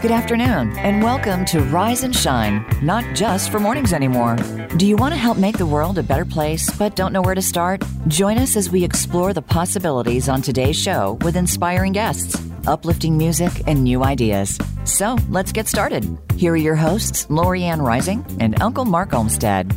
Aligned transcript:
Good 0.00 0.12
afternoon, 0.12 0.78
and 0.78 1.02
welcome 1.02 1.44
to 1.44 1.60
Rise 1.60 2.04
and 2.04 2.16
Shine, 2.16 2.64
not 2.80 3.04
just 3.14 3.52
for 3.52 3.60
mornings 3.60 3.92
anymore. 3.92 4.36
Do 4.78 4.86
you 4.86 4.96
want 4.96 5.12
to 5.12 5.18
help 5.18 5.36
make 5.36 5.58
the 5.58 5.66
world 5.66 5.98
a 5.98 6.02
better 6.02 6.24
place 6.24 6.70
but 6.78 6.96
don't 6.96 7.12
know 7.12 7.20
where 7.20 7.34
to 7.34 7.42
start? 7.42 7.84
Join 8.08 8.38
us 8.38 8.56
as 8.56 8.70
we 8.70 8.82
explore 8.82 9.34
the 9.34 9.42
possibilities 9.42 10.26
on 10.26 10.40
today's 10.40 10.80
show 10.80 11.18
with 11.20 11.36
inspiring 11.36 11.92
guests, 11.92 12.42
uplifting 12.66 13.18
music, 13.18 13.52
and 13.66 13.84
new 13.84 14.02
ideas. 14.02 14.58
So 14.84 15.18
let's 15.28 15.52
get 15.52 15.68
started. 15.68 16.16
Here 16.34 16.54
are 16.54 16.56
your 16.56 16.76
hosts, 16.76 17.26
Lorianne 17.26 17.82
Rising 17.82 18.24
and 18.40 18.58
Uncle 18.62 18.86
Mark 18.86 19.12
Olmstead. 19.12 19.70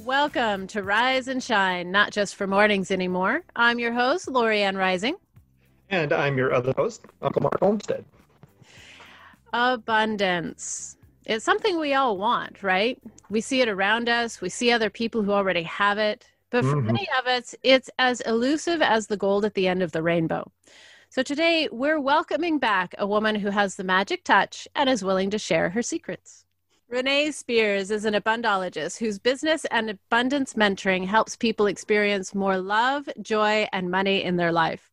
Welcome 0.00 0.66
to 0.68 0.82
Rise 0.82 1.26
and 1.26 1.42
Shine, 1.42 1.90
not 1.90 2.12
just 2.12 2.36
for 2.36 2.46
mornings 2.46 2.90
anymore. 2.90 3.44
I'm 3.56 3.78
your 3.78 3.94
host, 3.94 4.26
Lorianne 4.28 4.76
Rising. 4.76 5.16
And 5.90 6.12
I'm 6.12 6.36
your 6.36 6.52
other 6.52 6.72
host, 6.76 7.06
Uncle 7.22 7.42
Mark 7.42 7.58
Olmstead. 7.62 8.04
Abundance. 9.52 10.96
It's 11.24 11.44
something 11.44 11.78
we 11.78 11.94
all 11.94 12.18
want, 12.18 12.62
right? 12.62 12.98
We 13.30 13.40
see 13.40 13.60
it 13.60 13.68
around 13.68 14.08
us, 14.08 14.40
we 14.40 14.48
see 14.48 14.70
other 14.70 14.90
people 14.90 15.22
who 15.22 15.32
already 15.32 15.62
have 15.62 15.98
it. 15.98 16.26
But 16.50 16.64
for 16.64 16.76
mm-hmm. 16.76 16.86
many 16.86 17.08
of 17.18 17.26
us, 17.26 17.54
it's 17.62 17.90
as 17.98 18.22
elusive 18.22 18.80
as 18.80 19.06
the 19.06 19.18
gold 19.18 19.44
at 19.44 19.52
the 19.54 19.68
end 19.68 19.82
of 19.82 19.92
the 19.92 20.02
rainbow. 20.02 20.50
So 21.10 21.22
today, 21.22 21.68
we're 21.70 22.00
welcoming 22.00 22.58
back 22.58 22.94
a 22.98 23.06
woman 23.06 23.34
who 23.34 23.50
has 23.50 23.76
the 23.76 23.84
magic 23.84 24.24
touch 24.24 24.68
and 24.74 24.88
is 24.88 25.04
willing 25.04 25.30
to 25.30 25.38
share 25.38 25.70
her 25.70 25.82
secrets. 25.82 26.44
Renee 26.88 27.30
Spears 27.32 27.90
is 27.90 28.06
an 28.06 28.14
abundologist 28.14 28.98
whose 28.98 29.18
business 29.18 29.66
and 29.66 29.90
abundance 29.90 30.54
mentoring 30.54 31.06
helps 31.06 31.36
people 31.36 31.66
experience 31.66 32.34
more 32.34 32.58
love, 32.58 33.08
joy, 33.20 33.66
and 33.72 33.90
money 33.90 34.22
in 34.22 34.36
their 34.36 34.52
life. 34.52 34.90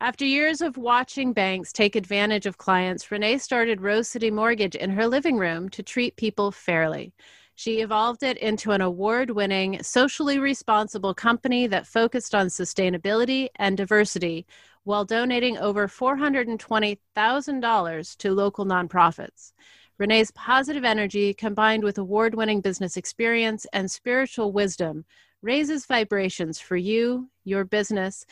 After 0.00 0.24
years 0.24 0.60
of 0.60 0.76
watching 0.76 1.32
banks 1.32 1.72
take 1.72 1.96
advantage 1.96 2.46
of 2.46 2.58
clients, 2.58 3.10
Renee 3.10 3.38
started 3.38 3.80
Rose 3.80 4.08
City 4.08 4.30
Mortgage 4.30 4.74
in 4.74 4.90
her 4.90 5.06
living 5.06 5.36
room 5.36 5.68
to 5.70 5.82
treat 5.82 6.16
people 6.16 6.52
fairly. 6.52 7.12
She 7.54 7.80
evolved 7.80 8.22
it 8.22 8.38
into 8.38 8.70
an 8.70 8.80
award 8.80 9.30
winning, 9.30 9.82
socially 9.82 10.38
responsible 10.38 11.12
company 11.12 11.66
that 11.66 11.88
focused 11.88 12.34
on 12.34 12.46
sustainability 12.46 13.48
and 13.56 13.76
diversity 13.76 14.46
while 14.84 15.04
donating 15.04 15.58
over 15.58 15.88
$420,000 15.88 18.16
to 18.18 18.32
local 18.32 18.64
nonprofits. 18.64 19.52
Renee's 19.98 20.30
positive 20.30 20.84
energy, 20.84 21.34
combined 21.34 21.82
with 21.82 21.98
award 21.98 22.36
winning 22.36 22.60
business 22.60 22.96
experience 22.96 23.66
and 23.72 23.90
spiritual 23.90 24.52
wisdom, 24.52 25.04
raises 25.42 25.84
vibrations 25.84 26.60
for 26.60 26.76
you, 26.76 27.28
your 27.42 27.64
business, 27.64 28.24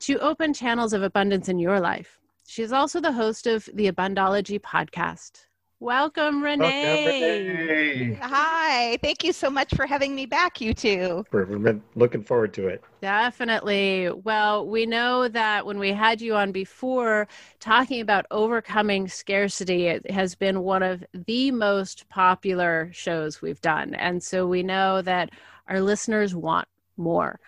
to 0.00 0.18
open 0.18 0.52
channels 0.54 0.92
of 0.92 1.02
abundance 1.02 1.48
in 1.48 1.58
your 1.58 1.80
life. 1.80 2.18
She 2.46 2.62
is 2.62 2.72
also 2.72 3.00
the 3.00 3.12
host 3.12 3.46
of 3.46 3.68
the 3.74 3.90
Abundology 3.90 4.60
podcast. 4.60 5.44
Welcome, 5.80 6.42
Renee. 6.42 7.04
Welcome, 7.04 7.68
Renee. 7.68 8.18
Hi. 8.20 8.96
Thank 8.96 9.22
you 9.22 9.32
so 9.32 9.48
much 9.48 9.72
for 9.76 9.86
having 9.86 10.12
me 10.12 10.26
back, 10.26 10.60
you 10.60 10.74
two. 10.74 11.24
We've 11.30 11.46
been 11.62 11.82
looking 11.94 12.24
forward 12.24 12.52
to 12.54 12.66
it. 12.66 12.82
Definitely. 13.00 14.10
Well, 14.10 14.66
we 14.66 14.86
know 14.86 15.28
that 15.28 15.66
when 15.66 15.78
we 15.78 15.92
had 15.92 16.20
you 16.20 16.34
on 16.34 16.50
before 16.50 17.28
talking 17.60 18.00
about 18.00 18.26
overcoming 18.32 19.06
scarcity, 19.06 19.86
it 19.86 20.10
has 20.10 20.34
been 20.34 20.62
one 20.62 20.82
of 20.82 21.04
the 21.12 21.52
most 21.52 22.08
popular 22.08 22.90
shows 22.92 23.40
we've 23.40 23.60
done. 23.60 23.94
And 23.94 24.20
so 24.20 24.48
we 24.48 24.64
know 24.64 25.00
that 25.02 25.30
our 25.68 25.80
listeners 25.80 26.34
want 26.34 26.66
more. 26.96 27.38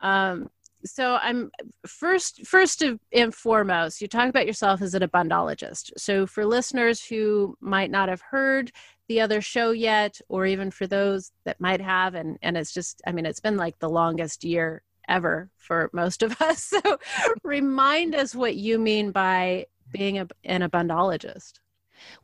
Um, 0.00 0.50
so 0.86 1.18
i'm 1.22 1.50
first 1.86 2.46
first 2.46 2.82
and 3.12 3.34
foremost 3.34 4.00
you 4.00 4.08
talk 4.08 4.28
about 4.28 4.46
yourself 4.46 4.82
as 4.82 4.94
an 4.94 5.02
abundologist. 5.02 5.90
So 5.96 6.26
for 6.26 6.44
listeners 6.44 7.04
who 7.04 7.56
might 7.60 7.90
not 7.90 8.08
have 8.08 8.20
heard 8.20 8.72
the 9.08 9.20
other 9.20 9.40
show 9.40 9.70
yet 9.70 10.20
or 10.28 10.46
even 10.46 10.70
for 10.70 10.86
those 10.86 11.32
that 11.44 11.60
might 11.60 11.80
have 11.80 12.14
and 12.14 12.38
and 12.42 12.56
it's 12.56 12.72
just 12.72 13.02
i 13.06 13.12
mean 13.12 13.26
it's 13.26 13.40
been 13.40 13.56
like 13.56 13.78
the 13.78 13.90
longest 13.90 14.44
year 14.44 14.82
ever 15.08 15.50
for 15.56 15.90
most 15.92 16.22
of 16.22 16.40
us. 16.40 16.62
So 16.62 16.98
remind 17.42 18.14
us 18.14 18.34
what 18.34 18.56
you 18.56 18.78
mean 18.78 19.10
by 19.10 19.66
being 19.92 20.18
a, 20.18 20.26
an 20.44 20.62
abundologist 20.62 21.60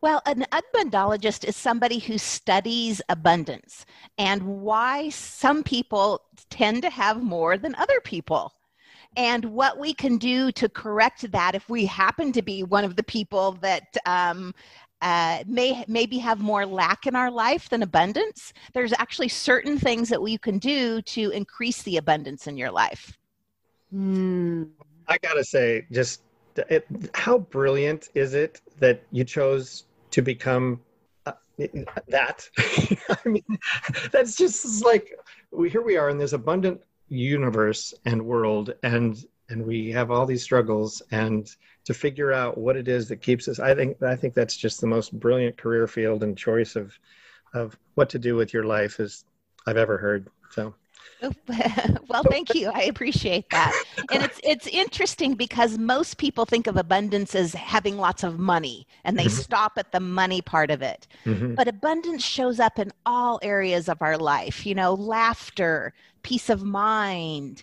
well, 0.00 0.22
an 0.26 0.44
abundologist 0.52 1.44
is 1.44 1.56
somebody 1.56 1.98
who 1.98 2.18
studies 2.18 3.00
abundance 3.08 3.86
and 4.18 4.42
why 4.42 5.08
some 5.10 5.62
people 5.62 6.22
tend 6.50 6.82
to 6.82 6.90
have 6.90 7.22
more 7.22 7.56
than 7.58 7.74
other 7.76 8.00
people. 8.00 8.52
And 9.16 9.44
what 9.46 9.78
we 9.78 9.92
can 9.92 10.16
do 10.16 10.50
to 10.52 10.68
correct 10.68 11.30
that 11.32 11.54
if 11.54 11.68
we 11.68 11.84
happen 11.84 12.32
to 12.32 12.42
be 12.42 12.62
one 12.62 12.84
of 12.84 12.96
the 12.96 13.02
people 13.02 13.52
that 13.60 13.96
um, 14.06 14.54
uh, 15.02 15.42
may 15.46 15.84
maybe 15.86 16.16
have 16.18 16.40
more 16.40 16.64
lack 16.64 17.06
in 17.06 17.14
our 17.14 17.30
life 17.30 17.68
than 17.68 17.82
abundance, 17.82 18.52
there's 18.72 18.94
actually 18.98 19.28
certain 19.28 19.78
things 19.78 20.08
that 20.08 20.22
we 20.22 20.38
can 20.38 20.58
do 20.58 21.02
to 21.02 21.30
increase 21.30 21.82
the 21.82 21.98
abundance 21.98 22.46
in 22.46 22.56
your 22.56 22.70
life. 22.70 23.18
Mm. 23.94 24.70
I 25.08 25.18
gotta 25.18 25.44
say, 25.44 25.86
just 25.90 26.22
it, 26.56 26.86
how 27.14 27.38
brilliant 27.38 28.08
is 28.14 28.34
it 28.34 28.60
that 28.78 29.02
you 29.10 29.24
chose 29.24 29.84
to 30.10 30.22
become 30.22 30.80
uh, 31.26 31.32
that? 32.08 32.48
I 32.58 33.28
mean, 33.28 33.58
that's 34.10 34.36
just 34.36 34.84
like 34.84 35.18
here 35.68 35.82
we 35.82 35.96
are 35.96 36.10
in 36.10 36.18
this 36.18 36.32
abundant 36.32 36.82
universe 37.08 37.94
and 38.04 38.22
world, 38.22 38.74
and 38.82 39.24
and 39.48 39.66
we 39.66 39.90
have 39.90 40.10
all 40.10 40.26
these 40.26 40.42
struggles, 40.42 41.02
and 41.10 41.54
to 41.84 41.94
figure 41.94 42.32
out 42.32 42.56
what 42.56 42.76
it 42.76 42.88
is 42.88 43.08
that 43.08 43.22
keeps 43.22 43.48
us. 43.48 43.58
I 43.58 43.74
think 43.74 44.02
I 44.02 44.16
think 44.16 44.34
that's 44.34 44.56
just 44.56 44.80
the 44.80 44.86
most 44.86 45.18
brilliant 45.18 45.56
career 45.56 45.86
field 45.86 46.22
and 46.22 46.36
choice 46.36 46.76
of 46.76 46.98
of 47.54 47.78
what 47.94 48.08
to 48.10 48.18
do 48.18 48.34
with 48.34 48.52
your 48.52 48.64
life 48.64 49.00
is 49.00 49.24
I've 49.66 49.76
ever 49.76 49.98
heard. 49.98 50.28
So 50.50 50.74
well, 52.08 52.24
thank 52.24 52.54
you. 52.54 52.70
I 52.74 52.82
appreciate 52.82 53.48
that. 53.50 53.72
And 54.12 54.24
it's 54.24 54.40
it's 54.42 54.66
interesting 54.66 55.34
because 55.34 55.78
most 55.78 56.18
people 56.18 56.44
think 56.44 56.66
of 56.66 56.76
abundance 56.76 57.34
as 57.34 57.54
having 57.54 57.96
lots 57.96 58.24
of 58.24 58.38
money 58.38 58.86
and 59.04 59.18
they 59.18 59.26
mm-hmm. 59.26 59.40
stop 59.42 59.72
at 59.76 59.92
the 59.92 60.00
money 60.00 60.42
part 60.42 60.70
of 60.70 60.82
it. 60.82 61.06
Mm-hmm. 61.24 61.54
But 61.54 61.68
abundance 61.68 62.24
shows 62.24 62.58
up 62.58 62.78
in 62.78 62.92
all 63.06 63.38
areas 63.42 63.88
of 63.88 64.02
our 64.02 64.18
life, 64.18 64.66
you 64.66 64.74
know, 64.74 64.94
laughter, 64.94 65.94
peace 66.22 66.50
of 66.50 66.64
mind, 66.64 67.62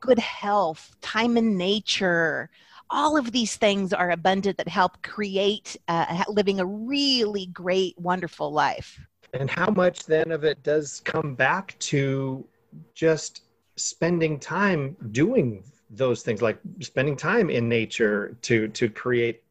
good 0.00 0.18
health, 0.18 0.96
time 1.00 1.36
in 1.36 1.56
nature. 1.56 2.50
All 2.90 3.16
of 3.16 3.32
these 3.32 3.56
things 3.56 3.92
are 3.92 4.10
abundant 4.10 4.58
that 4.58 4.68
help 4.68 5.02
create 5.02 5.76
uh, 5.88 6.24
living 6.28 6.60
a 6.60 6.66
really 6.66 7.46
great, 7.46 7.98
wonderful 7.98 8.52
life. 8.52 9.00
And 9.32 9.50
how 9.50 9.70
much 9.70 10.06
then 10.06 10.30
of 10.30 10.44
it 10.44 10.62
does 10.62 11.00
come 11.04 11.34
back 11.34 11.76
to 11.80 12.46
just 12.94 13.42
spending 13.76 14.38
time 14.38 14.96
doing 15.10 15.62
those 15.90 16.22
things 16.22 16.42
like 16.42 16.58
spending 16.80 17.16
time 17.16 17.50
in 17.50 17.68
nature 17.68 18.36
to 18.42 18.68
to 18.68 18.88
create 18.88 19.42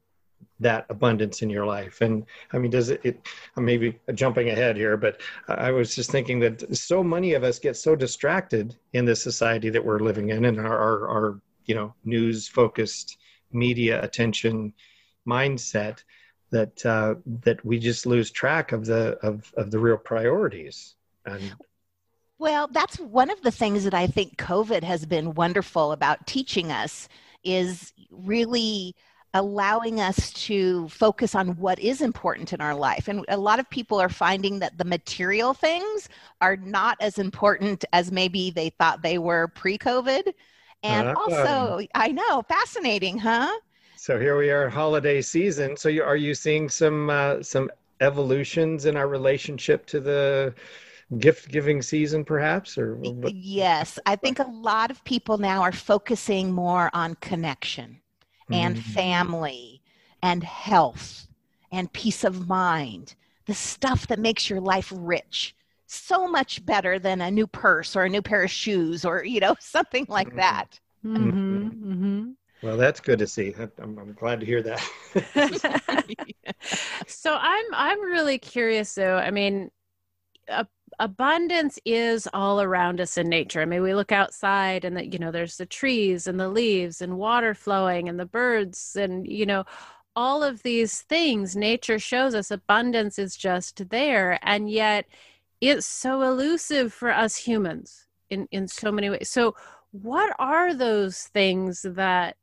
that 0.59 0.85
abundance 0.89 1.41
in 1.41 1.49
your 1.49 1.65
life. 1.65 2.01
And 2.01 2.25
i 2.53 2.57
mean 2.57 2.71
does 2.71 2.89
it, 2.89 3.01
it 3.03 3.27
i'm 3.55 3.65
maybe 3.65 3.97
jumping 4.13 4.49
ahead 4.49 4.75
here 4.75 4.97
but 4.97 5.21
i 5.47 5.71
was 5.71 5.95
just 5.95 6.11
thinking 6.11 6.39
that 6.41 6.75
so 6.75 7.03
many 7.03 7.33
of 7.33 7.43
us 7.43 7.59
get 7.59 7.77
so 7.77 7.95
distracted 7.95 8.75
in 8.93 9.05
this 9.05 9.21
society 9.21 9.69
that 9.69 9.83
we're 9.83 9.99
living 9.99 10.29
in 10.29 10.45
and 10.45 10.59
our 10.59 10.77
our, 10.77 11.07
our 11.09 11.41
you 11.65 11.75
know 11.75 11.93
news 12.03 12.47
focused 12.47 13.17
media 13.51 14.03
attention 14.03 14.73
mindset 15.27 16.03
that 16.51 16.85
uh, 16.85 17.15
that 17.25 17.63
we 17.65 17.79
just 17.79 18.05
lose 18.05 18.31
track 18.31 18.71
of 18.71 18.85
the 18.85 19.17
of, 19.21 19.51
of 19.57 19.71
the 19.71 19.79
real 19.79 19.97
priorities. 19.97 20.95
And 21.25 21.53
well, 22.37 22.67
that's 22.67 22.99
one 22.99 23.29
of 23.29 23.41
the 23.41 23.51
things 23.51 23.83
that 23.83 23.93
I 23.93 24.07
think 24.07 24.37
COVID 24.37 24.83
has 24.83 25.05
been 25.05 25.33
wonderful 25.33 25.91
about 25.91 26.27
teaching 26.27 26.71
us 26.71 27.07
is 27.43 27.93
really 28.11 28.95
allowing 29.33 29.99
us 29.99 30.31
to 30.31 30.87
focus 30.87 31.35
on 31.35 31.57
what 31.57 31.77
is 31.79 32.01
important 32.01 32.53
in 32.53 32.61
our 32.61 32.73
life. 32.73 33.07
And 33.07 33.25
a 33.27 33.37
lot 33.37 33.59
of 33.59 33.69
people 33.69 33.99
are 33.99 34.09
finding 34.09 34.59
that 34.59 34.77
the 34.77 34.85
material 34.85 35.53
things 35.53 36.07
are 36.41 36.55
not 36.55 36.97
as 37.01 37.19
important 37.19 37.83
as 37.91 38.11
maybe 38.11 38.49
they 38.49 38.69
thought 38.69 39.01
they 39.01 39.17
were 39.17 39.49
pre 39.49 39.77
COVID. 39.77 40.33
And 40.83 41.09
uh, 41.09 41.15
also, 41.17 41.85
I 41.95 42.09
know, 42.09 42.43
fascinating, 42.47 43.17
huh? 43.17 43.51
So 43.97 44.19
here 44.19 44.37
we 44.37 44.51
are, 44.51 44.69
holiday 44.69 45.21
season. 45.21 45.75
So 45.75 45.89
you, 45.89 46.03
are 46.03 46.15
you 46.15 46.33
seeing 46.33 46.69
some 46.69 47.09
uh, 47.09 47.43
some 47.43 47.69
evolutions 48.01 48.85
in 48.85 48.95
our 48.95 49.07
relationship 49.07 49.85
to 49.87 49.99
the 49.99 50.53
gift 51.19 51.49
giving 51.49 51.81
season 51.81 52.25
perhaps 52.25 52.77
or 52.77 52.99
yes 53.27 53.99
i 54.07 54.15
think 54.15 54.39
a 54.39 54.49
lot 54.49 54.89
of 54.89 55.03
people 55.03 55.37
now 55.37 55.61
are 55.61 55.71
focusing 55.71 56.51
more 56.51 56.89
on 56.93 57.13
connection 57.15 57.99
and 58.51 58.75
mm-hmm. 58.75 58.91
family 58.91 59.81
and 60.23 60.43
health 60.43 61.27
and 61.71 61.93
peace 61.93 62.23
of 62.23 62.47
mind 62.47 63.13
the 63.45 63.53
stuff 63.53 64.07
that 64.07 64.19
makes 64.19 64.49
your 64.49 64.59
life 64.59 64.91
rich 64.95 65.55
so 65.85 66.27
much 66.27 66.65
better 66.65 66.97
than 66.97 67.21
a 67.21 67.29
new 67.29 67.45
purse 67.45 67.95
or 67.95 68.03
a 68.03 68.09
new 68.09 68.21
pair 68.21 68.43
of 68.43 68.49
shoes 68.49 69.05
or 69.05 69.23
you 69.23 69.39
know 69.39 69.55
something 69.59 70.07
like 70.09 70.29
mm-hmm. 70.29 70.37
that 70.37 70.79
mm-hmm. 71.05 71.67
mm-hmm. 71.67 72.31
Well, 72.63 72.77
that's 72.77 72.99
good 72.99 73.19
to 73.19 73.27
see. 73.27 73.53
I'm, 73.59 73.99
I'm 73.99 74.13
glad 74.13 74.39
to 74.39 74.45
hear 74.45 74.63
that. 74.63 74.81
so 77.05 77.37
I'm 77.39 77.65
I'm 77.73 78.01
really 78.01 78.39
curious 78.39 78.95
though. 78.95 79.17
I 79.17 79.29
mean, 79.29 79.69
abundance 80.99 81.79
is 81.85 82.27
all 82.33 82.61
around 82.61 83.01
us 83.01 83.17
in 83.17 83.27
nature. 83.29 83.61
I 83.61 83.65
mean, 83.65 83.81
we 83.81 83.93
look 83.93 84.11
outside 84.11 84.85
and 84.85 84.95
that 84.97 85.13
you 85.13 85.19
know 85.19 85.31
there's 85.31 85.57
the 85.57 85.65
trees 85.65 86.27
and 86.27 86.39
the 86.39 86.49
leaves 86.49 87.01
and 87.01 87.17
water 87.17 87.53
flowing 87.53 88.09
and 88.09 88.19
the 88.19 88.25
birds 88.25 88.95
and 88.95 89.27
you 89.27 89.45
know 89.45 89.65
all 90.15 90.43
of 90.43 90.63
these 90.63 91.01
things 91.01 91.55
nature 91.55 91.99
shows 91.99 92.33
us 92.33 92.49
abundance 92.49 93.19
is 93.19 93.35
just 93.35 93.89
there 93.89 94.39
and 94.43 94.69
yet 94.69 95.05
it's 95.61 95.85
so 95.85 96.21
elusive 96.21 96.93
for 96.93 97.11
us 97.11 97.35
humans 97.35 98.07
in 98.29 98.47
in 98.51 98.67
so 98.67 98.91
many 98.91 99.09
ways. 99.09 99.29
So 99.29 99.55
what 99.91 100.35
are 100.39 100.73
those 100.73 101.23
things 101.23 101.83
that 101.83 102.37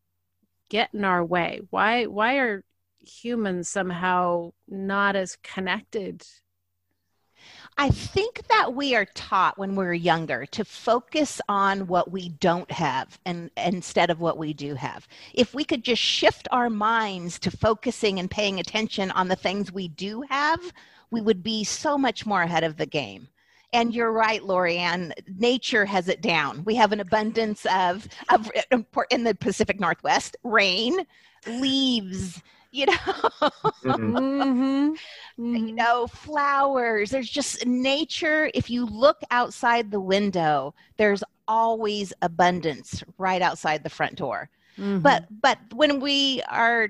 get 0.69 0.91
in 0.95 1.05
our 1.05 1.25
way? 1.25 1.61
Why 1.71 2.07
why 2.07 2.37
are 2.37 2.65
humans 3.01 3.69
somehow 3.69 4.53
not 4.69 5.17
as 5.17 5.37
connected 5.43 6.25
I 7.79 7.89
think 7.89 8.47
that 8.49 8.75
we 8.75 8.95
are 8.95 9.07
taught 9.07 9.59
when 9.59 9.75
we're 9.75 9.95
younger 9.95 10.47
to 10.47 10.65
focus 10.65 11.41
on 11.49 11.87
what 11.87 12.13
we 12.13 12.29
don't 12.29 12.71
have 12.71 13.19
and 13.25 13.51
instead 13.57 14.11
of 14.11 14.21
what 14.21 14.39
we 14.39 14.53
do 14.53 14.75
have. 14.75 15.09
If 15.33 15.55
we 15.55 15.65
could 15.65 15.83
just 15.83 16.03
shift 16.03 16.47
our 16.53 16.69
minds 16.69 17.39
to 17.41 17.51
focusing 17.51 18.19
and 18.19 18.31
paying 18.31 18.61
attention 18.61 19.11
on 19.13 19.29
the 19.29 19.37
things 19.37 19.73
we 19.73 19.89
do 19.89 20.23
have, 20.29 20.61
we 21.11 21.21
would 21.21 21.43
be 21.43 21.65
so 21.65 21.97
much 21.97 22.27
more 22.27 22.43
ahead 22.43 22.65
of 22.65 22.77
the 22.77 22.87
game. 22.87 23.29
And 23.73 23.95
you're 23.95 24.13
right, 24.13 24.43
Lorianne. 24.43 25.13
Nature 25.39 25.87
has 25.87 26.09
it 26.09 26.21
down. 26.21 26.63
We 26.65 26.75
have 26.75 26.93
an 26.93 27.01
abundance 27.01 27.67
of, 27.75 28.07
of 28.29 28.51
in 29.11 29.25
the 29.25 29.35
Pacific 29.35 29.81
Northwest 29.81 30.37
rain, 30.45 31.07
leaves, 31.47 32.43
you 32.73 32.87
know 32.87 32.93
mm-hmm. 32.93 34.17
mm-hmm. 34.17 34.95
you 35.37 35.59
mm-hmm. 35.59 35.75
know 35.75 36.07
flowers 36.07 37.11
there's 37.11 37.31
just 37.31 37.65
nature 37.67 38.51
if 38.55 38.69
you 38.69 38.85
look 38.87 39.21
outside 39.31 39.91
the 39.91 40.01
window 40.01 40.75
there's 40.97 41.23
always 41.47 42.13
abundance 42.23 43.05
right 43.19 43.43
outside 43.43 43.83
the 43.83 43.91
front 43.91 44.17
door 44.17 44.49
mm-hmm. 44.79 44.99
but 44.99 45.27
but 45.41 45.59
when 45.75 46.01
we 46.01 46.43
are 46.49 46.89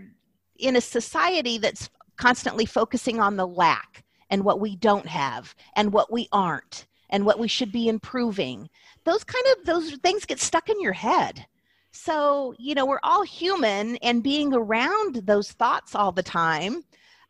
in 0.58 0.76
a 0.76 0.80
society 0.80 1.58
that's 1.58 1.90
constantly 2.16 2.64
focusing 2.64 3.20
on 3.20 3.36
the 3.36 3.46
lack 3.46 4.04
and 4.30 4.44
what 4.44 4.60
we 4.60 4.76
don't 4.76 5.06
have 5.06 5.54
and 5.74 5.92
what 5.92 6.12
we 6.12 6.28
aren't 6.32 6.86
and 7.10 7.26
what 7.26 7.38
we 7.38 7.48
should 7.48 7.72
be 7.72 7.88
improving 7.88 8.68
those 9.04 9.24
kind 9.24 9.44
of 9.52 9.64
those 9.66 9.92
things 9.96 10.24
get 10.24 10.38
stuck 10.38 10.68
in 10.68 10.80
your 10.80 10.92
head 10.92 11.46
so, 11.92 12.54
you 12.58 12.74
know, 12.74 12.86
we're 12.86 12.98
all 13.02 13.22
human, 13.22 13.96
and 13.96 14.22
being 14.22 14.54
around 14.54 15.16
those 15.26 15.52
thoughts 15.52 15.94
all 15.94 16.10
the 16.10 16.22
time 16.22 16.84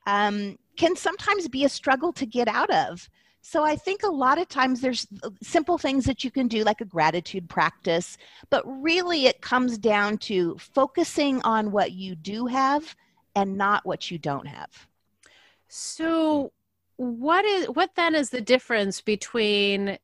um, 0.06 0.56
can 0.76 0.94
sometimes 0.94 1.49
be 1.49 1.64
a 1.64 1.69
struggle 1.69 2.12
to 2.14 2.25
get 2.25 2.47
out 2.47 2.70
of. 2.70 3.11
So, 3.43 3.64
I 3.64 3.75
think 3.75 4.05
a 4.05 4.11
lot 4.11 4.38
of 4.38 4.49
times 4.49 4.81
there's 4.81 5.09
uh, 5.25 5.31
simple 5.43 5.79
things 5.79 6.05
that 6.05 6.23
you 6.23 6.31
can 6.31 6.47
do, 6.47 6.62
like 6.62 6.81
a 6.81 6.85
gratitude 6.85 7.49
practice, 7.49 8.17
but 8.50 8.62
really 8.64 9.26
it 9.26 9.41
comes 9.41 9.79
down 9.79 10.19
to 10.19 10.56
focusing 10.59 11.43
on 11.43 11.73
what 11.73 11.91
you 11.91 12.14
do 12.14 12.47
have 12.47 12.94
and 13.35 13.59
not 13.59 13.85
what 13.85 14.12
you 14.12 14.19
don't 14.19 14.47
have. 14.47 14.87
So, 15.67 16.53
what 16.97 17.44
is 17.44 17.67
what 17.67 17.97
then 17.97 18.14
is 18.14 18.31
the 18.31 18.41
difference 18.41 19.00
between 19.00 19.99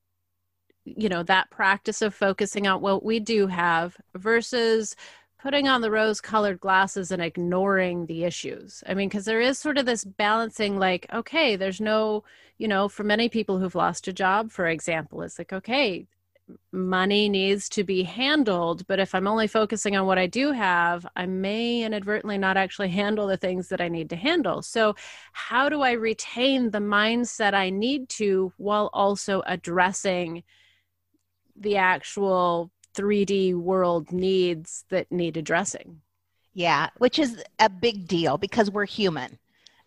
you 0.96 1.08
know 1.08 1.23
that 1.25 1.50
practice 1.50 2.02
of 2.02 2.14
focusing 2.14 2.67
on 2.67 2.81
what 2.81 3.05
we 3.05 3.20
do 3.20 3.46
have 3.46 3.96
versus 4.14 4.96
putting 5.40 5.69
on 5.69 5.81
the 5.81 5.90
rose 5.90 6.20
colored 6.20 6.58
glasses 6.61 7.11
and 7.12 7.23
ignoring 7.23 8.06
the 8.06 8.25
issues. 8.25 8.82
I 8.87 8.94
mean 8.94 9.08
because 9.08 9.25
there 9.25 9.40
is 9.40 9.58
sort 9.58 9.79
of 9.79 9.87
this 9.87 10.05
balancing 10.05 10.79
like 10.79 11.06
okay 11.12 11.56
there's 11.56 11.81
no 11.81 12.25
you 12.58 12.69
know 12.69 12.88
for 12.88 13.05
many 13.05 13.29
people 13.29 13.58
who've 13.58 13.75
lost 13.75 14.08
a 14.08 14.12
job 14.12 14.50
for 14.50 14.67
example 14.67 15.23
it's 15.23 15.38
like 15.38 15.52
okay 15.52 16.06
money 16.73 17.29
needs 17.29 17.69
to 17.69 17.85
be 17.85 18.02
handled 18.02 18.87
but 18.87 18.99
if 18.99 19.14
i'm 19.14 19.26
only 19.26 19.46
focusing 19.46 19.96
on 19.96 20.06
what 20.06 20.19
i 20.19 20.26
do 20.26 20.52
have 20.52 21.06
i 21.17 21.26
may 21.26 21.82
inadvertently 21.82 22.38
not 22.38 22.56
actually 22.56 22.88
handle 22.88 23.26
the 23.26 23.37
things 23.37 23.69
that 23.69 23.81
i 23.81 23.88
need 23.88 24.08
to 24.11 24.17
handle. 24.17 24.62
So 24.62 24.94
how 25.32 25.69
do 25.69 25.82
i 25.82 25.93
retain 25.93 26.70
the 26.70 26.79
mindset 26.79 27.55
i 27.55 27.70
need 27.70 28.08
to 28.11 28.52
while 28.56 28.90
also 28.93 29.43
addressing 29.46 30.43
the 31.61 31.77
actual 31.77 32.71
3D 32.95 33.55
world 33.55 34.13
needs 34.13 34.85
that 34.91 35.11
need 35.11 35.37
addressing. 35.37 36.01
Yeah, 36.55 36.91
which 36.99 37.19
is 37.19 37.43
a 37.59 37.69
big 37.69 38.09
deal 38.09 38.37
because 38.37 38.71
we're 38.71 38.87
human 38.87 39.39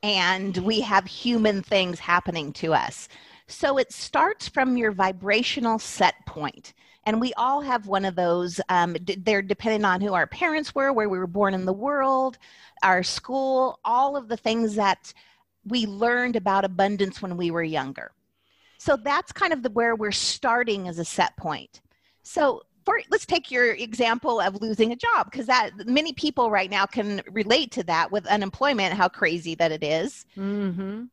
and 0.04 0.58
we 0.58 0.82
have 0.82 1.06
human 1.06 1.62
things 1.62 2.00
happening 2.00 2.54
to 2.54 2.74
us. 2.74 3.08
So 3.48 3.78
it 3.78 3.92
starts 3.92 4.48
from 4.48 4.78
your 4.78 4.92
vibrational 4.92 5.80
set 5.80 6.26
point. 6.26 6.74
And 7.04 7.20
we 7.20 7.34
all 7.34 7.62
have 7.62 7.88
one 7.88 8.06
of 8.06 8.16
those. 8.16 8.62
Um, 8.70 8.96
they're 9.18 9.42
depending 9.42 9.84
on 9.84 10.02
who 10.02 10.14
our 10.14 10.28
parents 10.28 10.74
were, 10.74 10.94
where 10.94 11.10
we 11.10 11.18
were 11.18 11.28
born 11.28 11.54
in 11.54 11.66
the 11.66 11.74
world, 11.74 12.38
our 12.84 13.04
school, 13.04 13.80
all 13.84 14.16
of 14.16 14.28
the 14.28 14.38
things 14.38 14.76
that 14.76 15.14
we 15.66 15.86
learned 15.86 16.36
about 16.36 16.64
abundance 16.64 17.22
when 17.22 17.38
we 17.38 17.52
were 17.52 17.64
younger. 17.64 18.12
So 18.83 18.98
that's 18.98 19.31
kind 19.31 19.54
of 19.54 19.62
the 19.62 19.69
where 19.69 19.95
we're 19.95 20.12
starting 20.12 20.88
as 20.88 20.98
a 20.98 21.06
set 21.06 21.38
point. 21.38 21.81
So 22.24 22.63
for, 22.83 23.00
let's 23.12 23.28
take 23.28 23.51
your 23.51 23.74
example 23.74 24.42
of 24.42 24.60
losing 24.60 24.92
a 24.92 24.95
job 24.95 25.30
because 25.30 25.45
that 25.45 25.69
many 25.86 26.13
people 26.13 26.50
right 26.50 26.72
now 26.72 26.88
can 26.88 27.22
relate 27.31 27.72
to 27.74 27.83
that 27.83 28.12
with 28.12 28.25
unemployment 28.25 28.95
how 28.95 29.07
crazy 29.07 29.54
that 29.54 29.72
it 29.72 29.83
is. 29.83 30.25
Mm-hmm. 30.36 31.04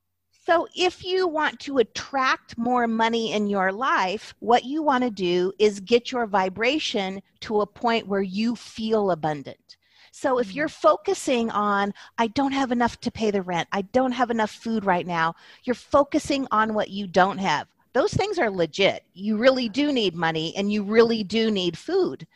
so 0.46 0.66
if 0.74 1.04
you 1.04 1.28
want 1.28 1.60
to 1.60 1.76
attract 1.76 2.56
more 2.56 2.86
money 2.86 3.32
in 3.32 3.48
your 3.48 3.70
life 3.70 4.34
what 4.38 4.64
you 4.64 4.82
want 4.82 5.04
to 5.04 5.10
do 5.10 5.52
is 5.58 5.80
get 5.80 6.10
your 6.10 6.26
vibration 6.26 7.20
to 7.40 7.60
a 7.60 7.66
point 7.66 8.08
where 8.08 8.22
you 8.22 8.56
feel 8.56 9.10
abundant 9.10 9.67
so 10.10 10.38
if 10.38 10.48
mm-hmm. 10.48 10.56
you're 10.56 10.68
focusing 10.68 11.50
on, 11.50 11.92
I 12.16 12.28
don't 12.28 12.52
have 12.52 12.72
enough 12.72 13.00
to 13.00 13.10
pay 13.10 13.30
the 13.30 13.42
rent, 13.42 13.68
I 13.72 13.82
don't 13.82 14.12
have 14.12 14.30
enough 14.30 14.50
food 14.50 14.84
right 14.84 15.06
now, 15.06 15.34
you're 15.64 15.74
focusing 15.74 16.46
on 16.50 16.74
what 16.74 16.90
you 16.90 17.06
don't 17.06 17.38
have. 17.38 17.68
Those 17.92 18.12
things 18.12 18.38
are 18.38 18.50
legit. 18.50 19.04
You 19.14 19.38
really 19.38 19.68
do 19.68 19.92
need 19.92 20.14
money 20.14 20.54
and 20.56 20.72
you 20.72 20.82
really 20.82 21.24
do 21.24 21.50
need 21.50 21.76
food. 21.76 22.26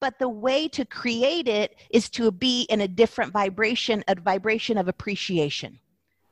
But 0.00 0.18
the 0.18 0.28
way 0.28 0.68
to 0.68 0.84
create 0.84 1.48
it 1.48 1.76
is 1.90 2.08
to 2.10 2.30
be 2.32 2.62
in 2.62 2.80
a 2.80 2.88
different 2.88 3.32
vibration, 3.32 4.02
a 4.08 4.14
vibration 4.14 4.78
of 4.78 4.88
appreciation. 4.88 5.78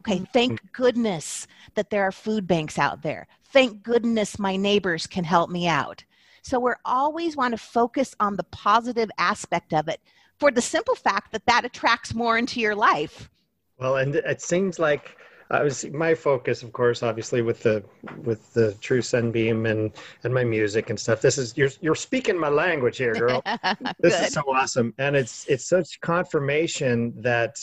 Okay, 0.00 0.16
mm-hmm. 0.16 0.32
thank 0.32 0.72
goodness 0.72 1.46
that 1.74 1.90
there 1.90 2.04
are 2.04 2.12
food 2.12 2.46
banks 2.46 2.78
out 2.78 3.02
there. 3.02 3.26
Thank 3.52 3.82
goodness 3.82 4.38
my 4.38 4.56
neighbors 4.56 5.06
can 5.06 5.24
help 5.24 5.50
me 5.50 5.68
out. 5.68 6.02
So 6.42 6.58
we're 6.58 6.80
always 6.84 7.36
want 7.36 7.52
to 7.52 7.58
focus 7.58 8.14
on 8.18 8.36
the 8.36 8.44
positive 8.44 9.10
aspect 9.18 9.74
of 9.74 9.88
it 9.88 10.00
for 10.40 10.50
the 10.50 10.62
simple 10.62 10.94
fact 10.94 11.30
that 11.32 11.44
that 11.46 11.64
attracts 11.64 12.14
more 12.14 12.38
into 12.38 12.58
your 12.58 12.74
life. 12.74 13.30
Well, 13.78 13.96
and 13.96 14.16
it 14.16 14.40
seems 14.42 14.78
like 14.78 15.16
I 15.50 15.62
was 15.62 15.84
my 15.90 16.14
focus, 16.14 16.62
of 16.62 16.72
course, 16.72 17.02
obviously 17.02 17.42
with 17.42 17.62
the 17.62 17.84
with 18.22 18.52
the 18.54 18.72
True 18.80 19.02
Sunbeam 19.02 19.66
and 19.66 19.92
and 20.24 20.32
my 20.32 20.44
music 20.44 20.90
and 20.90 20.98
stuff. 20.98 21.20
This 21.20 21.38
is 21.38 21.56
you're 21.56 21.70
you're 21.80 21.94
speaking 21.94 22.38
my 22.38 22.48
language 22.48 22.98
here, 22.98 23.14
girl. 23.14 23.42
this 23.98 24.20
is 24.20 24.32
so 24.32 24.42
awesome, 24.48 24.94
and 24.98 25.16
it's 25.16 25.46
it's 25.46 25.68
such 25.68 26.00
confirmation 26.00 27.14
that 27.20 27.56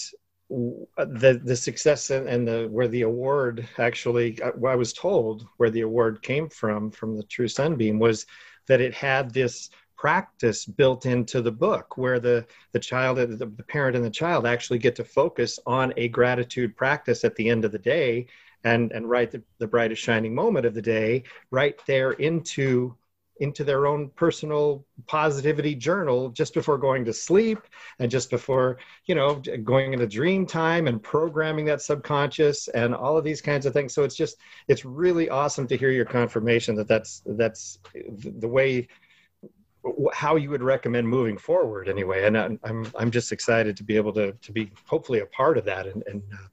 the 0.49 1.41
the 1.43 1.55
success 1.55 2.09
and, 2.09 2.27
and 2.27 2.47
the 2.47 2.67
where 2.71 2.87
the 2.87 3.01
award 3.01 3.67
actually 3.77 4.41
uh, 4.41 4.51
I 4.65 4.75
was 4.75 4.93
told 4.93 5.45
where 5.57 5.69
the 5.69 5.81
award 5.81 6.21
came 6.21 6.49
from 6.49 6.91
from 6.91 7.15
the 7.15 7.23
True 7.23 7.47
Sunbeam 7.47 7.99
was 7.99 8.25
that 8.67 8.81
it 8.81 8.93
had 8.93 9.33
this 9.33 9.69
practice 9.97 10.65
built 10.65 11.05
into 11.05 11.41
the 11.41 11.51
book 11.51 11.97
where 11.97 12.19
the 12.19 12.45
the 12.71 12.79
child 12.79 13.17
the, 13.17 13.27
the 13.27 13.47
parent 13.67 13.95
and 13.95 14.05
the 14.05 14.09
child 14.09 14.45
actually 14.45 14.79
get 14.79 14.95
to 14.95 15.03
focus 15.03 15.59
on 15.65 15.93
a 15.97 16.07
gratitude 16.09 16.75
practice 16.75 17.23
at 17.23 17.35
the 17.35 17.49
end 17.49 17.65
of 17.65 17.71
the 17.71 17.79
day 17.79 18.27
and 18.63 18.91
and 18.91 19.09
write 19.09 19.31
the, 19.31 19.41
the 19.59 19.67
brightest 19.67 20.01
shining 20.01 20.33
moment 20.33 20.65
of 20.65 20.73
the 20.73 20.81
day 20.81 21.23
right 21.51 21.79
there 21.87 22.11
into 22.13 22.95
into 23.39 23.63
their 23.63 23.85
own 23.85 24.09
personal 24.15 24.85
positivity 25.05 25.75
journal 25.75 26.29
just 26.29 26.53
before 26.53 26.77
going 26.77 27.05
to 27.05 27.13
sleep 27.13 27.59
and 27.99 28.09
just 28.09 28.29
before 28.29 28.77
you 29.05 29.15
know 29.15 29.41
going 29.63 29.93
into 29.93 30.07
dream 30.07 30.45
time 30.45 30.87
and 30.87 31.01
programming 31.01 31.65
that 31.65 31.81
subconscious 31.81 32.67
and 32.69 32.95
all 32.95 33.17
of 33.17 33.23
these 33.23 33.41
kinds 33.41 33.65
of 33.65 33.73
things. 33.73 33.93
So 33.93 34.03
it's 34.03 34.15
just 34.15 34.37
it's 34.67 34.85
really 34.85 35.29
awesome 35.29 35.67
to 35.67 35.77
hear 35.77 35.91
your 35.91 36.05
confirmation 36.05 36.75
that 36.75 36.87
that's 36.87 37.21
that's 37.25 37.79
the 38.17 38.47
way 38.47 38.87
how 40.13 40.35
you 40.35 40.49
would 40.49 40.63
recommend 40.63 41.07
moving 41.07 41.37
forward 41.37 41.87
anyway 41.89 42.25
and 42.25 42.37
i'm 42.37 42.91
i'm 42.97 43.11
just 43.11 43.31
excited 43.31 43.75
to 43.75 43.83
be 43.83 43.95
able 43.95 44.13
to 44.13 44.31
to 44.33 44.51
be 44.51 44.71
hopefully 44.85 45.19
a 45.19 45.25
part 45.27 45.57
of 45.57 45.65
that 45.65 45.87
and 45.87 46.03
and 46.07 46.21
uh, 46.33 46.47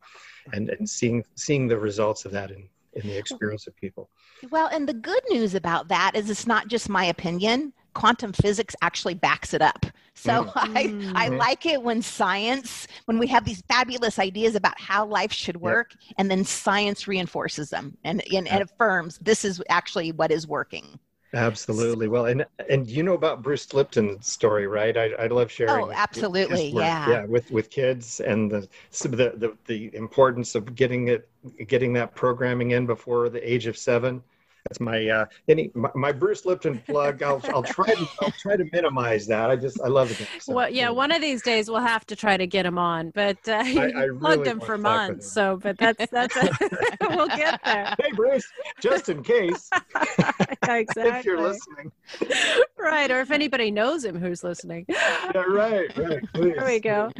and, 0.53 0.69
and 0.71 0.89
seeing 0.89 1.25
seeing 1.35 1.67
the 1.67 1.79
results 1.79 2.25
of 2.25 2.33
that 2.33 2.51
in 2.51 2.69
in 2.95 3.03
the 3.03 3.17
experience 3.17 3.67
of 3.67 3.75
people 3.77 4.09
well 4.51 4.69
and 4.69 4.89
the 4.89 4.95
good 4.95 5.23
news 5.31 5.55
about 5.55 5.89
that 5.89 6.13
is 6.15 6.31
it's 6.31 6.47
not 6.47 6.69
just 6.69 6.89
my 6.89 7.05
opinion 7.05 7.73
quantum 7.95 8.33
physics 8.33 8.75
actually 8.83 9.15
backs 9.15 9.55
it 9.55 9.63
up 9.63 9.87
So 10.15 10.45
mm-hmm. 10.45 10.77
I, 10.77 10.81
I 10.81 11.29
mm-hmm. 11.29 11.37
like 11.37 11.67
it 11.67 11.83
when 11.83 12.01
science, 12.01 12.87
when 13.07 13.19
we 13.19 13.27
have 13.29 13.45
these 13.45 13.63
fabulous 13.69 14.19
ideas 14.19 14.55
about 14.55 14.81
how 14.81 15.05
life 15.05 15.33
should 15.33 15.57
work, 15.57 15.93
yep. 16.01 16.15
and 16.19 16.31
then 16.31 16.45
science 16.45 17.07
reinforces 17.07 17.71
them 17.71 17.97
and, 18.05 18.23
and, 18.33 18.49
and 18.49 18.63
affirms 18.63 19.19
this 19.19 19.45
is 19.45 19.63
actually 19.69 20.13
what 20.13 20.31
is 20.31 20.47
working. 20.47 20.99
Absolutely. 21.35 22.09
Well, 22.09 22.27
and 22.27 22.47
and 22.71 22.89
you 22.89 23.03
know 23.03 23.15
about 23.15 23.43
Bruce 23.43 23.73
Lipton's 23.75 24.27
story, 24.27 24.67
right? 24.67 24.97
I, 24.97 25.11
I 25.19 25.27
love 25.27 25.51
sharing. 25.51 25.85
Oh, 25.85 25.93
absolutely. 25.93 26.69
Yeah. 26.69 27.11
Yeah, 27.11 27.25
with 27.25 27.51
with 27.51 27.71
kids 27.71 28.21
and 28.21 28.51
the, 28.51 28.69
some 28.91 29.13
the 29.13 29.33
the 29.37 29.57
the 29.67 29.95
importance 29.95 30.55
of 30.55 30.75
getting 30.75 31.09
it 31.09 31.29
getting 31.67 31.93
that 31.95 32.15
programming 32.15 32.71
in 32.71 32.87
before 32.87 33.29
the 33.29 33.53
age 33.53 33.67
of 33.67 33.77
seven 33.77 34.23
that's 34.65 34.81
my 34.81 35.07
uh, 35.09 35.27
any 35.49 35.71
my, 35.75 35.91
my, 35.95 36.11
Bruce 36.11 36.47
Lipton 36.47 36.79
plug. 36.87 37.23
I'll 37.23 37.41
I'll 37.53 37.63
try 37.63 37.95
to 37.95 38.09
I'll 38.23 38.31
try 38.31 38.57
to 38.57 38.65
minimize 38.73 39.27
that. 39.27 39.51
I 39.51 39.57
just 39.57 39.79
I 39.83 39.89
love 39.89 40.11
it. 40.11 40.27
So, 40.41 40.55
well, 40.55 40.71
yeah, 40.71 40.89
one 40.89 41.13
of 41.13 41.21
these 41.21 41.43
days 41.43 41.69
we'll 41.69 41.81
have 41.81 42.07
to 42.07 42.17
try 42.17 42.39
to 42.39 42.47
get 42.47 42.65
him 42.65 42.79
on, 42.79 43.11
but 43.11 43.37
uh, 43.47 43.53
I, 43.53 43.61
I 43.63 44.05
really 44.05 44.19
plugged 44.19 44.47
him 44.47 44.61
for 44.61 44.79
months. 44.79 45.31
So, 45.31 45.59
but 45.59 45.77
that's 45.77 46.11
that's 46.11 46.35
we'll 47.03 47.29
get 47.29 47.61
there. 47.63 47.95
Hey, 48.03 48.13
Bruce, 48.13 48.47
just 48.81 49.11
in 49.11 49.23
case. 49.23 49.69
exactly. 50.63 51.03
if 51.03 51.25
you're 51.27 51.43
listening. 51.43 51.93
Right, 52.79 53.11
or 53.11 53.21
if 53.21 53.31
anybody 53.31 53.71
knows 53.71 54.03
him 54.05 54.19
who's 54.19 54.43
listening. 54.43 54.87
Yeah, 54.89 55.43
right, 55.47 55.97
right. 55.97 56.23
Please. 56.33 56.55
There 56.55 56.67
we 56.67 56.81
go. 56.81 57.11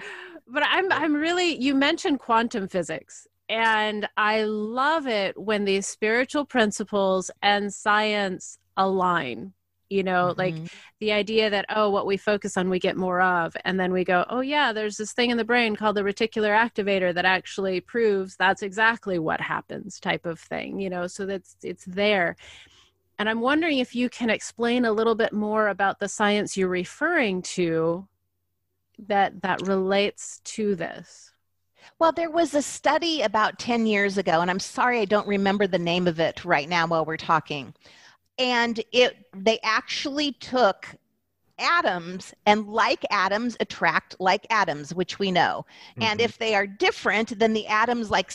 But 0.47 0.63
I'm 0.67 0.91
I'm 0.93 1.15
really 1.15 1.57
you 1.57 1.75
mentioned 1.75 2.21
quantum 2.21 2.69
physics 2.69 3.27
and 3.49 4.09
I 4.17 4.45
love 4.45 5.07
it 5.07 5.39
when 5.39 5.65
these 5.65 5.87
spiritual 5.87 6.45
principles 6.45 7.31
and 7.43 7.73
science 7.73 8.59
align. 8.77 9.53
You 9.91 10.03
know, 10.03 10.29
mm-hmm. 10.29 10.39
like 10.39 10.73
the 10.99 11.13
idea 11.13 11.51
that, 11.51 11.67
oh, 11.69 11.91
what 11.91 12.07
we 12.07 12.17
focus 12.17 12.57
on, 12.57 12.71
we 12.71 12.79
get 12.79 12.97
more 12.97 13.21
of. 13.21 13.55
And 13.65 13.79
then 13.79 13.93
we 13.93 14.03
go, 14.03 14.25
oh, 14.31 14.41
yeah, 14.41 14.73
there's 14.73 14.97
this 14.97 15.13
thing 15.13 15.31
in 15.31 15.37
the 15.37 15.45
brain 15.45 15.77
called 15.77 15.97
the 15.97 16.03
reticular 16.03 16.57
activator 16.57 17.15
that 17.15 17.27
actually 17.27 17.81
proves 17.81 18.35
that's 18.35 18.63
exactly 18.63 19.19
what 19.19 19.41
happens, 19.43 20.01
type 20.01 20.25
of 20.25 20.41
thing, 20.41 20.81
you 20.81 20.89
know, 20.89 21.07
so 21.07 21.27
that's 21.27 21.57
it's 21.63 21.85
there. 21.85 22.35
And 23.19 23.29
I'm 23.29 23.41
wondering 23.41 23.79
if 23.79 23.95
you 23.95 24.09
can 24.09 24.31
explain 24.31 24.85
a 24.85 24.93
little 24.93 25.15
bit 25.15 25.33
more 25.33 25.69
about 25.69 26.01
the 26.01 26.09
science 26.09 26.57
you're 26.57 26.69
referring 26.69 27.43
to 27.43 28.09
that 29.07 29.43
that 29.43 29.61
relates 29.67 30.41
to 30.45 30.75
this. 30.75 31.34
Well, 31.99 32.13
there 32.13 32.31
was 32.31 32.55
a 32.55 32.63
study 32.63 33.23
about 33.23 33.59
10 33.59 33.87
years 33.87 34.19
ago, 34.19 34.41
and 34.41 34.51
I'm 34.51 34.61
sorry 34.61 35.01
I 35.01 35.05
don't 35.05 35.27
remember 35.27 35.67
the 35.67 35.79
name 35.79 36.07
of 36.07 36.21
it 36.21 36.45
right 36.45 36.69
now 36.69 36.87
while 36.87 37.05
we're 37.05 37.17
talking. 37.17 37.75
And 38.39 38.83
it 38.93 39.17
they 39.35 39.61
actually 39.63 40.33
took 40.33 40.89
atoms 41.59 42.35
and 42.47 42.67
like 42.67 43.05
atoms 43.11 43.57
attract 43.61 44.17
like 44.19 44.47
atoms 44.51 44.93
which 44.93 45.19
we 45.19 45.31
know 45.31 45.65
mm-hmm. 45.93 46.03
and 46.03 46.21
if 46.21 46.39
they 46.39 46.55
are 46.55 46.67
different 46.67 47.39
then 47.39 47.53
the 47.53 47.67
atoms 47.67 48.11
like 48.11 48.33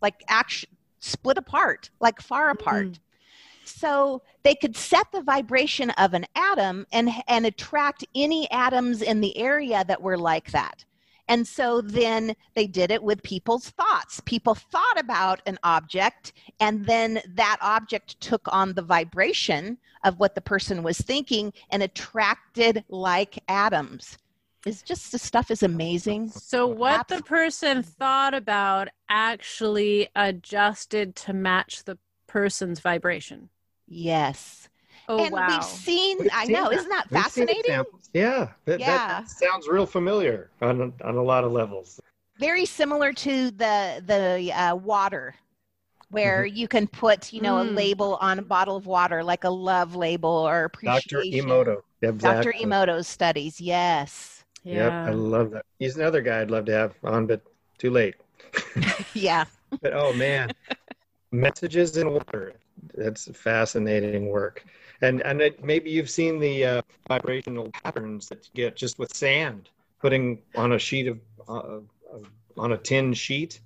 like 0.00 0.22
actually 0.28 0.70
split 1.00 1.36
apart 1.36 1.90
like 1.98 2.20
far 2.20 2.50
apart 2.50 2.86
mm-hmm. 2.86 3.64
so 3.64 4.22
they 4.44 4.54
could 4.54 4.76
set 4.76 5.10
the 5.10 5.22
vibration 5.22 5.90
of 5.90 6.14
an 6.14 6.24
atom 6.36 6.86
and 6.92 7.10
and 7.26 7.46
attract 7.46 8.04
any 8.14 8.48
atoms 8.52 9.02
in 9.02 9.20
the 9.20 9.36
area 9.36 9.84
that 9.84 10.00
were 10.00 10.18
like 10.18 10.52
that 10.52 10.84
and 11.28 11.46
so 11.46 11.80
then 11.80 12.34
they 12.54 12.66
did 12.66 12.90
it 12.90 13.02
with 13.02 13.22
people's 13.22 13.70
thoughts. 13.70 14.20
People 14.20 14.54
thought 14.54 14.98
about 14.98 15.40
an 15.46 15.58
object, 15.62 16.32
and 16.60 16.84
then 16.86 17.20
that 17.34 17.58
object 17.60 18.20
took 18.20 18.42
on 18.52 18.72
the 18.74 18.82
vibration 18.82 19.78
of 20.04 20.18
what 20.18 20.34
the 20.34 20.40
person 20.40 20.82
was 20.82 20.98
thinking 20.98 21.52
and 21.70 21.82
attracted 21.82 22.84
like 22.88 23.38
atoms. 23.48 24.18
Is 24.64 24.82
just 24.82 25.10
the 25.10 25.18
stuff 25.18 25.50
is 25.50 25.64
amazing. 25.64 26.30
So 26.30 26.68
what 26.68 27.08
the 27.08 27.22
person 27.22 27.82
thought 27.82 28.32
about 28.32 28.88
actually 29.08 30.08
adjusted 30.14 31.16
to 31.16 31.32
match 31.32 31.82
the 31.82 31.98
person's 32.28 32.78
vibration. 32.78 33.48
Yes. 33.88 34.68
Oh, 35.08 35.24
and 35.24 35.32
wow. 35.32 35.48
we've 35.48 35.64
seen, 35.64 36.18
we've 36.20 36.30
I 36.32 36.44
know, 36.44 36.70
that. 36.70 36.72
isn't 36.74 36.88
that 36.88 37.08
fascinating? 37.10 37.84
Yeah, 38.12 38.50
that, 38.66 38.80
yeah. 38.80 39.20
That 39.20 39.28
sounds 39.28 39.68
real 39.68 39.86
familiar 39.86 40.50
on, 40.60 40.92
on 41.02 41.16
a 41.16 41.22
lot 41.22 41.44
of 41.44 41.52
levels. 41.52 42.00
Very 42.38 42.64
similar 42.64 43.12
to 43.12 43.50
the, 43.50 44.02
the 44.06 44.52
uh, 44.52 44.74
water 44.76 45.34
where 46.10 46.44
mm-hmm. 46.44 46.56
you 46.56 46.68
can 46.68 46.86
put, 46.86 47.32
you 47.32 47.40
know, 47.40 47.54
mm. 47.54 47.68
a 47.68 47.72
label 47.72 48.18
on 48.20 48.38
a 48.38 48.42
bottle 48.42 48.76
of 48.76 48.86
water, 48.86 49.24
like 49.24 49.44
a 49.44 49.50
love 49.50 49.96
label 49.96 50.30
or 50.30 50.64
appreciation. 50.64 51.46
Dr. 51.46 51.46
Emoto. 51.46 51.82
Exactly. 52.02 52.52
Dr. 52.52 52.64
Emoto's 52.64 53.08
studies, 53.08 53.60
yes. 53.60 54.44
Yeah. 54.64 54.74
Yep, 54.74 54.92
I 54.92 55.10
love 55.10 55.50
that. 55.52 55.64
He's 55.78 55.96
another 55.96 56.20
guy 56.20 56.40
I'd 56.40 56.50
love 56.50 56.66
to 56.66 56.72
have 56.72 56.94
on, 57.02 57.26
but 57.26 57.40
too 57.78 57.90
late. 57.90 58.14
yeah. 59.14 59.44
but 59.80 59.92
oh 59.94 60.12
man, 60.12 60.52
messages 61.32 61.96
in 61.96 62.12
water. 62.12 62.54
That's 62.94 63.28
fascinating 63.36 64.28
work 64.28 64.64
and 65.02 65.20
and 65.22 65.40
it, 65.42 65.62
maybe 65.64 65.90
you've 65.90 66.10
seen 66.10 66.38
the 66.38 66.64
uh, 66.64 66.82
vibrational 67.08 67.70
patterns 67.84 68.28
that 68.28 68.46
you 68.46 68.64
get 68.64 68.76
just 68.76 68.98
with 68.98 69.14
sand 69.14 69.68
putting 70.00 70.38
on 70.56 70.72
a 70.72 70.78
sheet 70.78 71.08
of 71.08 71.20
uh, 71.48 71.80
on 72.56 72.72
a 72.72 72.78
tin 72.78 73.12
sheet 73.12 73.60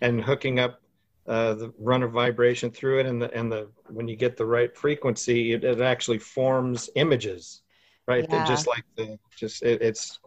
and 0.00 0.22
hooking 0.22 0.58
up 0.58 0.80
uh, 1.26 1.54
the 1.54 1.72
run 1.78 2.02
of 2.02 2.12
vibration 2.12 2.70
through 2.70 3.00
it 3.00 3.06
and 3.06 3.20
the 3.20 3.32
and 3.32 3.50
the 3.50 3.68
when 3.88 4.08
you 4.08 4.16
get 4.16 4.36
the 4.36 4.44
right 4.44 4.76
frequency 4.76 5.52
it, 5.52 5.64
it 5.64 5.80
actually 5.80 6.18
forms 6.18 6.90
images 6.96 7.62
right 8.06 8.26
yeah. 8.28 8.44
just 8.44 8.66
like 8.66 8.84
the 8.96 9.18
just 9.36 9.62
it, 9.62 9.80
it's 9.80 10.18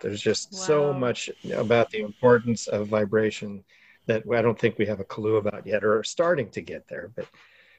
there's 0.00 0.20
just 0.20 0.52
wow. 0.52 0.58
so 0.58 0.92
much 0.92 1.30
about 1.54 1.90
the 1.90 2.00
importance 2.00 2.66
of 2.68 2.88
vibration 2.88 3.64
that 4.04 4.22
i 4.34 4.42
don't 4.42 4.58
think 4.58 4.76
we 4.78 4.84
have 4.84 5.00
a 5.00 5.04
clue 5.04 5.36
about 5.36 5.66
yet 5.66 5.82
or 5.82 5.98
are 5.98 6.04
starting 6.04 6.50
to 6.50 6.60
get 6.60 6.86
there 6.86 7.10
but 7.16 7.26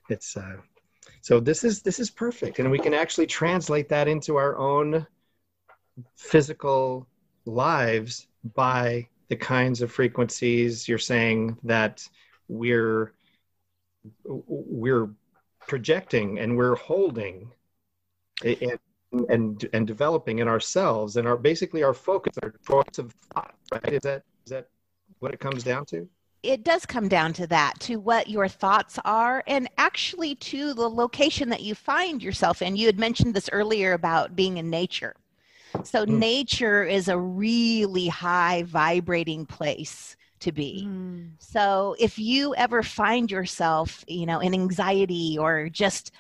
it's 0.10 0.36
uh 0.36 0.56
so 1.22 1.40
this 1.40 1.64
is 1.64 1.82
this 1.82 2.00
is 2.00 2.10
perfect, 2.10 2.60
and 2.60 2.70
we 2.70 2.80
can 2.80 2.94
actually 2.94 3.28
translate 3.28 3.90
that 3.90 4.08
into 4.08 4.36
our 4.36 4.58
own 4.58 5.06
physical 6.16 7.08
lives 7.46 8.28
by 8.56 9.08
the 9.30 9.36
kinds 9.36 9.82
of 9.82 9.92
frequencies 9.92 10.88
you're 10.88 10.98
saying 10.98 11.58
that 11.64 12.08
we're 12.48 13.14
we're 14.26 15.10
projecting 15.68 16.40
and 16.40 16.58
we're 16.58 16.76
holding 16.76 17.52
and 18.44 18.80
and 19.30 19.70
and 19.74 19.88
developing 19.88 20.40
in 20.40 20.48
ourselves. 20.48 21.18
And 21.18 21.28
our 21.28 21.38
basically 21.38 21.84
our 21.84 21.94
focus 21.94 22.36
our 22.42 22.54
choice 22.68 22.98
of 22.98 23.14
thought 23.34 23.56
right 23.72 23.94
is 23.94 24.02
that 24.02 24.24
is 24.46 24.52
that 24.52 24.68
what 25.20 25.34
it 25.34 25.40
comes 25.40 25.64
down 25.64 25.86
to 25.86 26.10
it 26.44 26.64
does 26.64 26.86
come 26.86 27.08
down 27.08 27.32
to 27.34 27.48
that, 27.48 27.80
to 27.80 27.96
what 27.96 28.30
your 28.30 28.50
thoughts 28.50 29.00
are, 29.06 29.44
and 29.48 29.70
actually 29.78 30.36
to 30.36 30.74
the 30.74 30.90
location 30.90 31.50
that 31.50 31.64
you 31.64 31.74
find 31.74 32.22
yourself 32.22 32.62
in. 32.62 32.76
You 32.76 32.86
had 32.86 33.00
mentioned 33.00 33.34
this 33.34 33.50
earlier 33.52 33.94
about 33.94 34.36
being 34.36 34.58
in 34.58 34.70
nature. 34.70 35.16
So, 35.84 36.06
mm. 36.06 36.20
nature 36.20 36.84
is 36.84 37.08
a 37.08 37.18
really 37.18 38.08
high 38.08 38.64
vibrating 38.64 39.46
place 39.46 40.16
to 40.42 40.52
be. 40.52 40.86
Mm. 40.86 41.32
So, 41.40 41.96
if 41.98 42.20
you 42.20 42.54
ever 42.56 42.84
find 42.84 43.32
yourself, 43.32 44.04
you 44.08 44.26
know, 44.26 44.40
in 44.40 44.54
anxiety 44.54 45.38
or 45.40 45.70
just 45.70 46.12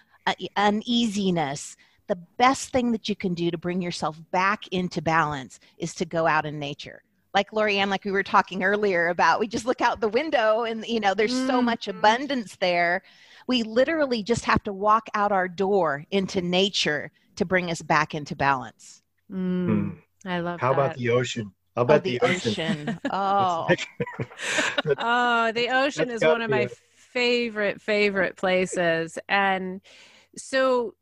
uneasiness, 0.55 1.75
the 2.07 2.15
best 2.37 2.69
thing 2.69 2.93
that 2.93 3.09
you 3.09 3.15
can 3.15 3.33
do 3.33 3.51
to 3.51 3.57
bring 3.57 3.81
yourself 3.81 4.19
back 4.31 4.67
into 4.69 5.01
balance 5.01 5.59
is 5.77 5.93
to 5.95 6.05
go 6.05 6.25
out 6.25 6.45
in 6.45 6.59
nature 6.59 7.03
like 7.33 7.51
Lorianne, 7.51 7.89
like 7.89 8.05
we 8.05 8.11
were 8.11 8.23
talking 8.23 8.63
earlier 8.63 9.07
about, 9.07 9.39
we 9.39 9.47
just 9.47 9.65
look 9.65 9.81
out 9.81 9.99
the 9.99 10.07
window 10.07 10.63
and, 10.63 10.85
you 10.85 10.99
know, 10.99 11.13
there's 11.13 11.33
mm. 11.33 11.47
so 11.47 11.61
much 11.61 11.87
mm-hmm. 11.87 11.97
abundance 11.97 12.55
there. 12.57 13.01
We 13.47 13.63
literally 13.63 14.23
just 14.23 14.45
have 14.45 14.63
to 14.63 14.73
walk 14.73 15.07
out 15.13 15.31
our 15.31 15.47
door 15.47 16.05
into 16.11 16.41
nature 16.41 17.11
to 17.35 17.45
bring 17.45 17.71
us 17.71 17.81
back 17.81 18.13
into 18.13 18.35
balance. 18.35 19.01
Mm. 19.31 19.67
Mm. 19.67 19.97
I 20.25 20.39
love 20.39 20.61
How 20.61 20.73
that. 20.73 20.79
about 20.79 20.97
the 20.97 21.09
ocean? 21.09 21.51
How 21.75 21.81
about 21.81 22.01
oh, 22.01 22.03
the, 22.03 22.19
the, 22.19 22.25
ocean? 22.25 22.51
ocean. 22.51 22.99
oh. 23.11 23.67
oh, 24.97 25.51
the 25.51 25.69
ocean 25.69 26.11
is 26.11 26.23
one 26.23 26.41
of 26.41 26.51
my 26.51 26.69
favorite, 26.95 27.81
favorite 27.81 28.37
places. 28.37 29.17
And 29.27 29.81
so 30.37 30.93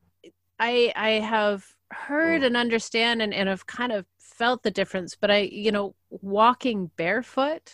I 0.60 0.94
I 0.96 1.10
have 1.12 1.66
heard 1.92 2.44
and 2.44 2.58
understand 2.58 3.22
and, 3.22 3.34
and 3.34 3.50
have 3.50 3.68
kind 3.68 3.92
of 3.92 4.06
felt 4.20 4.64
the 4.64 4.72
difference 4.72 5.16
but 5.20 5.30
i 5.30 5.40
you 5.40 5.72
know 5.72 5.94
walking 6.10 6.90
barefoot 6.96 7.72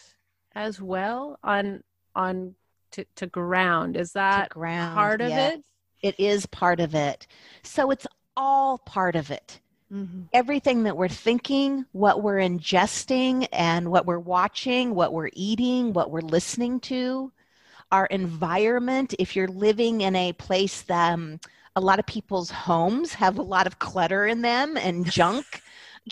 as 0.56 0.82
well 0.82 1.38
on 1.44 1.82
on 2.16 2.56
to, 2.92 3.06
to 3.16 3.28
ground 3.28 3.96
is 3.96 4.14
that 4.14 4.50
ground, 4.50 4.96
part 4.96 5.22
of 5.22 5.32
it? 5.32 5.64
It 6.02 6.20
is 6.20 6.46
part 6.46 6.80
of 6.80 6.94
it. 6.96 7.28
So 7.64 7.92
it's 7.92 8.08
all 8.36 8.78
part 8.80 9.16
of 9.16 9.32
it. 9.32 9.60
Mm-hmm. 9.90 10.24
everything 10.34 10.84
that 10.84 10.98
we're 10.98 11.08
thinking 11.08 11.86
what 11.94 12.22
we're 12.22 12.40
ingesting 12.40 13.48
and 13.54 13.90
what 13.90 14.06
we're 14.06 14.20
watching 14.20 14.94
what 14.94 15.14
we're 15.14 15.30
eating 15.32 15.94
what 15.94 16.12
we're 16.12 16.20
listening 16.20 16.82
to 16.82 17.32
our 17.90 18.06
environment 18.08 19.16
if 19.18 19.34
you're 19.34 19.48
living 19.48 20.02
in 20.02 20.14
a 20.18 20.34
place 20.34 20.82
that 20.82 21.14
um, 21.14 21.40
a 21.77 21.79
lot 21.79 22.00
of 22.00 22.05
people's 22.07 22.50
homes 22.50 23.13
have 23.13 23.38
a 23.38 23.41
lot 23.41 23.67
of 23.67 23.77
clutter 23.77 24.25
in 24.25 24.41
them 24.41 24.75
and 24.77 25.05
junk 25.05 25.62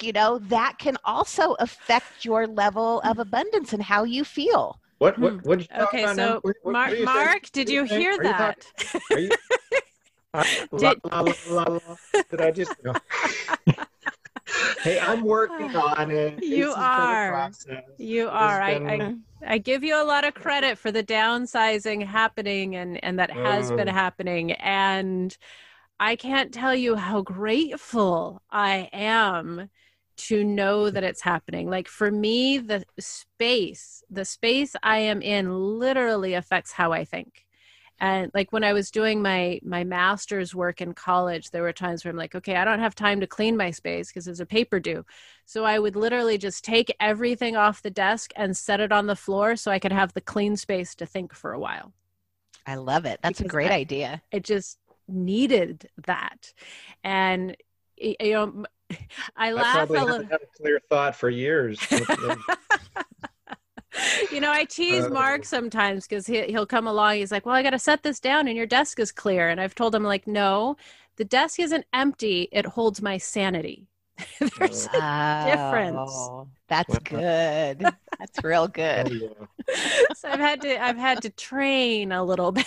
you 0.01 0.11
know, 0.11 0.39
that 0.39 0.77
can 0.77 0.97
also 1.05 1.53
affect 1.53 2.25
your 2.25 2.47
level 2.47 3.01
of 3.01 3.19
abundance 3.19 3.73
and 3.73 3.81
how 3.81 4.03
you 4.03 4.23
feel. 4.23 4.79
What? 4.97 5.17
What? 5.19 5.45
what 5.45 5.59
you 5.59 5.67
okay, 5.83 6.05
so 6.13 6.39
what, 6.41 6.55
what, 6.63 6.71
Mark, 6.71 6.99
Mark 7.01 7.51
did 7.51 7.69
you 7.69 7.83
hear 7.83 8.17
that? 8.21 8.65
You, 9.11 9.29
did, 10.77 10.99
la, 11.05 11.21
la, 11.21 11.63
la, 11.63 11.95
did 12.29 12.41
I 12.41 12.51
just? 12.51 12.73
No. 12.83 12.93
Hey, 14.81 14.99
I'm 14.99 15.23
working 15.23 15.75
on 15.75 16.11
it. 16.11 16.43
You 16.43 16.69
it's 16.69 16.77
are. 16.77 17.51
You 17.97 18.27
are. 18.29 18.61
I, 18.61 18.71
I, 18.73 19.15
I 19.45 19.57
give 19.57 19.83
you 19.83 20.01
a 20.01 20.03
lot 20.03 20.25
of 20.25 20.33
credit 20.33 20.77
for 20.77 20.91
the 20.91 21.03
downsizing 21.03 22.05
happening 22.05 22.75
and 22.75 23.03
and 23.03 23.19
that 23.19 23.31
has 23.31 23.71
been 23.71 23.87
mm. 23.87 23.93
happening 23.93 24.51
and 24.53 25.35
I 25.99 26.15
can't 26.17 26.53
tell 26.53 26.75
you 26.75 26.95
how 26.95 27.21
grateful 27.21 28.41
I 28.51 28.89
am 28.91 29.69
to 30.17 30.43
know 30.43 30.89
that 30.89 31.03
it's 31.03 31.21
happening. 31.21 31.69
Like 31.69 31.87
for 31.87 32.11
me, 32.11 32.57
the 32.57 32.85
space, 32.99 34.03
the 34.09 34.25
space 34.25 34.75
I 34.83 34.99
am 34.99 35.21
in 35.21 35.53
literally 35.53 36.33
affects 36.33 36.71
how 36.71 36.91
I 36.91 37.05
think 37.05 37.44
and 37.99 38.31
like 38.33 38.51
when 38.51 38.63
i 38.63 38.73
was 38.73 38.91
doing 38.91 39.21
my 39.21 39.59
my 39.63 39.83
master's 39.83 40.53
work 40.53 40.81
in 40.81 40.93
college 40.93 41.51
there 41.51 41.61
were 41.61 41.73
times 41.73 42.03
where 42.03 42.11
i'm 42.11 42.17
like 42.17 42.35
okay 42.35 42.55
i 42.55 42.65
don't 42.65 42.79
have 42.79 42.95
time 42.95 43.19
to 43.19 43.27
clean 43.27 43.55
my 43.55 43.71
space 43.71 44.09
because 44.09 44.25
there's 44.25 44.39
a 44.39 44.45
paper 44.45 44.79
due. 44.79 45.05
So 45.45 45.63
i 45.63 45.79
would 45.79 45.95
literally 45.95 46.37
just 46.37 46.65
take 46.65 46.95
everything 46.99 47.55
off 47.55 47.81
the 47.81 47.89
desk 47.89 48.31
and 48.35 48.55
set 48.55 48.79
it 48.79 48.91
on 48.91 49.07
the 49.07 49.15
floor 49.15 49.55
so 49.55 49.71
i 49.71 49.79
could 49.79 49.93
have 49.93 50.13
the 50.13 50.21
clean 50.21 50.55
space 50.55 50.95
to 50.95 51.05
think 51.05 51.33
for 51.33 51.53
a 51.53 51.59
while. 51.59 51.93
I 52.67 52.75
love 52.75 53.05
it. 53.05 53.19
That's 53.21 53.37
because 53.37 53.49
a 53.49 53.51
great 53.51 53.69
I, 53.69 53.75
idea. 53.75 54.23
It 54.31 54.43
just 54.43 54.79
needed 55.07 55.87
that. 56.07 56.51
And 57.03 57.55
you 57.97 58.15
know 58.33 58.65
i 59.35 59.51
laugh 59.51 59.65
I 59.65 59.85
probably 59.85 59.97
a 59.99 60.05
little 60.05 60.25
had 60.25 60.41
a 60.41 60.61
clear 60.61 60.79
thought 60.89 61.15
for 61.15 61.29
years 61.29 61.79
uh, 61.91 62.35
you 64.31 64.39
know, 64.39 64.51
I 64.51 64.65
tease 64.65 65.05
uh, 65.05 65.09
Mark 65.09 65.41
oh. 65.41 65.45
sometimes 65.45 66.07
because 66.07 66.27
he, 66.27 66.43
he'll 66.43 66.65
come 66.65 66.87
along. 66.87 67.15
He's 67.15 67.31
like, 67.31 67.45
Well, 67.45 67.55
I 67.55 67.63
got 67.63 67.71
to 67.71 67.79
set 67.79 68.03
this 68.03 68.19
down 68.19 68.47
and 68.47 68.57
your 68.57 68.65
desk 68.65 68.99
is 68.99 69.11
clear. 69.11 69.49
And 69.49 69.59
I've 69.59 69.75
told 69.75 69.95
him, 69.95 70.03
like, 70.03 70.27
no, 70.27 70.77
the 71.17 71.25
desk 71.25 71.59
isn't 71.59 71.85
empty. 71.93 72.49
It 72.51 72.65
holds 72.65 73.01
my 73.01 73.17
sanity. 73.17 73.87
There's 74.39 74.87
a 74.87 74.89
oh, 74.93 75.45
difference. 75.45 76.29
That's 76.67 76.97
good. 76.99 77.85
That's 78.17 78.43
real 78.43 78.67
good. 78.67 79.09
so 80.15 80.29
I've 80.29 80.39
had 80.39 80.61
to 80.61 80.81
I've 80.81 80.97
had 80.97 81.21
to 81.23 81.29
train 81.29 82.11
a 82.11 82.23
little 82.23 82.51
bit 82.51 82.65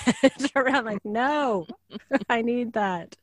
around 0.54 0.84
like 0.84 1.04
no, 1.04 1.66
I 2.28 2.42
need 2.42 2.74
that. 2.74 3.16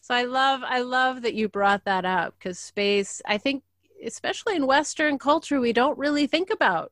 So 0.00 0.14
I 0.14 0.24
love 0.24 0.62
I 0.64 0.80
love 0.80 1.22
that 1.22 1.34
you 1.34 1.48
brought 1.48 1.84
that 1.84 2.04
up 2.04 2.34
because 2.38 2.58
space 2.58 3.22
I 3.24 3.38
think 3.38 3.62
especially 4.04 4.56
in 4.56 4.66
western 4.66 5.18
culture 5.18 5.60
we 5.60 5.72
don't 5.72 5.98
really 5.98 6.26
think 6.26 6.50
about 6.50 6.90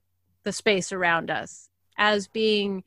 the 0.49 0.53
space 0.53 0.93
around 0.93 1.31
us 1.31 1.69
as 1.99 2.27
being 2.27 2.83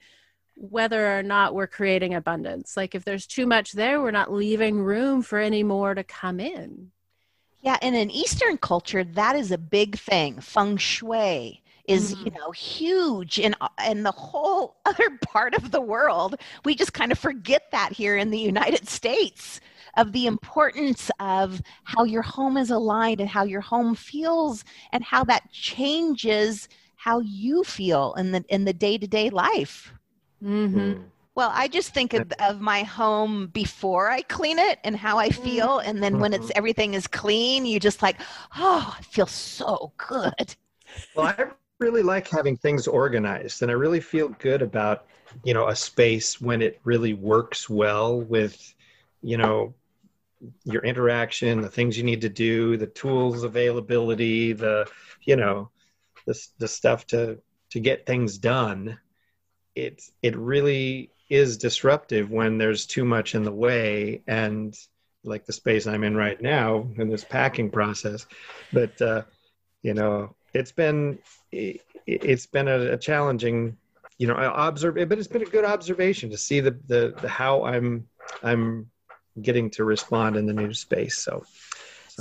whether 0.56 1.16
or 1.16 1.22
not 1.22 1.54
we're 1.54 1.68
creating 1.68 2.16
abundance. 2.16 2.76
Like 2.76 2.96
if 2.96 3.06
there's 3.06 3.28
too 3.28 3.46
much 3.46 3.74
there, 3.74 4.02
we're 4.02 4.10
not 4.10 4.34
leaving 4.34 4.80
room 4.80 5.22
for 5.22 5.38
any 5.38 5.62
more 5.62 5.94
to 5.94 6.04
come 6.04 6.40
in. 6.40 6.90
Yeah, 7.62 7.78
and 7.84 7.96
in 7.96 8.10
Eastern 8.10 8.58
culture, 8.58 9.04
that 9.04 9.36
is 9.36 9.52
a 9.52 9.60
big 9.60 9.96
thing. 9.96 10.42
Feng 10.42 10.78
shui 10.78 11.62
is 11.88 12.16
mm-hmm. 12.16 12.26
you 12.26 12.32
know 12.32 12.50
huge 12.50 13.38
in 13.38 13.56
in 13.88 14.02
the 14.02 14.12
whole 14.12 14.78
other 14.86 15.20
part 15.22 15.54
of 15.54 15.70
the 15.70 15.82
world. 15.82 16.38
We 16.66 16.74
just 16.74 16.94
kind 16.94 17.12
of 17.12 17.20
forget 17.20 17.70
that 17.72 17.92
here 17.92 18.18
in 18.18 18.32
the 18.32 18.40
United 18.40 18.90
States 18.90 19.62
of 19.98 20.14
the 20.14 20.26
importance 20.26 21.12
of 21.20 21.62
how 21.84 22.06
your 22.06 22.24
home 22.24 22.58
is 22.58 22.72
aligned 22.72 23.20
and 23.20 23.30
how 23.30 23.44
your 23.44 23.62
home 23.62 23.94
feels 23.94 24.64
and 24.92 25.04
how 25.04 25.24
that 25.26 25.52
changes 25.52 26.68
how 27.02 27.20
you 27.22 27.64
feel 27.64 28.14
in 28.14 28.32
the 28.32 28.46
in 28.50 28.64
the 28.64 28.74
day-to-day 28.74 29.32
life 29.32 29.92
mm-hmm. 30.44 30.80
Mm. 30.80 31.04
well 31.34 31.50
i 31.52 31.68
just 31.68 31.96
think 31.96 32.14
of, 32.14 32.32
of, 32.40 32.62
my 32.62 32.84
home 32.84 33.48
before 33.48 34.12
i 34.12 34.22
clean 34.22 34.60
it 34.60 34.78
and 34.84 34.96
how 34.96 35.18
i 35.18 35.30
mm-hmm. 35.30 35.44
feel 35.44 35.80
and 35.80 36.04
then 36.04 36.20
when 36.20 36.32
it's 36.32 36.46
mm-hmm. 36.46 36.58
everything 36.58 36.94
is 36.94 37.08
clean 37.08 37.66
you 37.66 37.80
just 37.80 38.04
like 38.04 38.22
oh 38.58 38.96
i 39.00 39.02
feel 39.02 39.26
so 39.26 39.92
good 39.98 40.56
well 41.16 41.26
i 41.28 41.46
really 41.80 42.04
like 42.04 42.28
having 42.28 42.56
things 42.56 42.86
organized 42.86 43.64
and 43.64 43.72
i 43.72 43.74
really 43.74 44.00
feel 44.00 44.30
good 44.38 44.62
about 44.62 45.08
you 45.44 45.56
know 45.56 45.70
a 45.70 45.76
space 45.76 46.40
when 46.40 46.62
it 46.62 46.80
really 46.84 47.14
works 47.14 47.68
well 47.68 48.22
with 48.22 48.76
you 49.24 49.38
know 49.38 49.74
your 50.66 50.84
interaction 50.84 51.62
the 51.62 51.70
things 51.70 51.98
you 51.98 52.04
need 52.04 52.22
to 52.22 52.30
do 52.30 52.78
the 52.78 52.88
tools 52.88 53.42
availability 53.42 54.54
the 54.54 54.88
you 55.24 55.36
know 55.36 55.70
the, 56.26 56.48
the 56.60 56.68
stuff 56.68 57.06
to 57.08 57.40
to 57.70 57.80
get 57.80 58.06
things 58.06 58.38
done 58.38 59.00
it 59.76 60.02
it 60.22 60.36
really 60.38 61.12
is 61.30 61.58
disruptive 61.58 62.30
when 62.30 62.58
there's 62.58 62.86
too 62.86 63.06
much 63.06 63.36
in 63.36 63.44
the 63.44 63.52
way 63.52 64.22
and 64.28 64.78
like 65.24 65.46
the 65.46 65.54
space 65.54 65.88
i'm 65.88 66.04
in 66.04 66.16
right 66.16 66.42
now 66.42 66.88
in 66.98 67.10
this 67.10 67.24
packing 67.24 67.70
process. 67.70 68.26
But 68.74 69.02
uh, 69.02 69.24
you 69.82 69.94
know 69.94 70.36
it's 70.54 70.72
been 70.72 71.20
it, 71.52 71.82
has 72.24 72.46
been 72.46 72.68
a, 72.68 72.94
a, 72.94 72.98
challenging 72.98 73.78
you 74.18 74.28
know 74.28 74.36
observe 74.36 74.96
but 74.96 75.18
it's 75.18 75.28
been 75.28 75.44
a 75.44 75.46
good 75.46 75.64
observation 75.64 76.30
to 76.32 76.38
see 76.38 76.60
the, 76.60 76.72
the 76.88 77.14
the 77.22 77.30
how 77.30 77.64
i'm 77.64 78.08
i'm 78.44 78.92
getting 79.42 79.70
to 79.72 79.84
respond 79.84 80.36
in 80.36 80.46
the 80.46 80.54
new 80.54 80.74
space. 80.74 81.18
So 81.18 81.46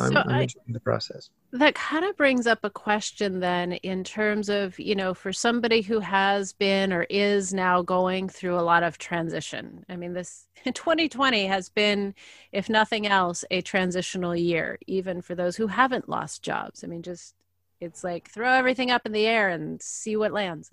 so, 0.09 0.21
I'm, 0.21 0.29
I'm 0.29 0.43
enjoying 0.43 0.73
the 0.73 0.81
process. 0.81 1.31
That 1.53 1.75
kind 1.75 2.05
of 2.05 2.17
brings 2.17 2.47
up 2.47 2.61
a 2.63 2.71
question 2.71 3.41
then 3.41 3.73
in 3.73 4.05
terms 4.05 4.49
of, 4.49 4.79
you 4.79 4.95
know, 4.95 5.15
for 5.15 5.33
somebody 5.33 5.83
who 5.83 6.01
has 6.01 6.53
been 6.53 6.93
or 6.93 7.05
is 7.11 7.53
now 7.53 7.83
going 7.83 8.29
through 8.29 8.59
a 8.59 8.63
lot 8.63 8.83
of 8.83 8.99
transition. 8.99 9.85
I 9.89 9.97
mean, 9.97 10.13
this 10.13 10.47
2020 10.65 11.47
has 11.47 11.69
been, 11.69 12.15
if 12.53 12.69
nothing 12.69 13.07
else, 13.07 13.45
a 13.51 13.61
transitional 13.61 14.37
year, 14.37 14.79
even 14.87 15.23
for 15.23 15.35
those 15.35 15.57
who 15.57 15.67
haven't 15.67 16.09
lost 16.09 16.43
jobs. 16.43 16.85
I 16.85 16.87
mean, 16.87 17.03
just 17.03 17.35
it's 17.81 18.05
like 18.05 18.29
throw 18.29 18.53
everything 18.53 18.91
up 18.91 19.07
in 19.07 19.13
the 19.13 19.27
air 19.27 19.49
and 19.49 19.81
see 19.81 20.17
what 20.17 20.33
lands 20.33 20.71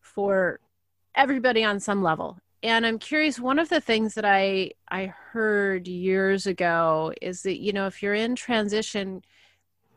for 0.00 0.58
everybody 1.14 1.64
on 1.64 1.80
some 1.80 2.02
level 2.02 2.38
and 2.62 2.86
i'm 2.86 2.98
curious 2.98 3.38
one 3.38 3.58
of 3.58 3.68
the 3.68 3.80
things 3.80 4.14
that 4.14 4.24
i 4.24 4.70
i 4.88 5.06
heard 5.06 5.88
years 5.88 6.46
ago 6.46 7.12
is 7.20 7.42
that 7.42 7.58
you 7.58 7.72
know 7.72 7.86
if 7.86 8.02
you're 8.02 8.14
in 8.14 8.34
transition 8.34 9.22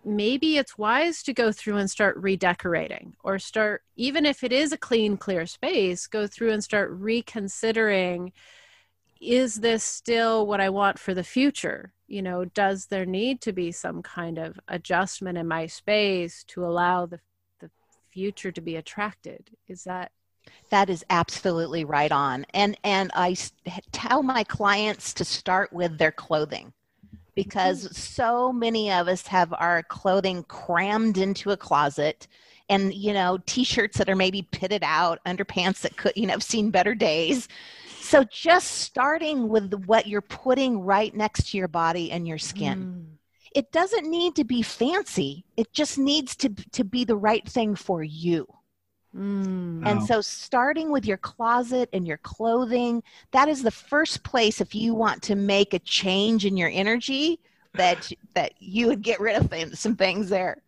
maybe 0.05 0.57
it's 0.57 0.77
wise 0.77 1.23
to 1.23 1.33
go 1.33 1.51
through 1.51 1.77
and 1.77 1.89
start 1.89 2.17
redecorating 2.17 3.15
or 3.23 3.39
start 3.39 3.83
even 3.95 4.25
if 4.25 4.43
it 4.43 4.51
is 4.51 4.71
a 4.71 4.77
clean 4.77 5.15
clear 5.17 5.45
space 5.45 6.07
go 6.07 6.27
through 6.27 6.51
and 6.51 6.63
start 6.63 6.89
reconsidering 6.91 8.31
is 9.23 9.55
this 9.55 9.83
still 9.83 10.45
what 10.45 10.59
i 10.59 10.69
want 10.69 10.99
for 10.99 11.13
the 11.13 11.23
future? 11.23 11.93
You 12.07 12.21
know 12.21 12.45
does 12.45 12.87
there 12.87 13.05
need 13.05 13.41
to 13.41 13.53
be 13.53 13.71
some 13.71 14.01
kind 14.03 14.37
of 14.37 14.59
adjustment 14.67 15.37
in 15.37 15.47
my 15.47 15.65
space 15.65 16.43
to 16.49 16.65
allow 16.65 17.05
the 17.05 17.19
the 17.59 17.69
future 18.11 18.51
to 18.51 18.61
be 18.61 18.75
attracted? 18.75 19.51
Is 19.67 19.85
that 19.85 20.11
that 20.69 20.89
is 20.89 21.05
absolutely 21.09 21.85
right 21.85 22.11
on. 22.11 22.45
And 22.53 22.77
and 22.83 23.11
I 23.13 23.35
tell 23.91 24.23
my 24.23 24.43
clients 24.43 25.13
to 25.15 25.25
start 25.25 25.71
with 25.71 25.97
their 25.97 26.11
clothing 26.11 26.73
because 27.35 27.85
mm-hmm. 27.85 27.93
so 27.93 28.51
many 28.51 28.91
of 28.91 29.07
us 29.07 29.27
have 29.27 29.53
our 29.53 29.83
clothing 29.83 30.43
crammed 30.43 31.17
into 31.17 31.51
a 31.51 31.57
closet 31.57 32.27
and 32.69 32.93
you 32.93 33.13
know 33.13 33.37
t-shirts 33.45 33.97
that 33.97 34.09
are 34.09 34.15
maybe 34.15 34.47
pitted 34.51 34.83
out 34.83 35.19
underpants 35.25 35.81
that 35.81 35.97
could 35.97 36.13
you 36.15 36.25
know 36.25 36.33
have 36.33 36.43
seen 36.43 36.71
better 36.71 36.95
days 36.95 37.47
so 37.99 38.23
just 38.23 38.71
starting 38.71 39.49
with 39.49 39.73
what 39.85 40.07
you're 40.07 40.21
putting 40.21 40.79
right 40.79 41.15
next 41.15 41.49
to 41.49 41.57
your 41.57 41.67
body 41.67 42.11
and 42.11 42.27
your 42.27 42.37
skin 42.37 42.79
mm. 42.79 43.17
it 43.53 43.71
doesn't 43.71 44.09
need 44.09 44.35
to 44.35 44.43
be 44.43 44.61
fancy 44.61 45.43
it 45.57 45.73
just 45.73 45.97
needs 45.97 46.35
to 46.35 46.49
to 46.71 46.83
be 46.83 47.03
the 47.03 47.17
right 47.17 47.47
thing 47.47 47.75
for 47.75 48.01
you 48.01 48.47
Mm. 49.15 49.62
And 49.85 50.03
so, 50.03 50.21
starting 50.21 50.91
with 50.91 51.05
your 51.05 51.17
closet 51.17 51.89
and 51.93 52.07
your 52.07 52.17
clothing, 52.17 53.03
that 53.31 53.47
is 53.47 53.63
the 53.63 53.71
first 53.71 54.23
place 54.23 54.61
if 54.61 54.75
you 54.75 54.93
want 54.93 55.21
to 55.23 55.35
make 55.35 55.73
a 55.73 55.79
change 55.79 56.45
in 56.45 56.57
your 56.57 56.69
energy 56.73 57.39
that 57.73 58.11
that 58.33 58.53
you 58.59 58.87
would 58.87 59.01
get 59.01 59.19
rid 59.19 59.35
of 59.35 59.77
some 59.77 59.95
things 59.95 60.29
there. 60.29 60.61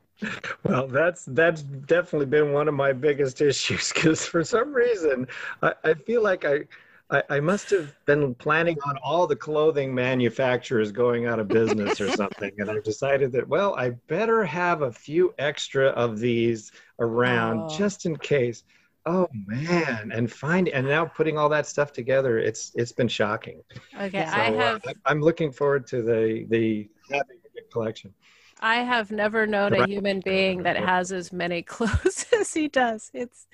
Well, 0.63 0.87
that's 0.87 1.25
that's 1.25 1.61
definitely 1.61 2.27
been 2.27 2.53
one 2.53 2.67
of 2.67 2.73
my 2.73 2.93
biggest 2.93 3.41
issues 3.49 3.91
because 3.91 4.25
for 4.25 4.43
some 4.43 4.73
reason 4.73 5.27
I, 5.61 5.73
I 5.83 5.93
feel 5.93 6.23
like 6.23 6.45
I 6.45 6.65
I, 7.11 7.21
I, 7.29 7.39
must 7.39 7.69
have 7.69 7.93
been 8.05 8.33
planning 8.33 8.77
on 8.83 8.97
all 8.97 9.27
the 9.27 9.35
clothing 9.35 9.93
manufacturers 9.93 10.91
going 10.91 11.27
out 11.27 11.39
of 11.39 11.47
business 11.47 12.01
or 12.01 12.09
something. 12.15 12.51
and 12.57 12.69
I 12.69 12.79
decided 12.79 13.31
that, 13.33 13.47
well, 13.47 13.75
I 13.75 13.91
better 14.07 14.43
have 14.43 14.81
a 14.81 14.91
few 14.91 15.31
extra 15.37 15.89
of 15.89 16.17
these 16.17 16.71
around 16.99 17.59
oh. 17.59 17.77
just 17.77 18.07
in 18.07 18.15
case. 18.17 18.63
Oh 19.07 19.27
man, 19.45 20.11
and 20.11 20.31
find 20.31 20.67
and 20.69 20.87
now 20.87 21.05
putting 21.05 21.37
all 21.37 21.49
that 21.49 21.67
stuff 21.67 21.93
together, 21.93 22.39
it's 22.39 22.71
it's 22.73 22.91
been 22.91 23.07
shocking. 23.07 23.61
Okay, 23.99 24.25
so, 24.25 24.39
I 24.39 24.49
uh, 24.59 24.73
have. 24.73 24.81
Uh, 24.87 24.93
I'm 25.05 25.21
looking 25.21 25.51
forward 25.51 25.85
to 25.87 26.01
the 26.01 26.45
the 26.49 26.89
collection. 27.71 28.13
I 28.59 28.77
have 28.77 29.11
never 29.11 29.45
known 29.45 29.73
a 29.73 29.81
human 29.81 30.21
being 30.21 30.63
that 30.63 30.77
has 30.77 31.11
as 31.11 31.31
many 31.33 31.61
clothes 31.73 32.25
as 32.39 32.53
he 32.53 32.67
does. 32.67 33.11
It's 33.13 33.47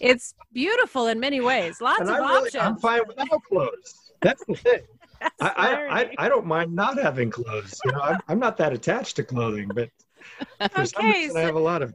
it's 0.00 0.34
beautiful 0.52 1.06
in 1.06 1.20
many 1.20 1.40
ways. 1.40 1.80
Lots 1.80 2.00
and 2.00 2.08
of 2.10 2.20
really, 2.20 2.20
options. 2.20 2.62
I'm 2.64 2.76
fine 2.78 3.00
without 3.06 3.42
clothes. 3.50 4.12
That's 4.22 4.44
the 4.44 4.54
thing. 4.56 4.80
I, 5.40 5.78
I, 5.88 6.00
I, 6.02 6.10
I 6.18 6.28
don't 6.28 6.46
mind 6.46 6.74
not 6.74 6.98
having 6.98 7.30
clothes. 7.30 7.80
You 7.84 7.92
know, 7.92 8.00
I'm, 8.00 8.22
I'm 8.28 8.38
not 8.38 8.56
that 8.58 8.72
attached 8.72 9.16
to 9.16 9.24
clothing, 9.24 9.72
but 9.74 9.90
for 10.70 10.84
some 10.84 11.06
Okay, 11.06 11.12
reason 11.26 11.36
I 11.36 11.42
have 11.42 11.56
a 11.56 11.60
lot 11.60 11.82
of. 11.82 11.94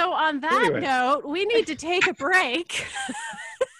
So 0.00 0.14
on 0.14 0.40
that 0.40 0.62
Anyways. 0.64 0.82
note, 0.82 1.28
we 1.28 1.44
need 1.44 1.66
to 1.66 1.74
take 1.74 2.06
a 2.06 2.14
break. 2.14 2.86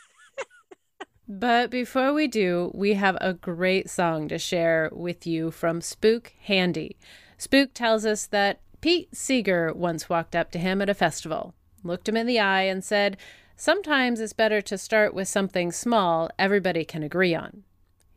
but 1.28 1.70
before 1.70 2.12
we 2.12 2.28
do, 2.28 2.70
we 2.74 2.92
have 2.92 3.16
a 3.22 3.32
great 3.32 3.88
song 3.88 4.28
to 4.28 4.36
share 4.36 4.90
with 4.92 5.26
you 5.26 5.50
from 5.50 5.80
Spook 5.80 6.34
Handy. 6.42 6.98
Spook 7.38 7.72
tells 7.72 8.04
us 8.04 8.26
that 8.26 8.60
Pete 8.82 9.16
Seeger 9.16 9.72
once 9.72 10.10
walked 10.10 10.36
up 10.36 10.50
to 10.50 10.58
him 10.58 10.82
at 10.82 10.90
a 10.90 10.94
festival, 10.94 11.54
looked 11.82 12.06
him 12.06 12.18
in 12.18 12.26
the 12.26 12.38
eye, 12.38 12.64
and 12.64 12.84
said, 12.84 13.16
Sometimes 13.56 14.20
it's 14.20 14.34
better 14.34 14.60
to 14.60 14.76
start 14.76 15.14
with 15.14 15.26
something 15.26 15.72
small 15.72 16.28
everybody 16.38 16.84
can 16.84 17.02
agree 17.02 17.34
on. 17.34 17.62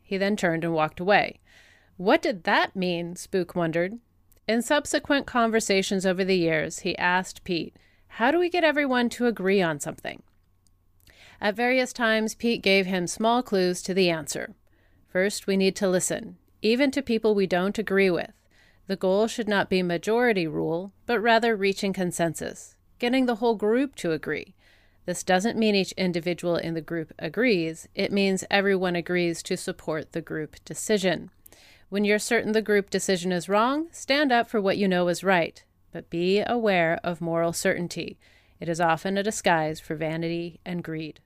He 0.02 0.18
then 0.18 0.36
turned 0.36 0.62
and 0.62 0.74
walked 0.74 1.00
away. 1.00 1.40
What 1.96 2.20
did 2.20 2.44
that 2.44 2.76
mean? 2.76 3.16
Spook 3.16 3.54
wondered. 3.54 3.98
In 4.46 4.60
subsequent 4.60 5.24
conversations 5.24 6.04
over 6.04 6.22
the 6.22 6.36
years, 6.36 6.80
he 6.80 6.98
asked 6.98 7.44
Pete, 7.44 7.74
How 8.18 8.30
do 8.30 8.38
we 8.38 8.48
get 8.48 8.62
everyone 8.62 9.08
to 9.08 9.26
agree 9.26 9.60
on 9.60 9.80
something? 9.80 10.22
At 11.40 11.56
various 11.56 11.92
times, 11.92 12.36
Pete 12.36 12.62
gave 12.62 12.86
him 12.86 13.08
small 13.08 13.42
clues 13.42 13.82
to 13.82 13.92
the 13.92 14.08
answer. 14.08 14.54
First, 15.08 15.48
we 15.48 15.56
need 15.56 15.74
to 15.74 15.88
listen, 15.88 16.36
even 16.62 16.92
to 16.92 17.02
people 17.02 17.34
we 17.34 17.48
don't 17.48 17.76
agree 17.76 18.10
with. 18.10 18.30
The 18.86 18.94
goal 18.94 19.26
should 19.26 19.48
not 19.48 19.68
be 19.68 19.82
majority 19.82 20.46
rule, 20.46 20.92
but 21.06 21.18
rather 21.18 21.56
reaching 21.56 21.92
consensus, 21.92 22.76
getting 23.00 23.26
the 23.26 23.36
whole 23.36 23.56
group 23.56 23.96
to 23.96 24.12
agree. 24.12 24.54
This 25.06 25.24
doesn't 25.24 25.58
mean 25.58 25.74
each 25.74 25.90
individual 25.92 26.54
in 26.54 26.74
the 26.74 26.80
group 26.80 27.12
agrees, 27.18 27.88
it 27.96 28.12
means 28.12 28.44
everyone 28.48 28.94
agrees 28.94 29.42
to 29.42 29.56
support 29.56 30.12
the 30.12 30.22
group 30.22 30.54
decision. 30.64 31.32
When 31.88 32.04
you're 32.04 32.20
certain 32.20 32.52
the 32.52 32.62
group 32.62 32.90
decision 32.90 33.32
is 33.32 33.48
wrong, 33.48 33.88
stand 33.90 34.30
up 34.30 34.48
for 34.48 34.60
what 34.60 34.78
you 34.78 34.86
know 34.86 35.08
is 35.08 35.24
right, 35.24 35.64
but 35.94 36.10
be 36.10 36.42
aware 36.44 36.98
of 37.04 37.20
moral 37.20 37.52
certainty. 37.52 38.18
It 38.58 38.68
is 38.68 38.80
often 38.80 39.16
a 39.16 39.22
disguise 39.22 39.78
for 39.78 39.94
vanity 39.94 40.58
and 40.66 40.82
greed. 40.82 41.20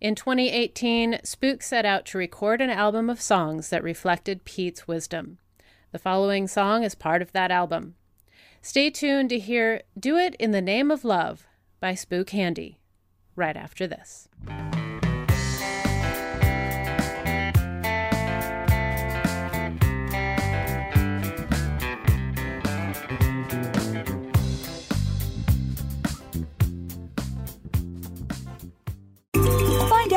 In 0.00 0.14
2018, 0.14 1.18
Spook 1.24 1.60
set 1.60 1.84
out 1.84 2.06
to 2.06 2.18
record 2.18 2.60
an 2.60 2.70
album 2.70 3.10
of 3.10 3.20
songs 3.20 3.70
that 3.70 3.82
reflected 3.82 4.44
Pete's 4.44 4.86
wisdom. 4.86 5.38
The 5.90 5.98
following 5.98 6.46
song 6.46 6.84
is 6.84 6.94
part 6.94 7.20
of 7.20 7.32
that 7.32 7.50
album. 7.50 7.96
Stay 8.62 8.90
tuned 8.90 9.30
to 9.30 9.40
hear 9.40 9.82
Do 9.98 10.16
It 10.16 10.36
in 10.36 10.52
the 10.52 10.62
Name 10.62 10.92
of 10.92 11.04
Love 11.04 11.48
by 11.80 11.96
Spook 11.96 12.30
Handy 12.30 12.78
right 13.34 13.56
after 13.56 13.88
this. 13.88 14.28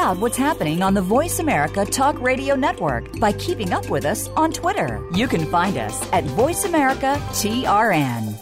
Out 0.02 0.18
what's 0.18 0.36
happening 0.36 0.82
on 0.82 0.96
the 0.96 1.02
Voice 1.02 1.38
America 1.38 1.86
Talk 1.86 2.20
Radio 2.20 2.56
Network 2.56 3.20
by 3.20 3.32
keeping 3.34 3.72
up 3.72 3.88
with 3.88 4.04
us 4.04 4.30
on 4.30 4.52
Twitter. 4.52 5.00
You 5.14 5.28
can 5.28 5.46
find 5.46 5.78
us 5.78 6.12
at 6.12 6.24
Voice 6.24 6.66
America 6.66 7.16
TRN. 7.34 8.36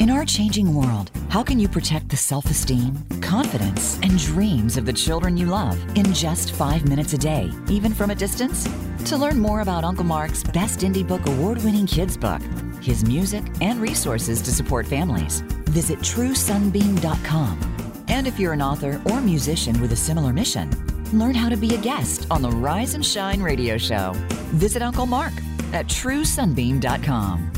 In 0.00 0.10
our 0.10 0.24
changing 0.24 0.74
world, 0.74 1.12
how 1.28 1.44
can 1.44 1.60
you 1.60 1.68
protect 1.68 2.08
the 2.08 2.16
self 2.16 2.50
esteem, 2.50 2.96
confidence, 3.20 4.00
and 4.02 4.18
dreams 4.18 4.76
of 4.76 4.86
the 4.86 4.92
children 4.92 5.36
you 5.36 5.46
love 5.46 5.78
in 5.96 6.12
just 6.12 6.50
five 6.50 6.88
minutes 6.88 7.12
a 7.12 7.18
day, 7.18 7.48
even 7.68 7.94
from 7.94 8.10
a 8.10 8.14
distance? 8.16 8.68
To 9.04 9.16
learn 9.16 9.38
more 9.38 9.60
about 9.60 9.84
Uncle 9.84 10.04
Mark's 10.04 10.42
Best 10.42 10.80
Indie 10.80 11.06
Book 11.06 11.26
Award 11.26 11.58
winning 11.62 11.86
kids 11.86 12.16
book, 12.16 12.42
his 12.82 13.04
music, 13.04 13.44
and 13.60 13.80
resources 13.80 14.42
to 14.42 14.50
support 14.50 14.84
families, 14.84 15.42
visit 15.70 16.00
TrueSunbeam.com. 16.00 17.73
And 18.08 18.26
if 18.26 18.38
you're 18.38 18.52
an 18.52 18.62
author 18.62 19.00
or 19.10 19.20
musician 19.20 19.80
with 19.80 19.92
a 19.92 19.96
similar 19.96 20.32
mission, 20.32 20.70
learn 21.12 21.34
how 21.34 21.48
to 21.48 21.56
be 21.56 21.74
a 21.74 21.78
guest 21.78 22.26
on 22.30 22.42
the 22.42 22.50
Rise 22.50 22.94
and 22.94 23.04
Shine 23.04 23.42
radio 23.42 23.78
show. 23.78 24.12
Visit 24.54 24.82
Uncle 24.82 25.06
Mark 25.06 25.32
at 25.72 25.86
TrueSunbeam.com. 25.86 27.50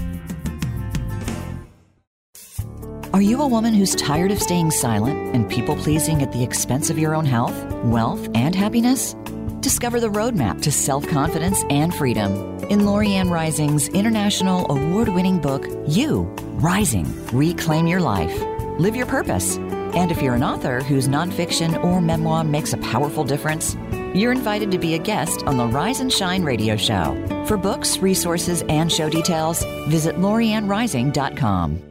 Are 3.12 3.22
you 3.22 3.40
a 3.40 3.48
woman 3.48 3.72
who's 3.72 3.94
tired 3.94 4.30
of 4.30 4.42
staying 4.42 4.70
silent 4.72 5.34
and 5.34 5.48
people 5.48 5.74
pleasing 5.76 6.20
at 6.20 6.32
the 6.32 6.42
expense 6.42 6.90
of 6.90 6.98
your 6.98 7.14
own 7.14 7.24
health, 7.24 7.56
wealth, 7.84 8.28
and 8.34 8.54
happiness? 8.54 9.14
Discover 9.60 10.00
the 10.00 10.08
roadmap 10.08 10.60
to 10.62 10.70
self 10.70 11.08
confidence 11.08 11.64
and 11.70 11.94
freedom 11.94 12.32
in 12.68 12.80
Lorianne 12.80 13.30
Rising's 13.30 13.88
international 13.88 14.70
award 14.70 15.08
winning 15.08 15.38
book, 15.38 15.66
You 15.88 16.24
Rising 16.60 17.06
Reclaim 17.28 17.86
Your 17.86 18.00
Life. 18.00 18.38
Live 18.78 18.94
your 18.94 19.06
purpose. 19.06 19.56
And 19.96 20.12
if 20.12 20.20
you're 20.20 20.34
an 20.34 20.42
author 20.44 20.82
whose 20.82 21.08
nonfiction 21.08 21.82
or 21.82 22.00
memoir 22.00 22.44
makes 22.44 22.74
a 22.74 22.78
powerful 22.78 23.24
difference, 23.24 23.76
you're 24.14 24.30
invited 24.30 24.70
to 24.72 24.78
be 24.78 24.94
a 24.94 24.98
guest 24.98 25.42
on 25.46 25.56
the 25.56 25.66
Rise 25.66 26.00
and 26.00 26.12
Shine 26.12 26.44
radio 26.44 26.76
show. 26.76 27.16
For 27.46 27.56
books, 27.56 27.98
resources, 27.98 28.62
and 28.68 28.92
show 28.92 29.08
details, 29.08 29.64
visit 29.88 30.16
lorianrising.com. 30.16 31.82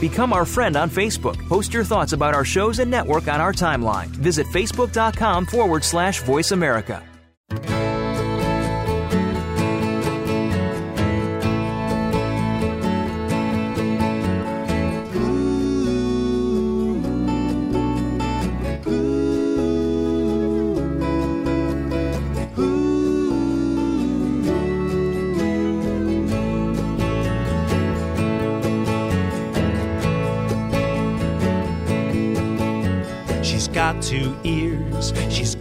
Become 0.00 0.32
our 0.32 0.44
friend 0.44 0.76
on 0.76 0.90
Facebook. 0.90 1.38
Post 1.48 1.72
your 1.72 1.84
thoughts 1.84 2.12
about 2.12 2.34
our 2.34 2.44
shows 2.44 2.80
and 2.80 2.90
network 2.90 3.28
on 3.28 3.40
our 3.40 3.52
timeline. 3.52 4.08
Visit 4.08 4.46
facebook.com 4.48 5.46
forward 5.46 5.84
slash 5.84 6.20
voice 6.22 6.50
America. 6.50 7.02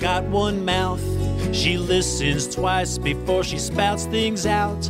Got 0.03 0.25
one 0.25 0.65
mouth. 0.65 1.01
She 1.55 1.77
listens 1.77 2.53
twice 2.53 2.97
before 2.97 3.41
she 3.41 3.57
spouts 3.57 4.05
things 4.05 4.45
out. 4.45 4.89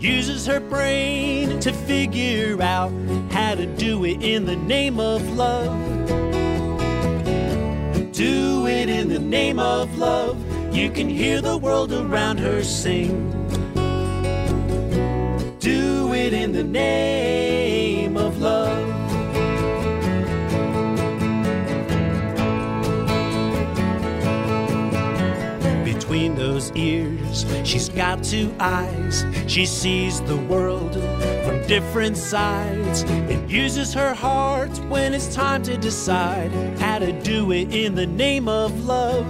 Uses 0.00 0.46
her 0.46 0.58
brain 0.58 1.60
to 1.60 1.70
figure 1.70 2.56
out 2.62 2.90
how 3.30 3.54
to 3.56 3.66
do 3.66 4.06
it 4.06 4.22
in 4.22 4.46
the 4.46 4.56
name 4.56 5.00
of 5.00 5.20
love. 5.36 5.68
Do 8.10 8.66
it 8.66 8.88
in 8.88 9.10
the 9.10 9.18
name 9.18 9.58
of 9.58 9.98
love. 9.98 10.38
You 10.74 10.90
can 10.92 11.10
hear 11.10 11.42
the 11.42 11.58
world 11.58 11.92
around 11.92 12.38
her 12.38 12.64
sing. 12.64 13.30
Do 15.58 16.14
it 16.14 16.32
in 16.32 16.52
the 16.52 16.64
name 16.64 18.16
of 18.16 18.40
love. 18.40 18.87
Ears, 26.74 27.44
she's 27.64 27.88
got 27.88 28.22
two 28.22 28.54
eyes. 28.60 29.24
She 29.46 29.66
sees 29.66 30.20
the 30.22 30.36
world 30.36 30.94
from 31.44 31.66
different 31.66 32.16
sides 32.16 33.02
and 33.02 33.50
uses 33.50 33.94
her 33.94 34.14
heart 34.14 34.70
when 34.88 35.14
it's 35.14 35.34
time 35.34 35.62
to 35.64 35.76
decide 35.76 36.50
how 36.78 36.98
to 36.98 37.12
do 37.22 37.52
it 37.52 37.74
in 37.74 37.94
the 37.94 38.06
name 38.06 38.48
of 38.48 38.84
love. 38.84 39.26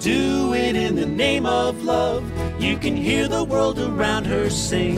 Do 0.00 0.54
it 0.54 0.76
in 0.76 0.94
the 0.94 1.06
name 1.06 1.46
of 1.46 1.82
love. 1.82 2.24
You 2.60 2.76
can 2.76 2.96
hear 2.96 3.28
the 3.28 3.44
world 3.44 3.78
around 3.78 4.26
her 4.26 4.48
sing. 4.50 4.96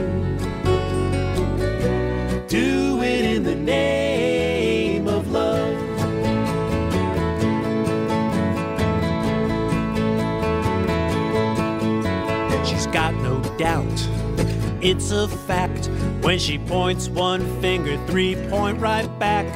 Do 2.48 3.02
it 3.02 3.24
in 3.24 3.42
the 3.42 3.54
name 3.54 3.97
doubt. 13.58 14.08
It's 14.80 15.10
a 15.10 15.26
fact. 15.28 15.90
When 16.22 16.38
she 16.38 16.58
points 16.58 17.08
one 17.08 17.42
finger, 17.60 17.98
three 18.06 18.36
point 18.48 18.80
right 18.80 19.08
back. 19.18 19.46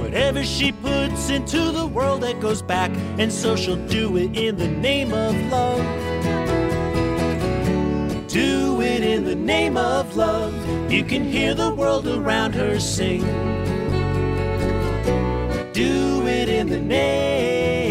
Whatever 0.00 0.44
she 0.44 0.70
puts 0.70 1.28
into 1.28 1.72
the 1.72 1.86
world, 1.86 2.22
that 2.22 2.40
goes 2.40 2.62
back. 2.62 2.92
And 3.18 3.32
so 3.32 3.56
she'll 3.56 3.84
do 3.88 4.16
it 4.16 4.36
in 4.36 4.56
the 4.56 4.68
name 4.68 5.12
of 5.12 5.34
love. 5.50 5.80
Do 8.28 8.80
it 8.80 9.02
in 9.02 9.24
the 9.24 9.34
name 9.34 9.76
of 9.76 10.16
love. 10.16 10.54
You 10.90 11.04
can 11.04 11.24
hear 11.24 11.54
the 11.54 11.74
world 11.74 12.06
around 12.06 12.54
her 12.54 12.78
sing. 12.78 13.22
Do 15.72 16.26
it 16.28 16.48
in 16.48 16.68
the 16.68 16.80
name 16.80 17.83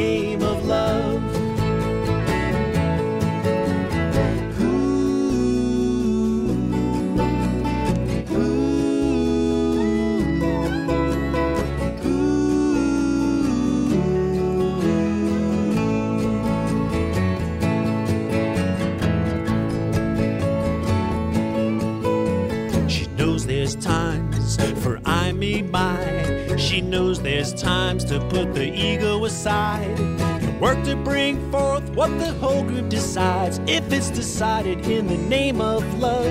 for 24.84 25.00
I, 25.06 25.32
me, 25.32 25.62
my. 25.62 26.58
She 26.58 26.82
knows 26.82 27.22
there's 27.22 27.54
times 27.54 28.04
to 28.06 28.20
put 28.28 28.54
the 28.54 28.70
ego 28.70 29.24
aside 29.24 29.98
and 29.98 30.60
work 30.60 30.84
to 30.84 30.98
bring 30.98 31.50
forth 31.52 31.90
what 31.92 32.10
the 32.20 32.34
whole 32.34 32.64
group 32.64 32.90
decides. 32.90 33.62
If 33.66 33.92
it's 33.94 34.10
decided 34.10 34.86
in 34.86 35.08
the 35.08 35.18
name 35.18 35.62
of 35.62 35.82
love, 36.00 36.26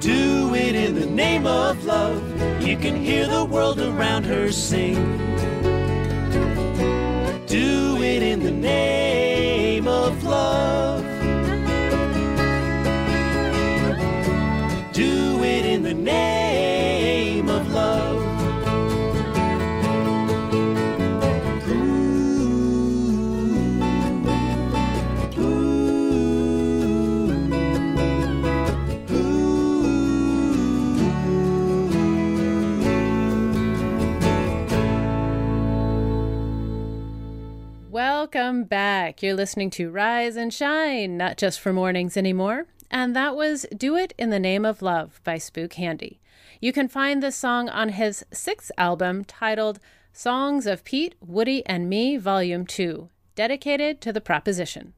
do 0.00 0.52
it 0.56 0.74
in 0.74 0.96
the 0.96 1.06
name 1.06 1.46
of 1.46 1.84
love. 1.84 2.20
You 2.60 2.76
can 2.76 2.96
hear 2.96 3.28
the 3.28 3.44
world 3.44 3.78
around 3.78 4.24
her 4.24 4.50
sing. 4.50 4.96
Do 7.46 8.02
it 8.02 8.22
in 8.24 8.40
the 8.40 8.50
name 8.50 9.86
of 9.86 10.24
love. 10.24 11.09
Welcome 38.40 38.64
back. 38.64 39.22
You're 39.22 39.34
listening 39.34 39.68
to 39.72 39.90
Rise 39.90 40.34
and 40.34 40.54
Shine, 40.54 41.18
not 41.18 41.36
just 41.36 41.60
for 41.60 41.74
mornings 41.74 42.16
anymore. 42.16 42.64
And 42.90 43.14
that 43.14 43.36
was 43.36 43.66
Do 43.76 43.96
It 43.96 44.14
in 44.16 44.30
the 44.30 44.40
Name 44.40 44.64
of 44.64 44.80
Love 44.80 45.20
by 45.24 45.36
Spook 45.36 45.74
Handy. 45.74 46.22
You 46.58 46.72
can 46.72 46.88
find 46.88 47.22
this 47.22 47.36
song 47.36 47.68
on 47.68 47.90
his 47.90 48.24
sixth 48.32 48.72
album 48.78 49.26
titled 49.26 49.78
Songs 50.14 50.66
of 50.66 50.84
Pete, 50.84 51.16
Woody, 51.20 51.62
and 51.66 51.90
Me, 51.90 52.16
Volume 52.16 52.64
2, 52.64 53.10
dedicated 53.34 54.00
to 54.00 54.10
the 54.10 54.22
proposition. 54.22 54.94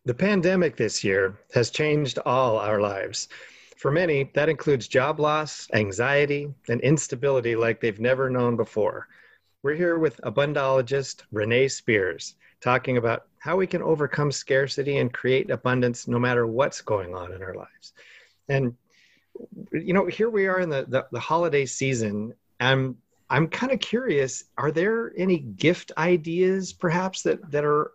The 0.04 0.14
pandemic 0.14 0.76
this 0.76 1.04
year 1.04 1.38
has 1.52 1.70
changed 1.70 2.18
all 2.24 2.58
our 2.58 2.80
lives. 2.80 3.28
For 3.76 3.90
many, 3.90 4.30
that 4.34 4.48
includes 4.48 4.88
job 4.88 5.20
loss, 5.20 5.68
anxiety, 5.72 6.52
and 6.68 6.80
instability 6.80 7.56
like 7.56 7.80
they've 7.80 8.00
never 8.00 8.30
known 8.30 8.56
before. 8.56 9.08
We're 9.62 9.74
here 9.74 9.98
with 9.98 10.20
abundologist 10.22 11.22
Renee 11.32 11.68
Spears 11.68 12.34
talking 12.60 12.96
about 12.96 13.26
how 13.38 13.56
we 13.56 13.66
can 13.66 13.82
overcome 13.82 14.32
scarcity 14.32 14.98
and 14.98 15.12
create 15.12 15.50
abundance 15.50 16.08
no 16.08 16.18
matter 16.18 16.46
what's 16.46 16.80
going 16.80 17.14
on 17.14 17.32
in 17.32 17.42
our 17.42 17.54
lives. 17.54 17.92
And 18.48 18.74
you 19.72 19.94
know, 19.94 20.06
here 20.06 20.28
we 20.28 20.46
are 20.46 20.60
in 20.60 20.68
the, 20.68 20.84
the, 20.88 21.06
the 21.12 21.20
holiday 21.20 21.66
season. 21.66 22.34
I'm 22.58 22.96
I'm 23.30 23.46
kind 23.46 23.72
of 23.72 23.78
curious, 23.78 24.44
are 24.58 24.72
there 24.72 25.12
any 25.16 25.38
gift 25.38 25.92
ideas 25.96 26.72
perhaps 26.72 27.22
that, 27.22 27.50
that 27.52 27.64
are 27.64 27.92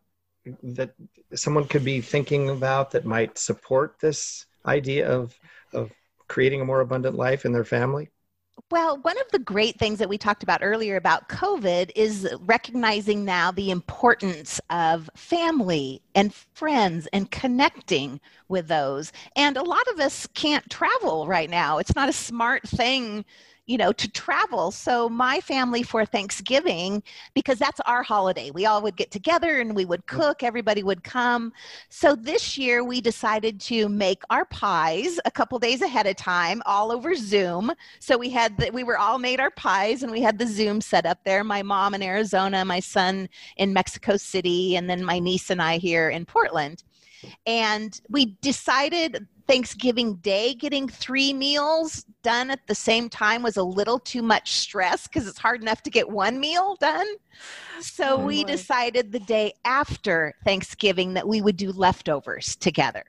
that 0.64 0.92
someone 1.34 1.68
could 1.68 1.84
be 1.84 2.02
thinking 2.02 2.50
about 2.50 2.92
that 2.92 3.06
might 3.06 3.38
support 3.38 3.96
this 4.00 4.46
idea 4.66 5.08
of 5.10 5.38
of 5.74 5.92
creating 6.28 6.62
a 6.62 6.66
more 6.66 6.82
abundant 6.82 7.16
life 7.16 7.46
in 7.46 7.52
their 7.52 7.64
family? 7.64 8.10
Well, 8.72 8.98
one 9.02 9.20
of 9.20 9.30
the 9.32 9.40
great 9.40 9.78
things 9.78 10.00
that 10.00 10.10
we 10.10 10.18
talked 10.18 10.42
about 10.42 10.64
earlier 10.64 10.96
about 10.96 11.28
COVID 11.30 11.92
is 11.96 12.28
recognizing 12.42 13.26
now 13.26 13.52
the 13.52 13.70
importance 13.70 14.62
of 14.70 15.10
family 15.16 16.02
and 16.16 16.34
friends 16.34 17.08
and 17.12 17.30
connecting 17.30 18.20
with 18.48 18.68
those. 18.68 19.12
And 19.36 19.58
a 19.58 19.64
lot 19.64 19.88
of 19.90 20.00
us 20.00 20.26
can't 20.34 20.68
travel 20.70 21.28
right 21.28 21.50
now. 21.50 21.78
It's 21.78 21.96
not 21.96 22.10
a 22.10 22.14
smart 22.14 22.64
thing 22.64 23.26
you 23.66 23.78
know, 23.78 23.92
to 23.92 24.08
travel. 24.12 24.70
So 24.72 25.10
my 25.10 25.40
family 25.42 25.82
for 25.82 26.06
Thanksgiving, 26.06 27.02
because 27.34 27.58
that's 27.58 27.80
our 27.82 28.04
holiday, 28.04 28.52
we 28.52 28.66
all 28.66 28.82
would 28.84 28.96
get 28.96 29.10
together 29.10 29.60
and 29.60 29.76
we 29.76 29.86
would 29.86 30.06
cook, 30.06 30.44
everybody 30.44 30.84
would 30.84 31.04
come. 31.04 31.52
So 31.90 32.16
this 32.16 32.58
year 32.58 32.84
we 32.84 33.02
decided 33.02 33.60
to 33.62 33.90
make 33.90 34.22
our 34.30 34.46
pies 34.46 35.20
a 35.26 35.32
couple 35.32 35.58
days 35.58 35.82
ahead 35.82 36.06
of 36.06 36.16
time, 36.16 36.62
all 36.66 36.92
over 36.92 37.16
Zoom. 37.16 37.72
So 38.00 38.18
we 38.18 38.30
had 38.30 38.56
that 38.58 38.74
we 38.74 38.84
were 38.84 39.00
all 39.00 39.18
made 39.18 39.40
our 39.40 39.52
pies 39.52 40.04
and 40.04 40.12
we 40.12 40.22
had 40.22 40.38
the 40.38 40.48
Zoom 40.48 40.80
set 40.80 41.06
up 41.06 41.24
there. 41.24 41.44
My 41.44 41.64
mom 41.64 41.96
in 41.96 42.04
Arizona, 42.04 42.64
my 42.66 42.80
son 42.80 43.28
in 43.58 43.74
Mexico 43.74 44.18
City, 44.18 44.76
and 44.76 44.90
then 44.90 45.04
my 45.04 45.18
niece 45.18 45.50
and 45.50 45.62
I 45.62 45.78
here 45.78 46.10
in 46.10 46.26
Portland. 46.26 46.84
And 47.48 48.00
we 48.10 48.38
decided 48.42 49.28
Thanksgiving 49.48 50.16
Day 50.16 50.56
getting 50.56 50.88
three 50.88 51.34
meals 51.34 52.06
done 52.24 52.50
at 52.50 52.66
the 52.68 52.76
same 52.76 53.10
time 53.10 53.44
was 53.44 53.58
a 53.58 53.64
little 53.64 54.00
too 54.00 54.22
much 54.22 54.54
stress 54.54 55.08
because 55.08 55.28
it's 55.28 55.38
hard 55.38 55.62
enough 55.62 55.84
to 55.84 55.90
get 55.90 56.10
one 56.10 56.40
meal 56.40 56.76
done. 56.80 57.08
So 57.80 58.16
Oh, 58.16 58.26
we 58.26 58.44
decided 58.44 59.12
the 59.12 59.20
day 59.20 59.54
after 59.64 60.34
Thanksgiving 60.44 61.14
that 61.14 61.28
we 61.28 61.42
would 61.42 61.58
do 61.58 61.72
leftovers 61.72 62.56
together. 62.56 63.04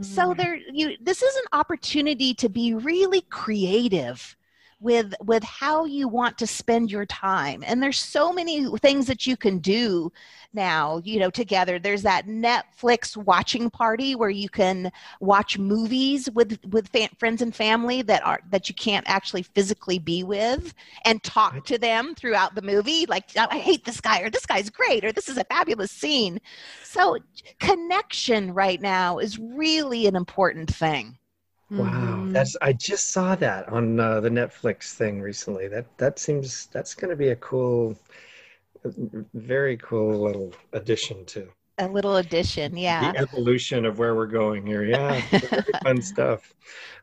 So 0.00 0.32
hmm. 0.32 0.38
there 0.38 0.56
you 0.72 0.96
this 1.00 1.22
is 1.22 1.36
an 1.36 1.44
opportunity 1.52 2.34
to 2.34 2.48
be 2.48 2.74
really 2.74 3.20
creative 3.22 4.36
with 4.80 5.14
with 5.22 5.44
how 5.44 5.84
you 5.84 6.08
want 6.08 6.38
to 6.38 6.46
spend 6.46 6.90
your 6.90 7.06
time. 7.06 7.62
And 7.66 7.82
there's 7.82 7.98
so 7.98 8.32
many 8.32 8.66
things 8.78 9.06
that 9.06 9.26
you 9.26 9.36
can 9.36 9.58
do 9.58 10.10
now 10.52 11.00
you 11.04 11.20
know 11.20 11.30
together. 11.30 11.78
There's 11.78 12.02
that 12.02 12.26
netflix 12.26 13.16
watching 13.16 13.70
party 13.70 14.14
where 14.14 14.30
you 14.30 14.48
can 14.48 14.90
watch 15.20 15.58
movies 15.58 16.28
with 16.32 16.58
with 16.66 16.88
fa- 16.88 17.10
friends 17.18 17.42
and 17.42 17.54
family 17.54 18.02
that 18.02 18.24
are 18.26 18.40
that 18.50 18.68
you 18.68 18.74
can't 18.74 19.08
actually 19.08 19.42
physically 19.42 19.98
be 19.98 20.24
with 20.24 20.74
and 21.04 21.22
talk 21.22 21.64
to 21.66 21.78
them 21.78 22.14
throughout 22.14 22.54
the 22.54 22.62
movie. 22.62 23.06
Like 23.06 23.30
"Oh, 23.36 23.46
i 23.50 23.58
hate 23.58 23.84
this 23.84 24.00
guy 24.00 24.20
or 24.20 24.30
this 24.30 24.46
guy's 24.46 24.70
great 24.70 25.04
or 25.04 25.12
this 25.12 25.28
is 25.28 25.36
a 25.38 25.44
fabulous 25.44 25.90
scene. 25.90 26.40
So 26.82 27.18
connection 27.58 28.52
right 28.52 28.80
now 28.80 29.18
is 29.18 29.38
really 29.38 30.06
an 30.06 30.16
important 30.16 30.72
thing 30.74 31.19
Wow, 31.70 32.26
Mhm. 32.26 32.32
that's 32.32 32.56
I 32.60 32.72
just 32.72 33.12
saw 33.12 33.34
that 33.36 33.68
on 33.68 33.98
uh, 34.00 34.20
the 34.20 34.28
Netflix 34.28 34.92
thing 34.94 35.20
recently. 35.20 35.68
That 35.68 35.86
that 35.98 36.18
seems 36.18 36.66
that's 36.66 36.94
going 36.94 37.10
to 37.10 37.16
be 37.16 37.28
a 37.28 37.36
cool, 37.36 37.96
very 39.34 39.76
cool 39.76 40.22
little 40.22 40.52
addition 40.72 41.24
to 41.26 41.48
a 41.78 41.88
little 41.88 42.16
addition 42.16 42.76
yeah 42.76 43.12
the 43.12 43.18
evolution 43.18 43.84
of 43.84 43.98
where 43.98 44.14
we're 44.14 44.26
going 44.26 44.66
here. 44.66 44.84
Yeah, 44.84 45.20
fun 45.82 46.00
stuff. 46.02 46.54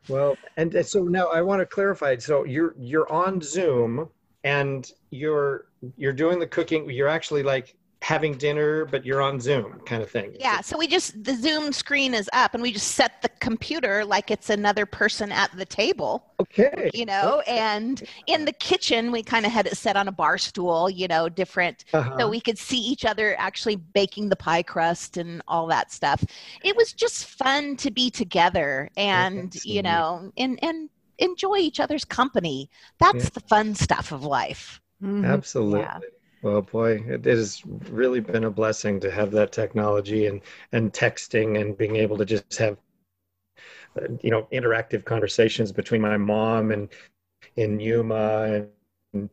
Well, 0.08 0.38
and 0.56 0.74
uh, 0.76 0.82
so 0.82 1.04
now 1.04 1.28
I 1.28 1.42
want 1.42 1.60
to 1.60 1.66
clarify. 1.66 2.16
So 2.18 2.44
you're 2.44 2.74
you're 2.78 3.10
on 3.12 3.40
Zoom 3.40 4.08
and 4.44 4.90
you're 5.10 5.66
you're 5.96 6.12
doing 6.12 6.38
the 6.38 6.46
cooking. 6.46 6.90
You're 6.90 7.08
actually 7.08 7.42
like 7.42 7.74
having 8.00 8.34
dinner, 8.38 8.84
but 8.84 9.04
you're 9.04 9.20
on 9.20 9.40
Zoom 9.40 9.80
kind 9.84 10.02
of 10.02 10.10
thing. 10.10 10.36
Yeah, 10.38 10.60
so 10.60 10.78
we 10.78 10.86
just 10.86 11.22
the 11.24 11.34
Zoom 11.34 11.72
screen 11.72 12.14
is 12.14 12.30
up 12.32 12.54
and 12.54 12.62
we 12.62 12.72
just 12.72 12.92
set 12.92 13.20
the 13.22 13.28
computer 13.40 14.04
like 14.04 14.30
it's 14.30 14.50
another 14.50 14.86
person 14.86 15.32
at 15.32 15.50
the 15.56 15.64
table, 15.64 16.24
Okay. 16.40 16.90
you 16.94 17.04
know, 17.04 17.40
and 17.48 18.02
in 18.28 18.44
the 18.44 18.52
kitchen 18.52 19.10
we 19.10 19.22
kind 19.22 19.44
of 19.44 19.50
had 19.52 19.66
it 19.66 19.76
set 19.76 19.96
on 19.96 20.06
a 20.06 20.12
bar 20.12 20.38
stool, 20.38 20.88
you 20.88 21.08
know, 21.08 21.28
different 21.28 21.84
Uh-huh. 21.92 22.16
so 22.18 22.28
we 22.28 22.40
could 22.40 22.56
see 22.58 22.78
each 22.78 23.04
other 23.04 23.34
actually 23.38 23.76
baking 23.76 24.28
the 24.28 24.36
pie 24.36 24.62
crust 24.62 25.16
and 25.16 25.42
all 25.48 25.66
that 25.66 25.90
stuff. 25.92 26.24
It 26.62 26.76
was 26.76 26.92
just 26.92 27.26
fun 27.26 27.76
to 27.78 27.90
be 27.90 28.10
together 28.10 28.90
and, 28.96 29.54
you 29.64 29.82
know, 29.82 30.30
and 30.36 30.58
and 30.62 30.88
enjoy 31.18 31.56
each 31.56 31.80
other's 31.80 32.04
company. 32.04 32.70
That's 33.00 33.24
Yeah. 33.24 33.30
the 33.34 33.40
fun 33.40 33.74
stuff 33.74 34.12
of 34.12 34.22
life. 34.22 34.80
Mhm. 35.02 35.24
Absolutely. 35.26 35.80
Yeah. 35.80 35.98
Well, 36.42 36.62
boy, 36.62 37.02
it, 37.06 37.24
has 37.24 37.62
really 37.90 38.20
been 38.20 38.44
a 38.44 38.50
blessing 38.50 39.00
to 39.00 39.10
have 39.10 39.30
that 39.32 39.52
technology 39.52 40.26
and 40.26 40.40
and 40.72 40.92
texting 40.92 41.60
and 41.60 41.76
being 41.76 41.96
able 41.96 42.16
to 42.16 42.24
just 42.24 42.56
have 42.58 42.78
uh, 44.00 44.06
you 44.22 44.30
know 44.30 44.46
interactive 44.52 45.04
conversations 45.04 45.72
between 45.72 46.00
my 46.00 46.16
mom 46.16 46.70
and 46.70 46.88
in 47.56 47.80
Yuma 47.80 48.42
and 48.52 48.68
and 49.14 49.30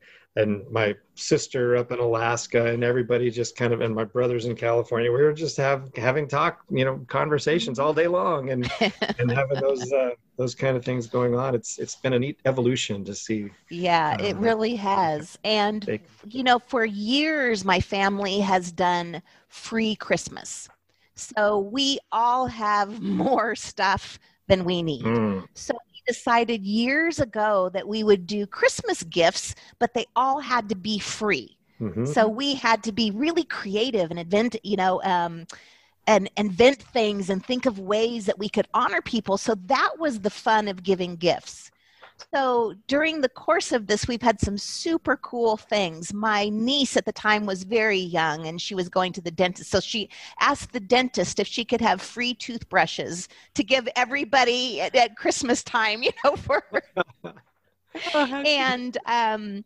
my 0.69 0.93
sister 1.15 1.77
up 1.77 1.91
in 1.91 1.99
Alaska 1.99 2.65
and 2.65 2.83
everybody 2.83 3.31
just 3.31 3.55
kind 3.55 3.71
of 3.73 3.79
and 3.79 3.95
my 3.95 4.03
brothers 4.03 4.45
in 4.45 4.55
California 4.55 5.09
we 5.09 5.21
were 5.21 5.31
just 5.31 5.55
have 5.55 5.89
having 5.95 6.27
talk 6.27 6.59
you 6.69 6.83
know 6.83 6.99
conversations 7.07 7.79
all 7.79 7.93
day 7.93 8.07
long 8.07 8.49
and 8.49 8.69
and 9.19 9.31
having 9.31 9.59
those 9.61 9.91
uh, 9.93 10.09
those 10.37 10.53
kind 10.53 10.75
of 10.75 10.83
things 10.83 11.07
going 11.07 11.35
on. 11.35 11.55
It's 11.55 11.79
it's 11.79 11.95
been 11.95 12.13
a 12.13 12.19
neat 12.19 12.39
evolution 12.45 13.05
to 13.05 13.15
see 13.15 13.49
yeah 13.69 14.17
uh, 14.19 14.23
it 14.23 14.35
really 14.35 14.75
has. 14.75 15.39
And 15.45 16.01
you 16.27 16.43
know 16.43 16.59
for 16.59 16.83
years 16.83 17.63
my 17.63 17.79
family 17.79 18.39
has 18.41 18.71
done 18.71 19.21
free 19.47 19.95
Christmas. 19.95 20.67
So 21.15 21.59
we 21.59 21.97
all 22.11 22.47
have 22.47 23.01
more 23.25 23.55
stuff 23.55 24.19
than 24.47 24.65
we 24.65 24.83
need. 24.83 25.03
Mm. 25.03 25.47
so 25.53 25.73
decided 26.07 26.63
years 26.63 27.19
ago 27.19 27.69
that 27.73 27.87
we 27.87 28.03
would 28.03 28.25
do 28.25 28.45
Christmas 28.45 29.03
gifts, 29.03 29.55
but 29.79 29.93
they 29.93 30.05
all 30.15 30.39
had 30.39 30.69
to 30.69 30.75
be 30.75 30.99
free. 30.99 31.57
Mm-hmm. 31.79 32.05
So 32.05 32.27
we 32.27 32.55
had 32.55 32.83
to 32.83 32.91
be 32.91 33.11
really 33.11 33.43
creative 33.43 34.11
and 34.11 34.19
invent, 34.19 34.55
you 34.63 34.77
know, 34.77 35.01
um, 35.03 35.45
and 36.07 36.29
invent 36.37 36.81
things 36.81 37.29
and 37.29 37.45
think 37.45 37.65
of 37.65 37.79
ways 37.79 38.25
that 38.27 38.39
we 38.39 38.47
could 38.47 38.67
honor 38.73 39.01
people. 39.01 39.37
So 39.37 39.55
that 39.65 39.99
was 39.99 40.21
the 40.21 40.29
fun 40.29 40.67
of 40.67 40.83
giving 40.83 41.15
gifts. 41.15 41.71
So 42.33 42.73
during 42.87 43.21
the 43.21 43.29
course 43.29 43.71
of 43.71 43.87
this, 43.87 44.07
we've 44.07 44.21
had 44.21 44.39
some 44.39 44.57
super 44.57 45.17
cool 45.17 45.57
things. 45.57 46.13
My 46.13 46.49
niece 46.49 46.97
at 46.97 47.05
the 47.05 47.11
time 47.11 47.45
was 47.45 47.63
very 47.63 47.99
young 47.99 48.47
and 48.47 48.59
she 48.59 48.75
was 48.75 48.89
going 48.89 49.13
to 49.13 49.21
the 49.21 49.31
dentist. 49.31 49.69
So 49.69 49.79
she 49.79 50.09
asked 50.39 50.71
the 50.71 50.79
dentist 50.79 51.39
if 51.39 51.47
she 51.47 51.65
could 51.65 51.81
have 51.81 52.01
free 52.01 52.33
toothbrushes 52.33 53.27
to 53.53 53.63
give 53.63 53.87
everybody 53.95 54.81
at, 54.81 54.95
at 54.95 55.15
Christmas 55.15 55.63
time, 55.63 56.03
you 56.03 56.11
know, 56.23 56.35
for 56.35 56.63
and 58.13 58.97
um, 59.05 59.63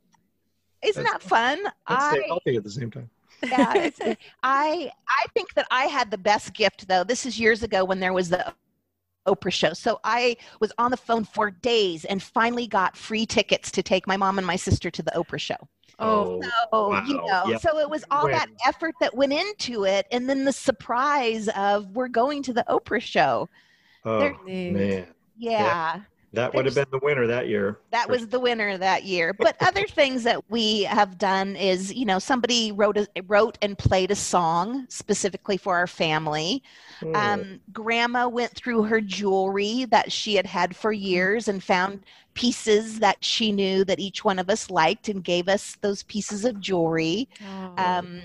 isn't 0.84 1.04
that 1.04 1.22
fun? 1.22 1.60
I, 1.88 2.22
healthy 2.28 2.56
at 2.56 2.64
the 2.64 2.72
same 2.72 2.92
time. 2.92 3.10
yeah, 3.44 3.90
I 4.44 4.92
I 5.08 5.26
think 5.34 5.54
that 5.54 5.66
I 5.72 5.86
had 5.86 6.12
the 6.12 6.18
best 6.18 6.54
gift 6.54 6.88
though. 6.88 7.04
This 7.04 7.26
is 7.26 7.40
years 7.40 7.64
ago 7.64 7.86
when 7.86 8.00
there 8.00 8.14
was 8.14 8.30
the 8.30 8.54
Oprah 9.30 9.54
show. 9.54 9.74
So 9.74 10.00
I 10.04 10.38
was 10.60 10.72
on 10.78 10.92
the 10.92 10.98
phone 10.98 11.24
for 11.24 11.52
days 11.52 12.06
and 12.06 12.22
finally 12.22 12.68
got 12.68 12.98
free 12.98 13.26
tickets 13.26 13.72
to 13.72 13.84
take 13.84 14.08
my 14.08 14.18
mom 14.18 14.38
and 14.38 14.48
my 14.48 14.56
sister 14.56 14.90
to 14.92 15.04
the 15.04 15.12
Oprah 15.12 15.40
show. 15.40 15.58
Oh, 16.00 16.42
oh 16.42 16.50
so, 16.72 16.90
wow. 16.90 17.04
you 17.06 17.14
know, 17.16 17.44
yep. 17.48 17.62
so 17.62 17.78
it 17.80 17.90
was 17.90 18.06
all 18.10 18.28
that 18.28 18.48
effort 18.66 18.96
that 19.02 19.14
went 19.16 19.34
into 19.34 19.84
it, 19.84 20.08
and 20.12 20.30
then 20.30 20.46
the 20.46 20.54
surprise 20.54 21.50
of 21.50 21.90
we're 21.92 22.08
going 22.08 22.42
to 22.44 22.54
the 22.54 22.64
Oprah 22.70 23.02
show. 23.02 23.50
Oh 24.06 24.32
man, 24.46 24.78
yeah. 24.78 25.06
yeah. 25.38 26.00
That 26.34 26.54
would 26.54 26.66
have 26.66 26.76
been 26.76 26.86
the 26.92 27.00
winner 27.00 27.26
that 27.26 27.48
year. 27.48 27.80
That 27.92 28.08
was 28.08 28.28
the 28.28 28.40
winner 28.40 28.78
that 28.78 29.04
year. 29.04 29.34
But 29.34 29.56
other 29.62 29.88
things 29.88 30.24
that 30.24 30.44
we 30.50 30.84
have 30.84 31.18
done 31.18 31.56
is, 31.56 31.92
you 31.92 32.06
know, 32.06 32.20
somebody 32.20 32.72
wrote 32.72 32.98
a, 32.98 33.08
wrote 33.28 33.58
and 33.64 33.76
played 33.76 34.12
a 34.12 34.16
song 34.16 34.86
specifically 34.90 35.58
for 35.58 35.76
our 35.76 35.88
family. 35.88 36.62
Mm. 37.02 37.16
Um, 37.16 37.60
grandma 37.74 38.28
went 38.28 38.54
through 38.54 38.84
her 38.84 39.02
jewelry 39.02 39.86
that 39.86 40.12
she 40.12 40.36
had 40.36 40.46
had 40.46 40.76
for 40.76 40.92
years 40.92 41.48
and 41.48 41.64
found 41.64 42.04
pieces 42.36 43.00
that 43.00 43.24
she 43.24 43.52
knew 43.52 43.84
that 43.86 44.00
each 44.00 44.24
one 44.24 44.38
of 44.38 44.52
us 44.52 44.70
liked 44.70 45.10
and 45.10 45.24
gave 45.24 45.50
us 45.50 45.78
those 45.82 46.04
pieces 46.04 46.46
of 46.46 46.60
jewelry. 46.60 47.28
Oh. 47.44 47.74
Um, 47.84 48.22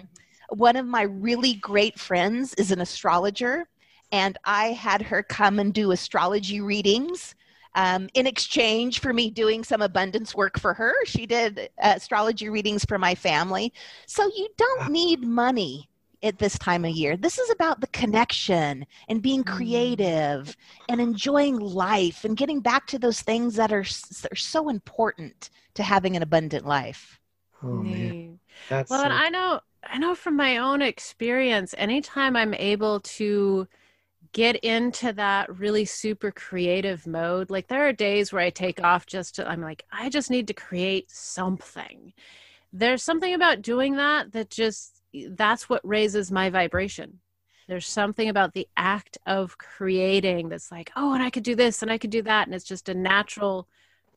one 0.51 0.77
of 0.77 0.87
my 0.87 1.03
really 1.03 1.55
great 1.55 1.99
friends 1.99 2.53
is 2.55 2.71
an 2.71 2.83
astrologer, 2.83 3.67
and 4.13 4.37
I 4.45 4.73
had 4.73 5.01
her 5.01 5.23
come 5.23 5.59
and 5.59 5.73
do 5.73 5.91
astrology 5.91 6.61
readings 6.61 7.35
um, 7.75 8.09
in 8.15 8.27
exchange 8.27 9.01
for 9.01 9.13
me 9.13 9.31
doing 9.31 9.65
some 9.65 9.83
abundance 9.83 10.35
work 10.35 10.59
for 10.59 10.75
her. 10.75 10.95
She 11.05 11.27
did 11.27 11.71
uh, 11.83 11.95
astrology 11.97 12.49
readings 12.49 12.85
for 12.85 12.99
my 12.99 13.15
family. 13.15 13.73
So 14.07 14.27
you 14.37 14.49
don't 14.57 14.91
need 14.91 15.23
money 15.23 15.89
at 16.23 16.39
this 16.39 16.59
time 16.59 16.85
of 16.85 16.93
year. 16.93 17.17
This 17.17 17.39
is 17.39 17.51
about 17.51 17.81
the 17.81 17.87
connection 17.89 18.87
and 19.09 19.21
being 19.21 19.45
mm. 19.45 19.55
creative 19.55 20.57
and 20.89 21.01
enjoying 21.01 21.59
life 21.59 22.25
and 22.25 22.37
getting 22.37 22.61
back 22.61 22.87
to 22.89 22.99
those 22.99 23.21
things 23.21 23.57
that 23.57 23.73
are, 23.73 23.85
that 23.85 24.33
are 24.33 24.37
so 24.37 24.69
important 24.69 25.51
to 25.75 25.83
having 25.83 26.17
an 26.17 26.23
abundant 26.23 26.65
life. 26.67 27.21
Oh 27.63 27.69
man. 27.69 28.39
That's 28.69 28.91
well, 28.91 29.01
so- 29.01 29.05
and 29.05 29.13
I 29.13 29.29
know 29.29 29.61
I 29.87 29.99
know 29.99 30.15
from 30.15 30.37
my 30.37 30.59
own 30.59 30.81
experience, 30.81 31.75
anytime 31.77 32.37
I'm 32.37 32.55
able 32.55 33.01
to 33.01 33.69
get 34.35 34.57
into 34.57 35.13
that 35.13 35.59
really 35.59 35.85
super 35.85 36.33
creative 36.33 37.07
mode. 37.07 37.51
Like 37.51 37.69
there 37.69 37.89
are 37.89 37.93
days 37.93 38.33
where 38.33 38.43
I 38.43 38.51
take 38.51 38.83
off 38.83 39.07
just 39.07 39.37
to, 39.37 39.49
I'm 39.49 39.63
like, 39.63 39.85
I 39.91 40.11
just 40.11 40.29
need 40.29 40.49
to 40.49 40.55
create 40.55 41.11
something. 41.11 42.13
There's 42.73 43.03
something 43.03 43.33
about 43.33 43.63
doing 43.63 43.97
that 43.97 44.33
that 44.33 44.51
just, 44.51 45.01
that's 45.31 45.69
what 45.69 45.87
raises 45.89 46.33
my 46.33 46.51
vibration. 46.51 47.21
There's 47.69 47.87
something 47.87 48.29
about 48.29 48.53
the 48.53 48.67
act 48.77 49.17
of 49.25 49.57
creating 49.57 50.49
that's 50.49 50.73
like, 50.73 50.91
oh, 50.97 51.15
and 51.15 51.23
I 51.23 51.31
could 51.31 51.45
do 51.45 51.55
this 51.55 51.81
and 51.81 51.91
I 51.91 51.97
could 51.97 52.11
do 52.11 52.23
that. 52.23 52.49
And 52.49 52.55
it's 52.55 52.65
just 52.65 52.89
a 52.89 52.95
natural 52.95 53.69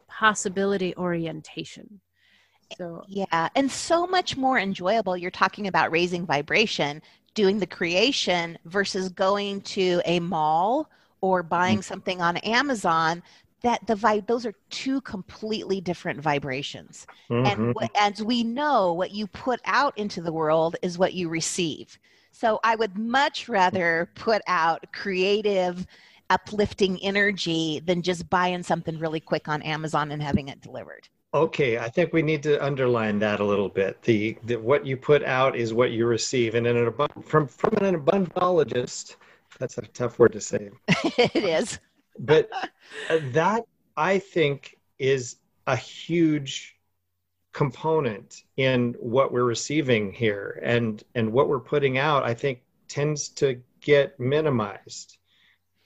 possibility 0.08 0.96
orientation. 0.98 2.02
Eh, 2.72 2.76
so, 2.76 3.04
yeah, 3.08 3.50
and 3.54 3.72
so 3.72 4.08
much 4.08 4.36
more 4.36 4.58
enjoyable. 4.58 5.16
You're 5.16 5.30
talking 5.30 5.68
about 5.68 5.92
raising 5.92 6.26
vibration 6.26 7.04
doing 7.38 7.60
the 7.60 7.68
creation 7.68 8.58
versus 8.66 9.10
going 9.10 9.62
to 9.62 10.02
a 10.06 10.20
mall 10.20 10.90
or 11.22 11.44
buying 11.44 11.78
mm-hmm. 11.78 11.84
something 11.84 12.20
on 12.20 12.38
Amazon 12.38 13.22
that 13.62 13.86
the 13.86 13.94
vibe 13.94 14.26
those 14.26 14.44
are 14.44 14.54
two 14.72 15.00
completely 15.02 15.80
different 15.80 16.20
vibrations 16.20 17.06
mm-hmm. 17.30 17.46
and 17.46 17.76
as 17.96 18.24
we 18.24 18.44
know 18.44 18.92
what 18.94 19.12
you 19.12 19.28
put 19.28 19.60
out 19.66 19.96
into 19.98 20.22
the 20.22 20.32
world 20.32 20.76
is 20.82 20.98
what 20.98 21.14
you 21.14 21.28
receive 21.28 21.98
so 22.32 22.60
i 22.64 22.76
would 22.76 22.96
much 22.98 23.50
rather 23.50 24.12
put 24.14 24.44
out 24.46 24.86
creative 24.94 25.88
uplifting 26.30 27.02
energy 27.02 27.82
than 27.84 28.04
just 28.04 28.30
buying 28.30 28.62
something 28.62 29.00
really 29.00 29.20
quick 29.20 29.48
on 29.48 29.64
amazon 29.64 30.12
and 30.12 30.22
having 30.22 30.50
it 30.50 30.62
delivered 30.62 31.10
Okay, 31.34 31.78
I 31.78 31.90
think 31.90 32.14
we 32.14 32.22
need 32.22 32.42
to 32.44 32.64
underline 32.64 33.20
that 33.20 33.42
a 33.42 33.44
little 33.44 33.68
bit. 33.68 34.02
The, 34.04 34.38
the 34.46 34.56
what 34.56 34.86
you 34.86 34.96
put 34.96 35.24
out 35.24 35.58
is 35.58 35.74
what 35.74 35.92
you 35.92 36.06
receive, 36.06 36.56
and 36.56 36.66
in 36.66 36.78
an 36.78 36.94
from 37.22 37.48
from 37.48 37.74
an 37.82 38.00
abundologist, 38.02 39.18
that's 39.60 39.78
a 39.78 39.82
tough 39.82 40.20
word 40.20 40.32
to 40.34 40.42
say. 40.42 40.70
it 40.88 41.36
is. 41.36 41.80
but 42.20 42.50
uh, 43.10 43.20
that 43.32 43.66
I 43.98 44.20
think 44.20 44.78
is 45.00 45.38
a 45.68 45.76
huge 45.76 46.78
component 47.52 48.44
in 48.56 48.96
what 49.00 49.34
we're 49.34 49.44
receiving 49.44 50.14
here, 50.14 50.62
and 50.64 51.04
and 51.16 51.34
what 51.34 51.50
we're 51.50 51.60
putting 51.60 51.98
out. 51.98 52.24
I 52.24 52.34
think 52.34 52.62
tends 52.88 53.28
to 53.30 53.62
get 53.82 54.18
minimized 54.18 55.18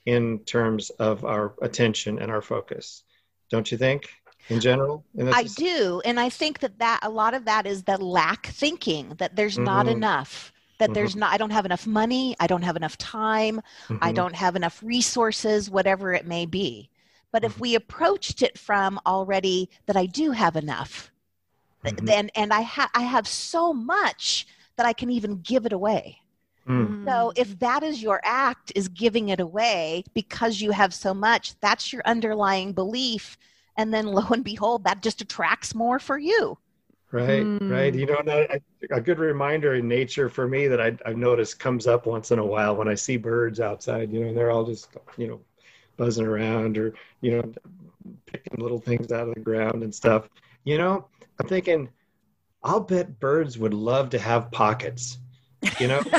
in 0.06 0.38
terms 0.40 0.90
of 0.90 1.24
our 1.24 1.54
attention 1.62 2.20
and 2.20 2.30
our 2.30 2.42
focus. 2.42 3.02
Don't 3.50 3.70
you 3.72 3.76
think? 3.76 4.08
In 4.48 4.60
general? 4.60 5.04
I 5.18 5.44
do. 5.44 6.02
And 6.04 6.18
I 6.18 6.28
think 6.28 6.60
that, 6.60 6.78
that 6.78 7.00
a 7.02 7.10
lot 7.10 7.34
of 7.34 7.44
that 7.44 7.66
is 7.66 7.82
the 7.84 7.96
lack 7.98 8.46
thinking 8.46 9.14
that 9.18 9.36
there's 9.36 9.54
mm-hmm. 9.54 9.64
not 9.64 9.88
enough, 9.88 10.52
that 10.78 10.86
mm-hmm. 10.86 10.94
there's 10.94 11.16
not, 11.16 11.32
I 11.32 11.36
don't 11.36 11.50
have 11.50 11.66
enough 11.66 11.86
money, 11.86 12.36
I 12.40 12.46
don't 12.46 12.62
have 12.62 12.76
enough 12.76 12.98
time, 12.98 13.60
mm-hmm. 13.88 13.98
I 14.00 14.12
don't 14.12 14.34
have 14.34 14.56
enough 14.56 14.82
resources, 14.82 15.70
whatever 15.70 16.12
it 16.12 16.26
may 16.26 16.46
be. 16.46 16.88
But 17.30 17.44
if 17.44 17.52
mm-hmm. 17.52 17.60
we 17.62 17.74
approached 17.74 18.42
it 18.42 18.58
from 18.58 19.00
already 19.06 19.70
that 19.86 19.96
I 19.96 20.06
do 20.06 20.32
have 20.32 20.56
enough, 20.56 21.10
mm-hmm. 21.84 22.04
then 22.04 22.30
and 22.34 22.52
I, 22.52 22.62
ha- 22.62 22.90
I 22.94 23.02
have 23.02 23.26
so 23.26 23.72
much 23.72 24.46
that 24.76 24.86
I 24.86 24.92
can 24.92 25.10
even 25.10 25.40
give 25.40 25.66
it 25.66 25.72
away. 25.72 26.18
Mm. 26.68 27.04
So 27.06 27.32
if 27.36 27.58
that 27.58 27.82
is 27.82 28.02
your 28.02 28.20
act 28.22 28.72
is 28.76 28.88
giving 28.88 29.30
it 29.30 29.40
away 29.40 30.04
because 30.14 30.60
you 30.60 30.70
have 30.70 30.94
so 30.94 31.12
much, 31.12 31.58
that's 31.60 31.92
your 31.92 32.02
underlying 32.04 32.72
belief 32.72 33.36
and 33.76 33.92
then 33.92 34.06
lo 34.06 34.22
and 34.30 34.44
behold 34.44 34.84
that 34.84 35.02
just 35.02 35.20
attracts 35.20 35.74
more 35.74 35.98
for 35.98 36.18
you. 36.18 36.58
Right 37.10 37.44
mm. 37.44 37.70
right. 37.70 37.94
You 37.94 38.06
know 38.06 38.22
a 38.90 39.00
good 39.00 39.18
reminder 39.18 39.74
in 39.74 39.86
nature 39.86 40.28
for 40.28 40.48
me 40.48 40.66
that 40.66 40.80
I, 40.80 40.96
i've 41.04 41.16
noticed 41.16 41.58
comes 41.58 41.86
up 41.86 42.06
once 42.06 42.30
in 42.30 42.38
a 42.38 42.44
while 42.44 42.74
when 42.74 42.88
i 42.88 42.94
see 42.94 43.16
birds 43.16 43.60
outside 43.60 44.12
you 44.12 44.24
know 44.24 44.34
they're 44.34 44.50
all 44.50 44.64
just 44.64 44.88
you 45.16 45.28
know 45.28 45.40
buzzing 45.96 46.26
around 46.26 46.78
or 46.78 46.94
you 47.20 47.32
know 47.32 47.52
picking 48.26 48.58
little 48.58 48.80
things 48.80 49.12
out 49.12 49.28
of 49.28 49.34
the 49.34 49.40
ground 49.40 49.82
and 49.82 49.94
stuff. 49.94 50.28
You 50.64 50.78
know 50.78 51.06
i'm 51.38 51.48
thinking 51.48 51.88
i'll 52.62 52.80
bet 52.80 53.20
birds 53.20 53.58
would 53.58 53.74
love 53.74 54.10
to 54.10 54.18
have 54.18 54.50
pockets 54.50 55.18
you 55.78 55.88
know? 55.88 56.02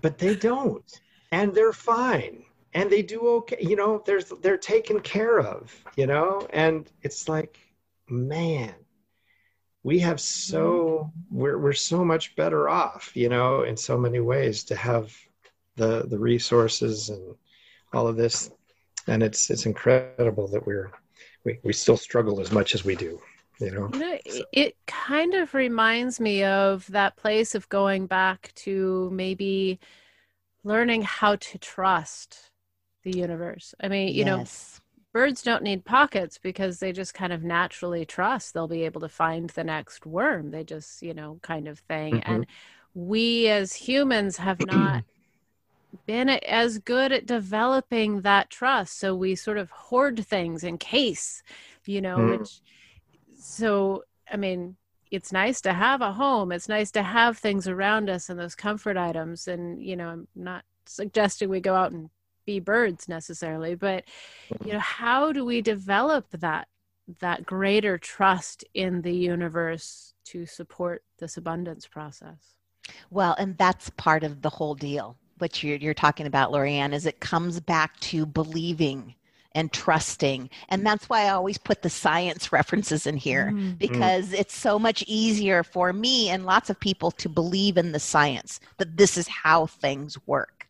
But 0.00 0.18
they 0.18 0.34
don't 0.34 1.00
and 1.30 1.54
they're 1.54 1.72
fine 1.72 2.43
and 2.74 2.90
they 2.90 3.02
do 3.02 3.26
okay 3.28 3.56
you 3.60 3.76
know 3.76 4.02
there's 4.04 4.26
they're 4.42 4.56
taken 4.56 5.00
care 5.00 5.40
of 5.40 5.74
you 5.96 6.06
know? 6.06 6.46
And 6.50 6.90
it's 7.02 7.28
like 7.28 7.58
man 8.08 8.74
we 9.82 9.98
have 10.00 10.20
so 10.20 11.10
mm-hmm. 11.30 11.38
we're, 11.38 11.58
we're 11.58 11.72
so 11.72 12.04
much 12.04 12.36
better 12.36 12.68
off 12.68 13.12
you 13.14 13.28
know 13.28 13.62
in 13.62 13.76
so 13.76 13.96
many 13.96 14.20
ways 14.20 14.64
to 14.64 14.76
have 14.76 15.14
the 15.76 16.04
the 16.08 16.18
resources 16.18 17.08
and 17.08 17.34
all 17.92 18.08
of 18.08 18.16
this, 18.16 18.50
and 19.06 19.22
it's 19.22 19.50
it's 19.50 19.66
incredible 19.66 20.48
that 20.48 20.66
we're 20.66 20.90
we, 21.44 21.58
we 21.62 21.72
still 21.72 21.96
struggle 21.96 22.40
as 22.40 22.52
much 22.52 22.74
as 22.74 22.84
we 22.84 22.96
do. 22.96 23.20
You 23.60 23.70
know, 23.70 23.90
you 23.92 23.98
know 24.00 24.18
it 24.52 24.76
kind 24.86 25.34
of 25.34 25.54
reminds 25.54 26.18
me 26.18 26.42
of 26.44 26.86
that 26.88 27.16
place 27.16 27.54
of 27.54 27.68
going 27.68 28.06
back 28.06 28.52
to 28.56 29.10
maybe 29.12 29.78
learning 30.64 31.02
how 31.02 31.36
to 31.36 31.58
trust 31.58 32.50
the 33.04 33.16
universe. 33.16 33.74
I 33.80 33.88
mean, 33.88 34.08
you 34.08 34.24
yes. 34.24 34.80
know, 34.80 35.20
birds 35.20 35.42
don't 35.42 35.62
need 35.62 35.84
pockets 35.84 36.38
because 36.38 36.80
they 36.80 36.92
just 36.92 37.14
kind 37.14 37.32
of 37.32 37.44
naturally 37.44 38.04
trust 38.04 38.52
they'll 38.52 38.66
be 38.66 38.84
able 38.84 39.00
to 39.02 39.08
find 39.08 39.50
the 39.50 39.64
next 39.64 40.04
worm. 40.04 40.50
They 40.50 40.64
just, 40.64 41.02
you 41.02 41.14
know, 41.14 41.38
kind 41.42 41.68
of 41.68 41.78
thing. 41.78 42.14
Mm-hmm. 42.14 42.32
And 42.32 42.46
we 42.94 43.48
as 43.48 43.74
humans 43.74 44.38
have 44.38 44.60
not 44.66 45.04
been 46.06 46.28
as 46.28 46.78
good 46.78 47.12
at 47.12 47.26
developing 47.26 48.22
that 48.22 48.50
trust. 48.50 48.98
So 48.98 49.14
we 49.14 49.36
sort 49.36 49.58
of 49.58 49.70
hoard 49.70 50.26
things 50.26 50.64
in 50.64 50.78
case, 50.78 51.42
you 51.84 52.00
know, 52.00 52.16
mm. 52.16 52.38
which, 52.38 52.60
so, 53.38 54.02
I 54.30 54.36
mean, 54.36 54.76
it's 55.10 55.32
nice 55.32 55.60
to 55.60 55.72
have 55.72 56.00
a 56.00 56.12
home. 56.12 56.50
It's 56.50 56.68
nice 56.68 56.90
to 56.92 57.02
have 57.02 57.38
things 57.38 57.68
around 57.68 58.10
us 58.10 58.28
and 58.28 58.40
those 58.40 58.56
comfort 58.56 58.96
items. 58.96 59.46
And, 59.46 59.80
you 59.80 59.94
know, 59.94 60.08
I'm 60.08 60.28
not 60.34 60.64
suggesting 60.86 61.48
we 61.48 61.60
go 61.60 61.74
out 61.74 61.92
and 61.92 62.10
be 62.44 62.60
birds 62.60 63.08
necessarily, 63.08 63.74
but, 63.74 64.04
you 64.64 64.72
know, 64.72 64.78
mm-hmm. 64.78 65.02
how 65.02 65.32
do 65.32 65.44
we 65.44 65.60
develop 65.60 66.26
that? 66.32 66.68
that 67.20 67.44
greater 67.44 67.98
trust 67.98 68.64
in 68.72 69.02
the 69.02 69.12
universe 69.12 70.14
to 70.24 70.46
support 70.46 71.04
this 71.18 71.36
abundance 71.36 71.86
process 71.86 72.54
well, 73.10 73.34
and 73.38 73.56
that's 73.58 73.90
part 73.90 74.24
of 74.24 74.42
the 74.42 74.50
whole 74.50 74.74
deal. 74.74 75.16
What 75.38 75.62
you're, 75.62 75.76
you're 75.76 75.94
talking 75.94 76.26
about, 76.26 76.52
Lorianne, 76.52 76.92
is 76.92 77.06
it 77.06 77.20
comes 77.20 77.60
back 77.60 77.98
to 78.00 78.26
believing 78.26 79.14
and 79.56 79.72
trusting. 79.72 80.50
And 80.68 80.80
mm-hmm. 80.80 80.84
that's 80.84 81.08
why 81.08 81.22
I 81.22 81.30
always 81.30 81.58
put 81.58 81.82
the 81.82 81.90
science 81.90 82.52
references 82.52 83.06
in 83.06 83.16
here 83.16 83.46
mm-hmm. 83.46 83.58
mm-hmm. 83.58 83.74
because 83.74 84.32
it's 84.32 84.56
so 84.56 84.78
much 84.78 85.04
easier 85.06 85.62
for 85.62 85.92
me 85.92 86.28
and 86.30 86.44
lots 86.44 86.70
of 86.70 86.80
people 86.80 87.10
to 87.12 87.28
believe 87.28 87.76
in 87.76 87.92
the 87.92 88.00
science 88.00 88.60
that 88.78 88.96
this 88.96 89.16
is 89.16 89.28
how 89.28 89.66
things 89.66 90.18
work. 90.26 90.63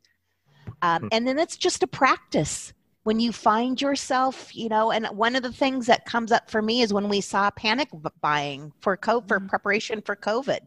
Um, 0.83 0.97
mm-hmm. 0.97 1.09
and 1.13 1.27
then 1.27 1.39
it's 1.39 1.57
just 1.57 1.83
a 1.83 1.87
practice. 1.87 2.73
When 3.05 3.21
you 3.21 3.33
find 3.33 3.81
yourself, 3.81 4.55
you 4.57 4.71
know, 4.71 4.91
and 4.91 5.07
one 5.09 5.37
of 5.37 5.43
the 5.43 5.53
things 5.53 5.87
that 5.87 6.07
comes 6.07 6.33
up 6.33 6.51
for 6.51 6.63
me 6.63 6.81
is 6.81 6.95
when 6.95 7.11
we 7.11 7.21
saw 7.21 7.51
panic 7.51 7.91
buying 8.23 8.73
for 8.81 8.97
co- 8.97 9.23
for 9.29 9.39
mm-hmm. 9.39 9.49
preparation 9.49 10.01
for 10.01 10.17
COVID 10.17 10.61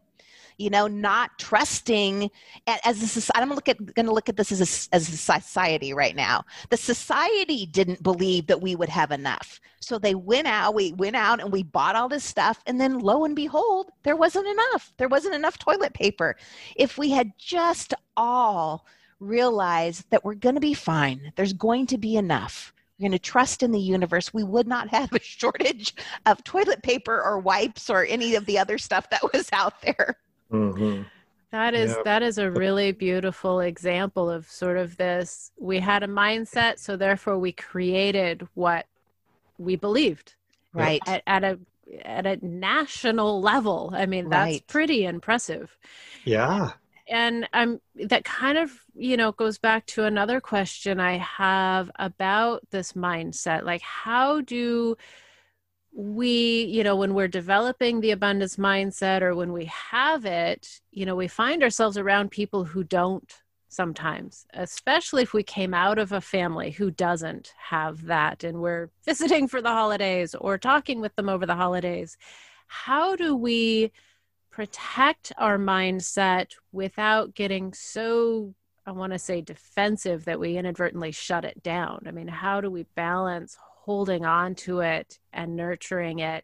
you 0.58 0.70
know, 0.70 0.88
not 0.88 1.38
trusting 1.38 2.30
as 2.66 3.02
a 3.02 3.08
society. 3.08 3.42
I'm 3.42 3.50
look 3.50 3.70
at, 3.70 3.94
going 3.94 4.08
to 4.08 4.12
look 4.12 4.30
at 4.30 4.38
this 4.38 4.52
as 4.52 4.60
a, 4.92 4.96
as 4.96 5.10
a 5.10 5.18
society 5.18 5.94
right 5.94 6.16
now. 6.16 6.44
The 6.70 6.78
society 6.78 7.68
didn't 7.68 8.02
believe 8.02 8.48
that 8.48 8.62
we 8.62 8.76
would 8.76 8.90
have 8.90 9.12
enough. 9.12 9.62
So 9.80 10.00
they 10.00 10.16
went 10.16 10.48
out, 10.48 10.74
we 10.74 10.94
went 10.94 11.16
out 11.16 11.40
and 11.40 11.52
we 11.52 11.64
bought 11.64 11.96
all 11.96 12.10
this 12.10 12.24
stuff. 12.24 12.62
And 12.66 12.82
then 12.82 13.00
lo 13.00 13.24
and 13.26 13.36
behold, 13.36 13.92
there 14.04 14.16
wasn't 14.16 14.48
enough. 14.48 14.94
There 14.98 15.08
wasn't 15.08 15.36
enough 15.36 15.60
toilet 15.60 15.94
paper. 15.94 16.36
If 16.76 16.98
we 16.98 17.12
had 17.12 17.32
just 17.38 17.94
all 18.16 18.86
realized 19.20 20.10
that 20.10 20.24
we're 20.24 20.36
going 20.36 20.56
to 20.56 20.62
be 20.62 20.74
fine, 20.74 21.34
there's 21.36 21.54
going 21.54 21.88
to 21.88 21.98
be 21.98 22.16
enough 22.16 22.74
we're 22.98 23.10
going 23.10 23.12
to 23.12 23.20
trust 23.20 23.62
in 23.62 23.72
the 23.72 23.80
universe, 23.80 24.34
we 24.34 24.44
would 24.44 24.68
not 24.68 24.90
have 24.90 25.14
a 25.14 25.20
shortage 25.22 25.94
of 26.26 26.44
toilet 26.44 26.82
paper 26.82 27.22
or 27.22 27.40
wipes 27.40 27.90
or 27.90 28.06
any 28.06 28.36
of 28.36 28.46
the 28.46 28.58
other 28.58 28.78
stuff 28.78 29.10
that 29.12 29.22
was 29.34 29.50
out 29.54 29.82
there. 29.82 30.18
Mm-hmm. 30.52 31.04
That 31.52 31.74
is 31.74 31.92
yep. 31.92 32.04
that 32.04 32.24
is 32.24 32.38
a 32.38 32.52
really 32.52 32.92
beautiful 32.92 33.62
example 33.62 34.30
of 34.30 34.50
sort 34.50 34.78
of 34.78 34.98
this. 34.98 35.52
We 35.58 35.80
had 35.80 36.04
a 36.04 36.08
mindset, 36.08 36.78
so 36.78 36.98
therefore 36.98 37.40
we 37.40 37.54
created 37.54 38.46
what 38.54 38.86
we 39.58 39.78
believed. 39.78 40.34
Right 40.74 41.02
at, 41.08 41.24
at 41.26 41.44
a 41.44 41.58
at 42.04 42.26
a 42.26 42.46
national 42.46 43.42
level. 43.42 43.92
I 43.94 44.06
mean, 44.08 44.30
that's 44.30 44.56
right. 44.56 44.68
pretty 44.68 45.06
impressive. 45.06 45.76
Yeah. 46.26 46.72
And 47.10 47.48
um, 47.54 47.80
that 47.96 48.26
kind 48.26 48.58
of 48.58 48.72
you 48.96 49.18
know 49.18 49.32
goes 49.32 49.58
back 49.58 49.86
to 49.88 50.04
another 50.04 50.42
question 50.42 51.00
I 51.00 51.18
have 51.18 51.90
about 51.98 52.70
this 52.72 52.94
mindset. 52.94 53.64
Like, 53.64 53.82
how 53.82 54.42
do 54.42 54.98
we, 55.98 56.64
you 56.66 56.84
know, 56.84 56.96
when 56.96 57.16
we're 57.16 57.28
developing 57.28 58.02
the 58.02 58.12
abundance 58.12 58.58
mindset 58.58 59.24
or 59.24 59.36
when 59.36 59.52
we 59.52 59.66
have 59.66 60.26
it, 60.26 60.80
you 60.92 61.08
know, 61.08 61.16
we 61.16 61.28
find 61.28 61.64
ourselves 61.64 61.98
around 61.98 62.30
people 62.30 62.64
who 62.66 62.84
don't 62.84 63.42
sometimes, 63.68 64.46
especially 64.54 65.24
if 65.24 65.34
we 65.34 65.42
came 65.42 65.74
out 65.74 65.98
of 65.98 66.12
a 66.12 66.22
family 66.22 66.70
who 66.70 66.92
doesn't 66.92 67.54
have 67.58 68.06
that 68.06 68.44
and 68.44 68.62
we're 68.62 68.90
visiting 69.06 69.48
for 69.48 69.62
the 69.62 69.72
holidays 69.72 70.36
or 70.36 70.58
talking 70.58 71.02
with 71.02 71.16
them 71.16 71.30
over 71.30 71.48
the 71.48 71.56
holidays. 71.56 72.16
How 72.68 73.16
do 73.16 73.36
we 73.36 73.92
protect 74.58 75.32
our 75.38 75.60
mindset 75.60 76.48
without 76.72 77.36
getting 77.36 77.72
so 77.74 78.56
I 78.88 78.92
want 78.92 79.14
to 79.14 79.20
say 79.20 79.40
defensive 79.40 80.26
that 80.26 80.40
we 80.40 80.58
inadvertently 80.58 81.12
shut 81.12 81.46
it 81.46 81.62
down. 81.62 82.06
I 82.08 82.12
mean, 82.12 82.28
how 82.28 82.60
do 82.60 82.72
we 82.72 82.88
balance 82.96 83.56
holding 83.60 84.26
on 84.26 84.56
to 84.56 84.80
it 84.80 85.20
and 85.32 85.56
nurturing 85.56 86.20
it, 86.20 86.44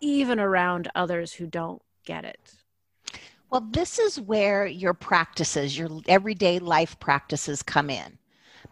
even 0.00 0.40
around 0.40 0.90
others 0.96 1.32
who 1.32 1.46
don't 1.46 1.80
get 2.04 2.24
it. 2.24 2.54
Well, 3.50 3.64
this 3.70 4.00
is 4.00 4.20
where 4.20 4.66
your 4.66 4.92
practices, 4.92 5.78
your 5.78 5.90
everyday 6.08 6.58
life 6.58 6.98
practices 6.98 7.62
come 7.62 7.88
in. 7.88 8.18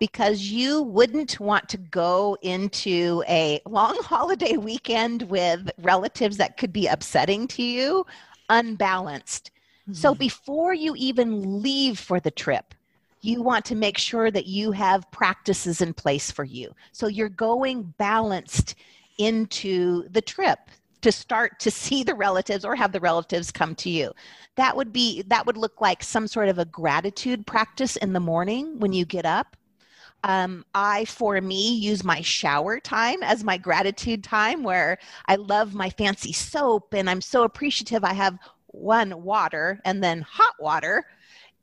Because 0.01 0.43
you 0.43 0.83
wouldn't 0.83 1.39
want 1.39 1.69
to 1.69 1.79
go 1.79 2.37
into 2.43 3.23
a 3.29 3.61
long 3.65 3.97
holiday 4.03 4.57
weekend 4.57 5.23
with 5.23 5.71
relatives 5.79 6.37
that 6.39 6.57
could 6.57 6.73
be 6.73 6.89
upsetting 6.89 7.47
to 7.49 7.63
you 7.63 8.05
unbalanced. 8.49 9.51
Mm-hmm. 9.83 9.95
So 9.95 10.15
before 10.15 10.75
you 10.75 10.95
even 10.97 11.63
leave 11.63 11.99
for 11.99 12.21
the 12.21 12.31
trip, 12.31 12.75
you 13.23 13.43
want 13.43 13.65
to 13.67 13.75
make 13.75 13.99
sure 13.99 14.31
that 14.31 14.47
you 14.47 14.73
have 14.73 15.11
practices 15.11 15.81
in 15.81 15.93
place 15.93 16.31
for 16.31 16.45
you. 16.45 16.75
So 16.93 17.07
you're 17.09 17.29
going 17.29 17.95
balanced 17.99 18.75
into 19.19 20.09
the 20.11 20.21
trip 20.21 20.59
to 21.03 21.13
start 21.13 21.59
to 21.61 21.71
see 21.71 22.03
the 22.03 22.15
relatives 22.15 22.65
or 22.65 22.75
have 22.75 22.93
the 22.93 23.01
relatives 23.01 23.51
come 23.51 23.75
to 23.77 23.91
you. 23.91 24.13
That 24.57 24.77
would 24.77 24.93
be 24.93 25.23
that 25.23 25.47
would 25.47 25.57
look 25.57 25.81
like 25.81 26.03
some 26.03 26.27
sort 26.27 26.49
of 26.49 26.59
a 26.59 26.65
gratitude 26.65 27.47
practice 27.47 27.97
in 27.97 28.13
the 28.13 28.21
morning 28.21 28.79
when 28.79 28.93
you 28.93 29.05
get 29.05 29.25
up. 29.25 29.57
Um, 30.25 30.65
I, 30.75 31.05
for 31.05 31.41
me, 31.41 31.75
use 31.75 32.03
my 32.03 32.21
shower 32.21 32.81
time 32.81 33.23
as 33.23 33.45
my 33.45 33.57
gratitude 33.57 34.25
time 34.25 34.63
where 34.63 34.99
I 35.27 35.37
love 35.37 35.75
my 35.75 35.91
fancy 35.91 36.33
soap 36.33 36.95
and 36.95 37.09
I'm 37.09 37.21
so 37.21 37.45
appreciative 37.45 38.03
I 38.03 38.13
have 38.13 38.39
one 38.67 39.23
water 39.23 39.81
and 39.85 40.03
then 40.03 40.23
hot 40.23 40.55
water 40.59 41.05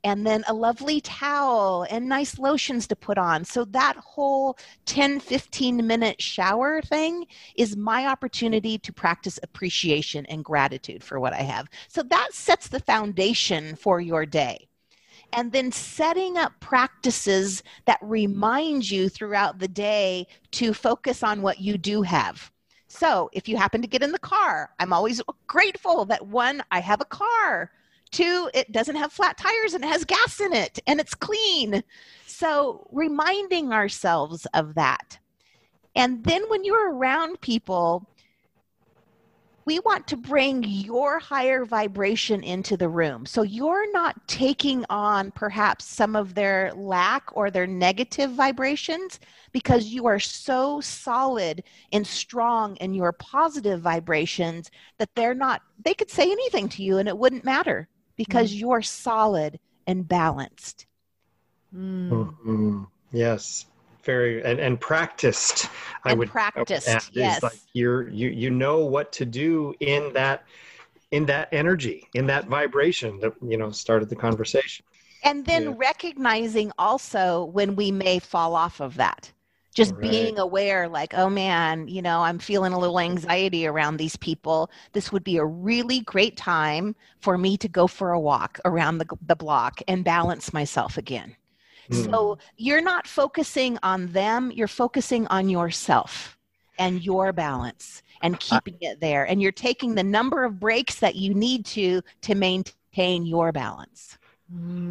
and 0.04 0.26
then 0.26 0.44
a 0.46 0.54
lovely 0.54 1.00
towel 1.00 1.86
and 1.90 2.06
nice 2.08 2.38
lotions 2.38 2.86
to 2.86 2.94
put 2.96 3.16
on. 3.16 3.44
So 3.44 3.64
that 3.66 3.96
whole 3.96 4.58
10, 4.84 5.18
15 5.18 5.86
minute 5.86 6.20
shower 6.20 6.82
thing 6.82 7.26
is 7.56 7.76
my 7.76 8.06
opportunity 8.06 8.78
to 8.78 8.92
practice 8.92 9.38
appreciation 9.42 10.26
and 10.26 10.44
gratitude 10.44 11.02
for 11.02 11.18
what 11.18 11.32
I 11.32 11.40
have. 11.40 11.68
So 11.88 12.02
that 12.02 12.28
sets 12.32 12.68
the 12.68 12.80
foundation 12.80 13.76
for 13.76 14.00
your 14.00 14.26
day. 14.26 14.68
And 15.36 15.50
then 15.50 15.72
setting 15.72 16.36
up 16.38 16.52
practices 16.60 17.62
that 17.86 17.98
remind 18.00 18.88
you 18.88 19.08
throughout 19.08 19.58
the 19.58 19.68
day 19.68 20.26
to 20.52 20.72
focus 20.72 21.22
on 21.22 21.42
what 21.42 21.60
you 21.60 21.76
do 21.76 22.02
have. 22.02 22.52
So 22.86 23.28
if 23.32 23.48
you 23.48 23.56
happen 23.56 23.82
to 23.82 23.88
get 23.88 24.02
in 24.02 24.12
the 24.12 24.18
car, 24.18 24.70
I'm 24.78 24.92
always 24.92 25.20
grateful 25.48 26.04
that 26.04 26.26
one, 26.26 26.62
I 26.70 26.80
have 26.80 27.00
a 27.00 27.06
car 27.06 27.70
Two, 28.14 28.48
it 28.54 28.70
doesn't 28.70 28.94
have 28.94 29.12
flat 29.12 29.36
tires 29.36 29.74
and 29.74 29.82
it 29.82 29.88
has 29.88 30.04
gas 30.04 30.38
in 30.38 30.52
it 30.52 30.78
and 30.86 31.00
it's 31.00 31.16
clean. 31.16 31.82
So, 32.28 32.86
reminding 32.92 33.72
ourselves 33.72 34.46
of 34.54 34.76
that. 34.76 35.18
And 35.96 36.22
then 36.22 36.48
when 36.48 36.62
you're 36.62 36.94
around 36.94 37.40
people, 37.40 38.08
we 39.66 39.78
want 39.80 40.06
to 40.08 40.16
bring 40.16 40.62
your 40.62 41.18
higher 41.18 41.64
vibration 41.64 42.42
into 42.42 42.76
the 42.76 42.88
room. 42.88 43.24
So 43.24 43.42
you're 43.42 43.90
not 43.92 44.28
taking 44.28 44.84
on 44.90 45.30
perhaps 45.30 45.84
some 45.84 46.14
of 46.16 46.34
their 46.34 46.72
lack 46.74 47.34
or 47.36 47.50
their 47.50 47.66
negative 47.66 48.32
vibrations 48.32 49.20
because 49.52 49.86
you 49.86 50.06
are 50.06 50.20
so 50.20 50.80
solid 50.80 51.62
and 51.92 52.06
strong 52.06 52.76
in 52.76 52.94
your 52.94 53.12
positive 53.12 53.80
vibrations 53.80 54.70
that 54.98 55.14
they're 55.14 55.34
not, 55.34 55.62
they 55.82 55.94
could 55.94 56.10
say 56.10 56.30
anything 56.30 56.68
to 56.70 56.82
you 56.82 56.98
and 56.98 57.08
it 57.08 57.16
wouldn't 57.16 57.44
matter 57.44 57.88
because 58.16 58.52
mm. 58.52 58.60
you're 58.60 58.82
solid 58.82 59.58
and 59.86 60.06
balanced. 60.06 60.86
Mm. 61.74 62.10
Mm-hmm. 62.10 62.82
Yes, 63.12 63.66
very 64.04 64.42
and, 64.44 64.60
and 64.60 64.80
practiced. 64.80 65.68
I 66.04 66.12
would 66.12 66.30
practiced. 66.30 67.10
Yes, 67.12 67.42
like 67.42 67.60
you're 67.72 68.08
you 68.08 68.28
you 68.30 68.50
know 68.50 68.84
what 68.86 69.12
to 69.12 69.24
do 69.24 69.74
in 69.80 70.12
that 70.14 70.44
in 71.12 71.26
that 71.26 71.48
energy 71.52 72.08
in 72.14 72.26
that 72.26 72.48
vibration 72.48 73.20
that 73.20 73.32
you 73.42 73.56
know 73.58 73.70
started 73.70 74.08
the 74.08 74.16
conversation. 74.16 74.84
And 75.22 75.46
then 75.46 75.70
Yeah. 75.70 75.74
recognizing 75.76 76.70
also 76.78 77.44
when 77.46 77.74
we 77.76 77.90
may 77.90 78.18
fall 78.20 78.54
off 78.54 78.80
of 78.80 78.96
that. 78.96 79.32
Just 79.74 79.98
Right. 79.98 80.00
being 80.00 80.38
aware, 80.38 80.88
like, 80.88 81.14
oh 81.14 81.28
man, 81.28 81.88
you 81.88 82.00
know, 82.00 82.20
I'm 82.22 82.38
feeling 82.38 82.72
a 82.72 82.78
little 82.78 83.00
anxiety 83.00 83.66
around 83.66 83.96
these 83.96 84.14
people. 84.16 84.70
This 84.92 85.10
would 85.10 85.24
be 85.24 85.36
a 85.36 85.44
really 85.44 85.98
great 86.00 86.36
time 86.36 86.94
for 87.20 87.36
me 87.36 87.56
to 87.56 87.68
go 87.68 87.88
for 87.88 88.12
a 88.12 88.20
walk 88.20 88.60
around 88.64 88.98
the, 88.98 89.06
the 89.26 89.34
block 89.34 89.80
and 89.88 90.04
balance 90.04 90.52
myself 90.52 90.96
again. 90.96 91.34
Mm. 91.90 92.10
So 92.10 92.38
you're 92.56 92.82
not 92.82 93.06
focusing 93.06 93.78
on 93.82 94.08
them, 94.08 94.50
you're 94.50 94.68
focusing 94.68 95.26
on 95.28 95.48
yourself 95.48 96.38
and 96.78 97.04
your 97.04 97.32
balance 97.32 98.02
and 98.22 98.38
keeping 98.40 98.76
it 98.80 99.00
there. 99.00 99.24
And 99.24 99.40
you're 99.40 99.52
taking 99.52 99.94
the 99.94 100.02
number 100.02 100.44
of 100.44 100.58
breaks 100.58 100.96
that 100.96 101.14
you 101.14 101.34
need 101.34 101.66
to 101.66 102.02
to 102.22 102.34
maintain 102.34 103.26
your 103.26 103.52
balance. 103.52 104.18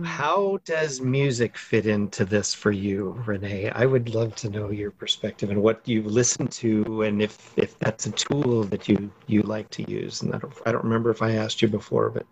How 0.04 0.60
does 0.66 1.00
music 1.00 1.58
fit 1.58 1.86
into 1.86 2.26
this 2.26 2.54
for 2.54 2.72
you, 2.72 3.22
Renee? 3.26 3.70
I 3.70 3.86
would 3.86 4.14
love 4.14 4.36
to 4.38 4.50
know 4.50 4.72
your 4.72 4.92
perspective 4.92 5.52
and 5.52 5.62
what 5.62 5.88
you 5.88 6.02
listen 6.02 6.48
to, 6.48 7.04
and 7.04 7.22
if 7.22 7.54
if 7.56 7.78
that's 7.80 8.08
a 8.08 8.12
tool 8.12 8.64
that 8.66 8.90
you 8.90 9.12
you 9.28 9.44
like 9.44 9.70
to 9.72 9.90
use. 9.90 10.22
And 10.22 10.34
I 10.34 10.40
don't 10.40 10.54
I 10.66 10.72
don't 10.72 10.84
remember 10.84 11.12
if 11.12 11.22
I 11.22 11.34
asked 11.34 11.62
you 11.62 11.68
before, 11.68 12.10
but 12.10 12.26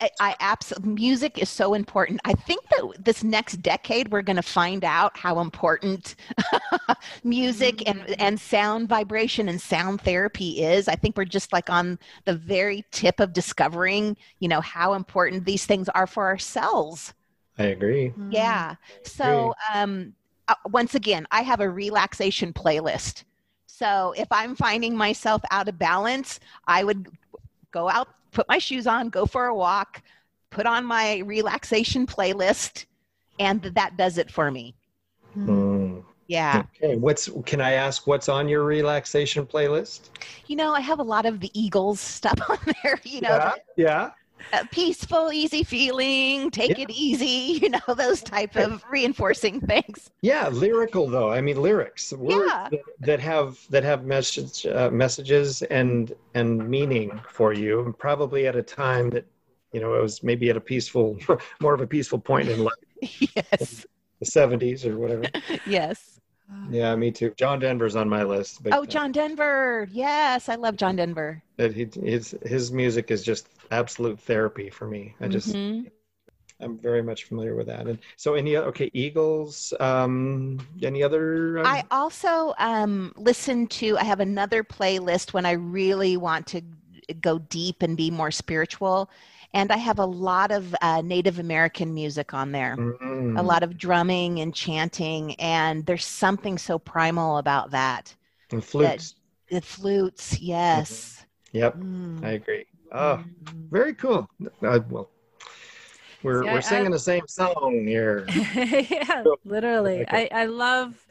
I, 0.00 0.10
I 0.20 0.36
absolutely 0.40 0.92
music 0.92 1.38
is 1.38 1.48
so 1.48 1.74
important. 1.74 2.20
I 2.24 2.32
think 2.32 2.62
that 2.70 3.04
this 3.04 3.22
next 3.22 3.62
decade 3.62 4.10
we're 4.10 4.22
going 4.22 4.36
to 4.36 4.42
find 4.42 4.84
out 4.84 5.16
how 5.16 5.40
important 5.40 6.16
music 7.24 7.88
and 7.88 8.14
and 8.18 8.40
sound 8.40 8.88
vibration 8.88 9.48
and 9.48 9.60
sound 9.60 10.00
therapy 10.00 10.62
is. 10.62 10.88
I 10.88 10.94
think 10.96 11.16
we're 11.16 11.24
just 11.24 11.52
like 11.52 11.70
on 11.70 11.98
the 12.24 12.34
very 12.34 12.84
tip 12.90 13.20
of 13.20 13.32
discovering, 13.32 14.16
you 14.38 14.48
know, 14.48 14.60
how 14.60 14.94
important 14.94 15.44
these 15.44 15.66
things 15.66 15.88
are 15.90 16.06
for 16.06 16.26
ourselves. 16.26 17.14
I 17.58 17.64
agree. 17.64 18.12
Yeah. 18.30 18.74
So, 19.02 19.54
um, 19.72 20.14
uh, 20.48 20.54
once 20.66 20.94
again, 20.94 21.26
I 21.30 21.42
have 21.42 21.60
a 21.60 21.68
relaxation 21.68 22.52
playlist. 22.52 23.24
So 23.66 24.14
if 24.16 24.28
I'm 24.30 24.54
finding 24.56 24.96
myself 24.96 25.42
out 25.50 25.68
of 25.68 25.78
balance, 25.78 26.40
I 26.66 26.84
would 26.84 27.08
go 27.72 27.88
out, 27.90 28.08
put 28.36 28.46
my 28.48 28.58
shoes 28.58 28.86
on, 28.86 29.08
go 29.08 29.24
for 29.24 29.46
a 29.46 29.54
walk, 29.54 30.02
put 30.50 30.66
on 30.66 30.84
my 30.84 31.18
relaxation 31.20 32.06
playlist, 32.06 32.84
and 33.40 33.62
that 33.62 33.96
does 33.96 34.18
it 34.18 34.30
for 34.30 34.50
me. 34.50 34.76
Mm. 35.36 36.04
Yeah. 36.28 36.64
Okay, 36.76 36.96
what's 36.96 37.30
can 37.46 37.62
I 37.62 37.72
ask 37.72 38.06
what's 38.06 38.28
on 38.28 38.46
your 38.46 38.64
relaxation 38.64 39.46
playlist? 39.46 40.10
You 40.48 40.56
know, 40.56 40.74
I 40.74 40.80
have 40.80 40.98
a 40.98 41.02
lot 41.02 41.24
of 41.24 41.40
the 41.40 41.50
Eagles 41.58 41.98
stuff 41.98 42.38
on 42.50 42.58
there, 42.82 43.00
you 43.04 43.22
know, 43.22 43.28
yeah, 43.28 43.54
yeah. 43.76 44.10
Uh, 44.52 44.64
peaceful, 44.70 45.32
easy 45.32 45.62
feeling, 45.64 46.50
take 46.50 46.78
Yeah. 46.78 46.84
it 46.84 46.90
easy, 46.90 47.58
you 47.62 47.70
know, 47.70 47.94
those 47.96 48.22
type 48.22 48.56
of 48.56 48.84
reinforcing 48.90 49.60
things. 49.60 50.10
Yeah, 50.22 50.48
lyrical 50.48 51.08
though. 51.08 51.30
I 51.32 51.40
mean, 51.40 51.60
lyrics, 51.60 52.12
words 52.12 52.50
Yeah. 52.50 52.68
that, 52.70 52.80
that 53.00 53.20
have 53.20 53.58
that 53.70 53.84
have 53.84 54.04
message 54.04 54.66
uh, 54.66 54.90
messages 54.90 55.62
and 55.62 56.12
and 56.34 56.68
meaning 56.68 57.20
for 57.28 57.52
you, 57.52 57.80
and 57.84 57.98
probably 57.98 58.46
at 58.46 58.56
a 58.56 58.62
time 58.62 59.10
that 59.10 59.26
you 59.72 59.80
know 59.80 59.94
it 59.94 60.02
was 60.02 60.22
maybe 60.22 60.48
at 60.50 60.56
a 60.56 60.60
peaceful, 60.60 61.18
more 61.60 61.74
of 61.74 61.80
a 61.80 61.86
peaceful 61.86 62.18
point 62.18 62.48
in 62.48 62.62
life, 62.64 62.74
yes. 63.36 63.86
the 64.20 64.26
seventies 64.26 64.86
or 64.86 64.96
whatever. 64.98 65.24
Yes. 65.66 66.20
Yeah, 66.70 66.94
me 66.96 67.10
too. 67.10 67.32
John 67.36 67.60
Denver's 67.60 67.96
on 67.96 68.08
my 68.08 68.22
list. 68.22 68.60
Oh, 68.66 68.70
time. 68.70 68.86
John 68.88 69.12
Denver. 69.12 69.88
Yes, 69.90 70.48
I 70.48 70.56
love 70.56 70.76
John 70.76 70.96
Denver. 70.96 71.42
That 71.56 71.74
he, 71.74 71.88
his 72.02 72.36
his 72.44 72.72
music 72.72 73.10
is 73.10 73.22
just 73.22 73.48
absolute 73.70 74.18
therapy 74.20 74.70
for 74.70 74.86
me. 74.86 75.14
I 75.20 75.28
just 75.28 75.54
Mhm. 75.54 75.90
I'm 76.60 76.78
very 76.78 77.02
much 77.02 77.24
familiar 77.24 77.54
with 77.54 77.66
that. 77.66 77.86
And 77.86 77.98
so 78.16 78.34
any 78.34 78.56
okay, 78.56 78.90
Eagles. 78.94 79.72
Um, 79.78 80.58
any 80.82 81.02
other? 81.02 81.58
Um, 81.58 81.66
I 81.66 81.84
also 81.90 82.54
um, 82.58 83.12
listen 83.16 83.66
to, 83.68 83.98
I 83.98 84.04
have 84.04 84.20
another 84.20 84.64
playlist 84.64 85.32
when 85.32 85.44
I 85.44 85.52
really 85.52 86.16
want 86.16 86.46
to 86.48 86.62
go 87.20 87.38
deep 87.38 87.82
and 87.82 87.96
be 87.96 88.10
more 88.10 88.30
spiritual. 88.30 89.10
And 89.56 89.72
I 89.72 89.78
have 89.78 89.98
a 89.98 90.04
lot 90.04 90.52
of 90.52 90.76
uh, 90.82 91.00
Native 91.00 91.38
American 91.38 91.94
music 91.94 92.34
on 92.34 92.52
there, 92.52 92.76
Mm, 92.76 93.38
a 93.38 93.42
lot 93.42 93.62
of 93.62 93.78
drumming 93.78 94.40
and 94.40 94.54
chanting. 94.54 95.34
And 95.36 95.86
there's 95.86 96.04
something 96.04 96.58
so 96.58 96.78
primal 96.78 97.38
about 97.38 97.70
that. 97.70 98.14
and 98.52 98.62
flutes. 98.62 99.14
The 99.50 99.62
flutes, 99.62 100.38
yes. 100.38 101.24
Yep, 101.52 101.76
Mm. 101.78 102.22
I 102.22 102.28
agree. 102.32 102.66
Oh, 102.92 103.18
Mhm. 103.44 103.70
very 103.70 103.94
cool. 103.94 104.28
Uh, 104.62 104.80
well, 104.90 105.08
we're 106.22 106.42
See, 106.44 106.50
we're 106.50 106.60
singing 106.60 106.88
I- 106.88 106.90
the 106.90 106.98
same 106.98 107.26
song 107.26 107.84
here. 107.86 108.26
yeah, 108.90 109.24
literally. 109.46 110.02
Okay. 110.02 110.28
I, 110.32 110.42
I 110.42 110.44
love 110.44 111.02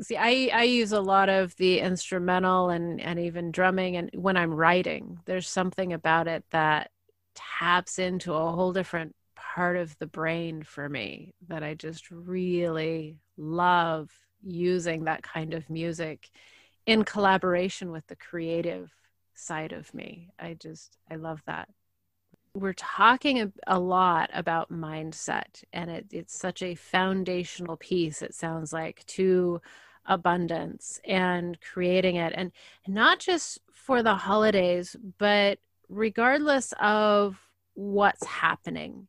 see 0.00 0.16
I, 0.16 0.50
I 0.52 0.62
use 0.64 0.92
a 0.92 1.00
lot 1.00 1.28
of 1.28 1.56
the 1.56 1.80
instrumental 1.80 2.68
and, 2.70 3.00
and 3.00 3.18
even 3.18 3.50
drumming 3.50 3.96
and 3.96 4.10
when 4.14 4.36
I'm 4.36 4.52
writing, 4.54 5.18
there's 5.24 5.48
something 5.48 5.92
about 5.92 6.28
it 6.28 6.44
that 6.50 6.90
taps 7.36 7.98
into 7.98 8.32
a 8.32 8.52
whole 8.52 8.72
different 8.72 9.14
part 9.36 9.76
of 9.76 9.96
the 9.98 10.06
brain 10.06 10.62
for 10.62 10.88
me 10.88 11.34
that 11.48 11.62
I 11.62 11.74
just 11.74 12.10
really 12.10 13.18
love 13.36 14.10
using 14.42 15.04
that 15.04 15.22
kind 15.22 15.54
of 15.54 15.70
music 15.70 16.30
in 16.86 17.04
collaboration 17.04 17.92
with 17.92 18.06
the 18.06 18.16
creative 18.16 18.90
side 19.34 19.72
of 19.72 19.92
me. 19.94 20.30
I 20.38 20.54
just 20.54 20.98
I 21.10 21.16
love 21.16 21.42
that 21.46 21.68
we're 22.56 22.72
talking 22.72 23.42
a, 23.42 23.52
a 23.66 23.78
lot 23.78 24.30
about 24.32 24.72
mindset 24.72 25.62
and 25.74 25.90
it, 25.90 26.06
it's 26.10 26.36
such 26.36 26.62
a 26.62 26.74
foundational 26.74 27.76
piece 27.76 28.22
it 28.22 28.34
sounds 28.34 28.72
like 28.72 29.04
to 29.06 29.60
abundance 30.06 30.98
and 31.04 31.58
creating 31.60 32.16
it 32.16 32.32
and 32.34 32.50
not 32.86 33.18
just 33.18 33.58
for 33.72 34.02
the 34.02 34.14
holidays 34.14 34.96
but 35.18 35.58
regardless 35.88 36.72
of 36.80 37.38
what's 37.74 38.24
happening 38.24 39.06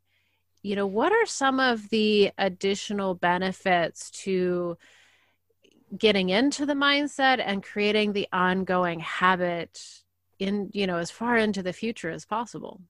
you 0.63 0.75
know 0.75 0.87
what 0.87 1.11
are 1.11 1.25
some 1.25 1.59
of 1.59 1.89
the 1.89 2.31
additional 2.37 3.15
benefits 3.15 4.11
to 4.11 4.77
getting 5.97 6.29
into 6.29 6.65
the 6.65 6.73
mindset 6.73 7.41
and 7.43 7.63
creating 7.63 8.13
the 8.13 8.27
ongoing 8.33 8.99
habit 8.99 10.01
in 10.39 10.69
you 10.73 10.85
know 10.85 10.97
as 10.97 11.09
far 11.09 11.37
into 11.37 11.63
the 11.63 11.73
future 11.73 12.09
as 12.09 12.25
possible 12.25 12.81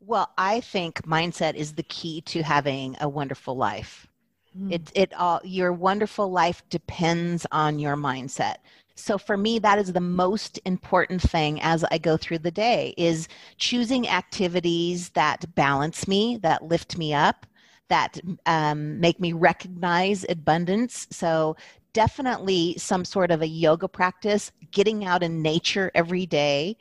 Well, 0.00 0.32
I 0.38 0.60
think 0.60 1.02
mindset 1.02 1.54
is 1.54 1.74
the 1.74 1.82
key 1.82 2.22
to 2.22 2.42
having 2.42 2.96
a 3.00 3.08
wonderful 3.08 3.56
life. 3.56 4.06
Mm. 4.58 4.72
It 4.72 4.92
it 4.94 5.14
all 5.14 5.40
your 5.44 5.72
wonderful 5.72 6.30
life 6.30 6.62
depends 6.70 7.46
on 7.52 7.78
your 7.78 7.96
mindset. 7.96 8.56
So 9.00 9.18
for 9.18 9.36
me 9.36 9.58
that 9.60 9.78
is 9.78 9.92
the 9.92 10.00
most 10.00 10.60
important 10.64 11.22
thing 11.22 11.60
as 11.62 11.84
I 11.90 11.98
go 11.98 12.16
through 12.16 12.40
the 12.40 12.50
day 12.50 12.94
is 12.96 13.28
choosing 13.58 14.08
activities 14.08 15.10
that 15.10 15.54
balance 15.54 16.06
me, 16.06 16.38
that 16.42 16.64
lift 16.64 16.98
me 16.98 17.14
up, 17.14 17.46
that 17.88 18.20
um, 18.46 19.00
make 19.00 19.20
me 19.20 19.32
recognize 19.32 20.24
abundance. 20.28 21.06
So 21.10 21.56
definitely 21.92 22.76
some 22.78 23.04
sort 23.04 23.30
of 23.30 23.42
a 23.42 23.48
yoga 23.48 23.88
practice, 23.88 24.52
getting 24.70 25.04
out 25.04 25.22
in 25.22 25.42
nature 25.42 25.90
every 25.94 26.26
day, 26.26 26.76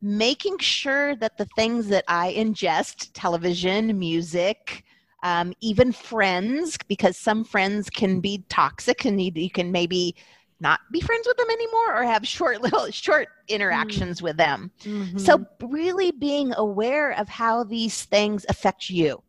making 0.00 0.58
sure 0.58 1.16
that 1.16 1.36
the 1.36 1.46
things 1.56 1.88
that 1.88 2.04
I 2.08 2.34
ingest, 2.34 3.10
television, 3.14 3.98
music, 3.98 4.84
um, 5.22 5.52
even 5.60 5.92
friends, 5.92 6.78
because 6.86 7.16
some 7.16 7.44
friends 7.44 7.90
can 7.90 8.20
be 8.20 8.44
toxic 8.48 9.04
and 9.04 9.20
you, 9.20 9.32
you 9.34 9.50
can 9.50 9.72
maybe 9.72 10.14
not 10.60 10.80
be 10.90 11.00
friends 11.00 11.26
with 11.26 11.36
them 11.36 11.50
anymore 11.50 11.96
or 11.96 12.04
have 12.04 12.26
short 12.26 12.60
little 12.62 12.90
short 12.90 13.28
interactions 13.48 14.20
with 14.22 14.36
them. 14.36 14.70
Mhm. 14.84 15.20
So 15.20 15.46
really 15.60 16.10
being 16.10 16.52
aware 16.56 17.12
of 17.12 17.28
how 17.28 17.64
these 17.64 18.04
things 18.04 18.44
affect 18.48 18.90
you 18.90 19.22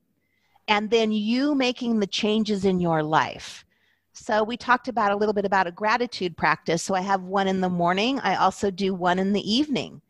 and 0.67 0.89
then 0.89 1.11
you 1.11 1.55
making 1.55 1.99
the 1.99 2.07
changes 2.07 2.65
in 2.65 2.79
your 2.79 3.03
life. 3.03 3.65
So 4.13 4.43
we 4.43 4.57
talked 4.57 4.87
about 4.87 5.11
a 5.11 5.15
little 5.15 5.33
bit 5.33 5.45
about 5.45 5.67
a 5.67 5.71
gratitude 5.71 6.35
practice. 6.35 6.83
So 6.83 6.93
I 6.93 7.01
have 7.01 7.23
one 7.23 7.47
in 7.47 7.61
the 7.61 7.69
morning. 7.69 8.19
I 8.19 8.35
also 8.35 8.69
do 8.69 8.93
one 8.93 9.17
in 9.17 9.33
the 9.33 9.51
evening. 9.51 10.01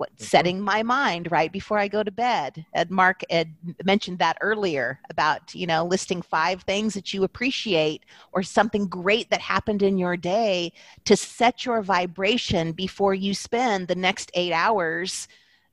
What 0.00 0.14
mm-hmm. 0.14 0.24
setting 0.24 0.60
my 0.62 0.82
mind 0.82 1.30
right 1.30 1.52
before 1.52 1.76
I 1.76 1.86
go 1.86 2.02
to 2.02 2.10
bed. 2.10 2.64
Ed 2.72 2.90
Mark 2.90 3.22
had 3.28 3.52
mentioned 3.84 4.18
that 4.20 4.38
earlier 4.40 4.98
about, 5.10 5.54
you 5.54 5.66
know, 5.66 5.84
listing 5.84 6.22
five 6.22 6.62
things 6.62 6.94
that 6.94 7.12
you 7.12 7.22
appreciate 7.22 8.06
or 8.32 8.42
something 8.42 8.86
great 8.86 9.28
that 9.28 9.42
happened 9.42 9.82
in 9.82 9.98
your 9.98 10.16
day 10.16 10.72
to 11.04 11.18
set 11.18 11.66
your 11.66 11.82
vibration 11.82 12.72
before 12.72 13.12
you 13.12 13.34
spend 13.34 13.88
the 13.88 13.94
next 13.94 14.30
8 14.32 14.54
hours 14.54 15.28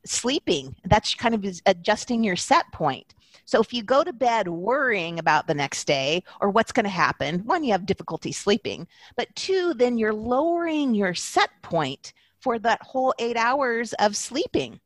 sleeping. 0.06 0.76
That's 0.84 1.16
kind 1.16 1.34
of 1.34 1.46
adjusting 1.66 2.22
your 2.22 2.36
set 2.36 2.70
point. 2.74 3.14
So 3.46 3.62
if 3.62 3.74
you 3.74 3.82
go 3.82 4.04
to 4.04 4.12
bed 4.12 4.50
worrying 4.50 5.20
about 5.20 5.48
the 5.48 5.54
next 5.54 5.88
day 5.88 6.22
or 6.42 6.50
what's 6.50 6.74
going 6.74 6.84
to 6.84 6.90
happen, 6.90 7.46
one, 7.46 7.64
you 7.64 7.72
have 7.72 7.86
difficulty 7.86 8.34
sleeping, 8.34 8.90
but 9.16 9.34
two, 9.38 9.74
then 9.74 9.98
you're 9.98 10.14
lowering 10.14 10.94
your 10.94 11.14
set 11.14 11.50
point 11.62 12.12
for 12.48 12.58
that 12.58 12.82
whole 12.82 13.14
eight 13.20 13.36
hours 13.36 13.92
of 14.00 14.16
sleeping. 14.16 14.80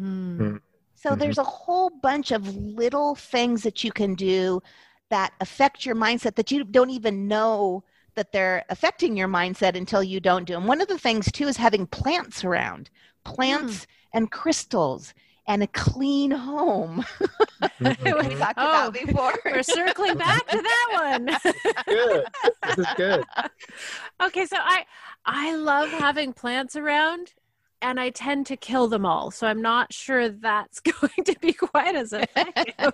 Mm. 0.00 0.60
So 0.94 1.10
mm-hmm. 1.10 1.18
there's 1.18 1.38
a 1.38 1.42
whole 1.42 1.90
bunch 1.90 2.30
of 2.30 2.54
little 2.54 3.16
things 3.16 3.64
that 3.64 3.82
you 3.82 3.90
can 3.90 4.14
do 4.14 4.62
that 5.08 5.32
affect 5.40 5.84
your 5.84 5.96
mindset 5.96 6.36
that 6.36 6.52
you 6.52 6.62
don't 6.62 6.90
even 6.90 7.26
know 7.26 7.82
that 8.14 8.30
they're 8.30 8.64
affecting 8.68 9.16
your 9.16 9.26
mindset 9.26 9.74
until 9.74 10.04
you 10.04 10.20
don't 10.20 10.44
do 10.44 10.52
them. 10.52 10.68
One 10.68 10.80
of 10.80 10.86
the 10.86 11.00
things 11.00 11.32
too 11.32 11.48
is 11.48 11.56
having 11.56 11.84
plants 11.84 12.44
around, 12.44 12.90
plants 13.24 13.80
mm. 13.80 13.86
and 14.14 14.30
crystals 14.30 15.12
and 15.48 15.64
a 15.64 15.66
clean 15.68 16.30
home. 16.30 17.04
Mm-hmm. 17.80 18.28
we 18.28 18.34
talked 18.36 18.58
oh, 18.58 18.68
about 18.68 18.94
before. 18.94 19.34
We're 19.44 19.62
circling 19.62 20.16
back 20.16 20.46
to 20.48 20.62
that 20.62 20.88
one. 20.92 21.26
good. 21.86 22.24
This 22.62 22.78
is 22.78 22.86
good. 22.96 23.24
Okay, 24.22 24.44
so 24.44 24.56
I 24.58 24.84
I 25.24 25.54
love 25.54 25.90
having 25.90 26.32
plants 26.32 26.76
around 26.76 27.34
and 27.82 27.98
I 27.98 28.10
tend 28.10 28.46
to 28.46 28.56
kill 28.56 28.88
them 28.88 29.06
all. 29.06 29.30
So 29.30 29.46
I'm 29.46 29.62
not 29.62 29.92
sure 29.92 30.28
that's 30.28 30.80
going 31.00 31.24
to 31.24 31.36
be 31.40 31.52
quite 31.52 31.94
as 31.94 32.12
effective 32.12 32.92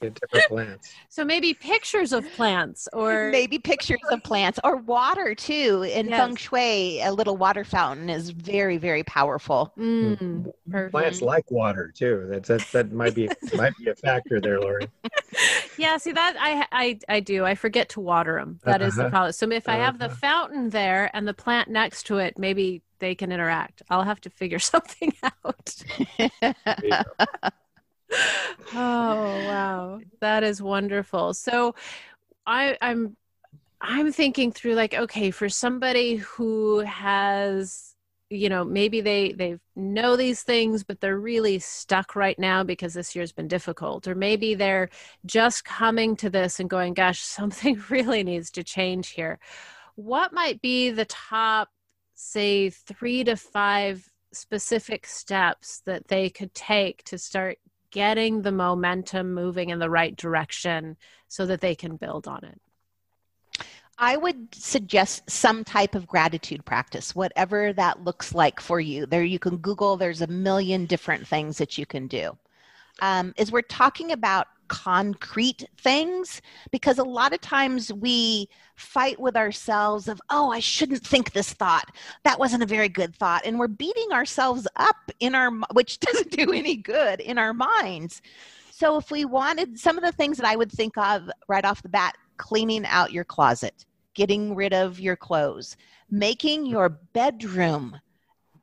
different 0.00 0.48
plants. 0.48 0.94
So 1.08 1.24
maybe 1.24 1.54
pictures 1.54 2.12
of 2.12 2.24
plants 2.32 2.88
or 2.92 3.30
maybe 3.30 3.58
pictures 3.58 4.00
of 4.10 4.22
plants 4.22 4.58
or 4.64 4.76
water 4.76 5.34
too. 5.34 5.82
In 5.82 6.08
yes. 6.08 6.18
feng 6.18 6.36
shui, 6.36 7.00
a 7.02 7.12
little 7.12 7.36
water 7.36 7.64
fountain 7.64 8.10
is 8.10 8.30
very, 8.30 8.78
very 8.78 9.02
powerful. 9.04 9.72
Mm, 9.78 10.52
plants 10.90 11.22
like 11.22 11.50
water 11.50 11.92
too. 11.94 12.26
That's 12.28 12.48
that 12.48 12.66
that 12.72 12.92
might 12.92 13.14
be 13.14 13.28
might 13.54 13.76
be 13.78 13.90
a 13.90 13.94
factor 13.94 14.40
there, 14.40 14.60
Lori. 14.60 14.88
yeah, 15.78 15.96
see 15.96 16.12
that 16.12 16.36
I 16.38 16.66
I 16.72 16.98
I 17.08 17.20
do. 17.20 17.44
I 17.44 17.54
forget 17.54 17.90
to 17.90 18.00
water 18.00 18.38
them. 18.38 18.60
That 18.64 18.80
uh-huh. 18.80 18.88
is 18.88 18.96
the 18.96 19.02
uh-huh. 19.02 19.10
problem. 19.10 19.32
So 19.32 19.50
if 19.50 19.68
I 19.68 19.76
have 19.76 19.98
the 19.98 20.06
uh-huh. 20.06 20.14
fountain 20.16 20.70
there 20.70 21.10
and 21.14 21.26
the 21.26 21.34
plant 21.34 21.68
next 21.68 22.04
to 22.04 22.18
it, 22.18 22.38
maybe 22.38 22.82
they 22.98 23.14
can 23.14 23.32
interact. 23.32 23.82
I'll 23.90 24.04
have 24.04 24.20
to 24.22 24.30
figure 24.30 24.58
something 24.58 25.12
out 25.22 25.74
oh 28.74 29.46
wow 29.46 30.00
that 30.20 30.42
is 30.42 30.60
wonderful 30.60 31.32
so 31.32 31.74
i 32.46 32.76
i'm 32.82 33.16
i'm 33.80 34.12
thinking 34.12 34.52
through 34.52 34.74
like 34.74 34.94
okay 34.94 35.30
for 35.30 35.48
somebody 35.48 36.16
who 36.16 36.80
has 36.80 37.91
you 38.32 38.48
know 38.48 38.64
maybe 38.64 39.00
they 39.00 39.32
they 39.32 39.56
know 39.76 40.16
these 40.16 40.42
things 40.42 40.82
but 40.82 41.00
they're 41.00 41.18
really 41.18 41.58
stuck 41.58 42.16
right 42.16 42.38
now 42.38 42.64
because 42.64 42.94
this 42.94 43.14
year's 43.14 43.32
been 43.32 43.48
difficult 43.48 44.08
or 44.08 44.14
maybe 44.14 44.54
they're 44.54 44.88
just 45.26 45.64
coming 45.64 46.16
to 46.16 46.30
this 46.30 46.58
and 46.58 46.70
going 46.70 46.94
gosh 46.94 47.20
something 47.22 47.82
really 47.90 48.22
needs 48.22 48.50
to 48.50 48.64
change 48.64 49.10
here 49.10 49.38
what 49.94 50.32
might 50.32 50.60
be 50.62 50.90
the 50.90 51.04
top 51.04 51.68
say 52.14 52.70
3 52.70 53.24
to 53.24 53.36
5 53.36 54.10
specific 54.32 55.06
steps 55.06 55.82
that 55.84 56.08
they 56.08 56.30
could 56.30 56.54
take 56.54 57.04
to 57.04 57.18
start 57.18 57.58
getting 57.90 58.42
the 58.42 58.52
momentum 58.52 59.34
moving 59.34 59.68
in 59.68 59.78
the 59.78 59.90
right 59.90 60.16
direction 60.16 60.96
so 61.28 61.44
that 61.46 61.60
they 61.60 61.74
can 61.74 61.96
build 61.96 62.26
on 62.26 62.44
it? 62.44 62.60
I 64.02 64.16
would 64.16 64.52
suggest 64.52 65.30
some 65.30 65.62
type 65.62 65.94
of 65.94 66.08
gratitude 66.08 66.64
practice, 66.64 67.14
whatever 67.14 67.72
that 67.74 68.02
looks 68.02 68.34
like 68.34 68.60
for 68.60 68.80
you. 68.80 69.06
There, 69.06 69.22
you 69.22 69.38
can 69.38 69.58
Google, 69.58 69.96
there's 69.96 70.22
a 70.22 70.26
million 70.26 70.86
different 70.86 71.24
things 71.24 71.56
that 71.58 71.78
you 71.78 71.86
can 71.86 72.08
do. 72.08 72.36
Um, 73.00 73.32
is 73.36 73.52
we're 73.52 73.62
talking 73.62 74.10
about 74.10 74.48
concrete 74.66 75.68
things 75.78 76.42
because 76.72 76.98
a 76.98 77.04
lot 77.04 77.32
of 77.32 77.40
times 77.42 77.92
we 77.92 78.48
fight 78.74 79.20
with 79.20 79.36
ourselves 79.36 80.08
of 80.08 80.18
oh 80.30 80.50
i 80.50 80.60
shouldn't 80.60 81.06
think 81.06 81.32
this 81.32 81.52
thought 81.52 81.84
that 82.22 82.38
wasn't 82.38 82.62
a 82.62 82.66
very 82.66 82.88
good 82.88 83.14
thought 83.14 83.42
and 83.44 83.58
we're 83.58 83.68
beating 83.68 84.10
ourselves 84.12 84.66
up 84.76 84.96
in 85.20 85.34
our 85.34 85.50
which 85.74 86.00
doesn't 86.00 86.30
do 86.30 86.52
any 86.52 86.74
good 86.74 87.20
in 87.20 87.36
our 87.36 87.52
minds 87.52 88.22
so 88.70 88.96
if 88.96 89.10
we 89.10 89.26
wanted 89.26 89.78
some 89.78 89.98
of 89.98 90.04
the 90.04 90.12
things 90.12 90.38
that 90.38 90.46
i 90.46 90.56
would 90.56 90.72
think 90.72 90.96
of 90.96 91.28
right 91.48 91.66
off 91.66 91.82
the 91.82 91.88
bat 91.90 92.16
cleaning 92.38 92.86
out 92.86 93.12
your 93.12 93.24
closet 93.24 93.84
getting 94.14 94.54
rid 94.54 94.72
of 94.72 95.00
your 95.00 95.16
clothes 95.16 95.76
making 96.10 96.66
your 96.66 96.88
bedroom 96.88 97.98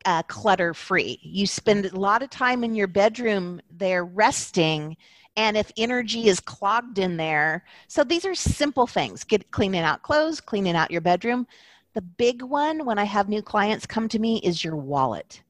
uh, 0.06 0.24
clutter 0.24 0.74
free 0.74 1.20
you 1.22 1.46
spend 1.46 1.86
a 1.86 2.00
lot 2.00 2.24
of 2.24 2.30
time 2.30 2.64
in 2.64 2.74
your 2.76 2.88
bedroom 2.88 3.60
there 3.70 4.06
resting 4.06 4.96
and 5.40 5.56
if 5.56 5.72
energy 5.78 6.28
is 6.28 6.42
clogged 6.42 7.00
in 7.00 7.16
there. 7.16 7.64
So 7.88 8.04
these 8.04 8.26
are 8.26 8.36
simple 8.36 8.86
things. 8.86 9.24
Get 9.24 9.52
cleaning 9.52 9.82
out 9.82 10.02
clothes, 10.02 10.42
cleaning 10.42 10.76
out 10.76 10.92
your 10.92 11.00
bedroom. 11.00 11.48
The 11.94 12.02
big 12.02 12.42
one 12.42 12.86
when 12.86 13.00
I 13.00 13.06
have 13.06 13.30
new 13.30 13.42
clients 13.42 13.86
come 13.86 14.10
to 14.10 14.20
me 14.20 14.40
is 14.44 14.66
your 14.66 14.76
wallet. 14.76 15.42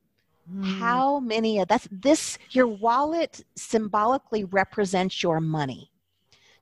Mm. 0.53 0.79
How 0.79 1.19
many 1.19 1.59
of 1.59 1.67
that's 1.67 1.87
this 1.91 2.37
your 2.51 2.67
wallet 2.67 3.43
symbolically 3.55 4.43
represents 4.45 5.23
your 5.23 5.41
money. 5.41 5.91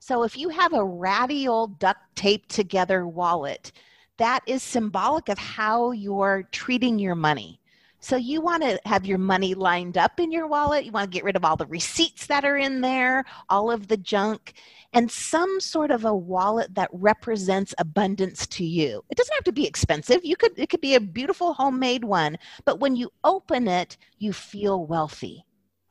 So 0.07 0.23
if 0.23 0.37
you 0.37 0.47
have 0.47 0.71
a 0.71 0.85
ratty 0.85 1.49
old 1.49 1.79
duct 1.79 1.99
taped 2.15 2.47
together 2.47 3.05
wallet, 3.05 3.73
that 4.15 4.39
is 4.47 4.63
symbolic 4.63 5.27
of 5.27 5.37
how 5.37 5.91
you're 5.91 6.47
treating 6.53 6.97
your 6.97 7.13
money. 7.13 7.59
So 7.99 8.15
you 8.15 8.39
want 8.39 8.63
to 8.63 8.79
have 8.85 9.05
your 9.05 9.17
money 9.17 9.53
lined 9.53 9.97
up 9.97 10.17
in 10.21 10.31
your 10.31 10.47
wallet. 10.47 10.85
You 10.85 10.93
want 10.93 11.11
to 11.11 11.13
get 11.13 11.25
rid 11.25 11.35
of 11.35 11.43
all 11.43 11.57
the 11.57 11.65
receipts 11.65 12.27
that 12.27 12.45
are 12.45 12.55
in 12.55 12.79
there, 12.79 13.25
all 13.49 13.69
of 13.69 13.89
the 13.89 13.97
junk, 13.97 14.53
and 14.93 15.11
some 15.11 15.59
sort 15.59 15.91
of 15.91 16.05
a 16.05 16.15
wallet 16.15 16.73
that 16.75 16.89
represents 16.93 17.75
abundance 17.77 18.47
to 18.47 18.63
you. 18.63 19.03
It 19.09 19.17
doesn't 19.17 19.35
have 19.35 19.43
to 19.43 19.51
be 19.51 19.67
expensive. 19.67 20.23
You 20.23 20.37
could 20.37 20.57
it 20.57 20.69
could 20.69 20.79
be 20.79 20.95
a 20.95 21.01
beautiful 21.01 21.51
homemade 21.51 22.05
one, 22.05 22.37
but 22.63 22.79
when 22.79 22.95
you 22.95 23.11
open 23.25 23.67
it, 23.67 23.97
you 24.19 24.31
feel 24.31 24.85
wealthy. 24.85 25.43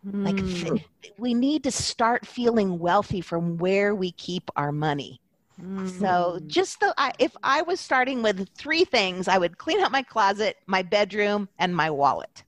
Mm. 0.07 0.25
Like 0.25 0.37
th- 0.37 1.13
we 1.19 1.35
need 1.35 1.65
to 1.65 1.71
start 1.71 2.27
feeling 2.27 2.79
wealthy 2.79 3.21
from 3.21 3.57
where 3.59 3.95
we 3.95 4.13
keep 4.13 4.51
our 4.57 4.73
money. 4.73 5.21
So 5.59 6.39
mm. 6.39 6.47
just 6.47 6.81
the 6.81 6.93
I, 6.99 7.13
if 7.19 7.35
I 7.43 7.63
was 7.63 7.81
starting 7.81 8.23
with 8.23 8.47
three 8.59 8.85
things, 8.85 9.27
I 9.27 9.39
would 9.39 9.57
clean 9.57 9.81
out 9.81 9.91
my 9.91 10.03
closet, 10.03 10.59
my 10.67 10.83
bedroom, 10.83 11.49
and 11.59 11.75
my 11.75 11.89
wallet. 11.89 12.45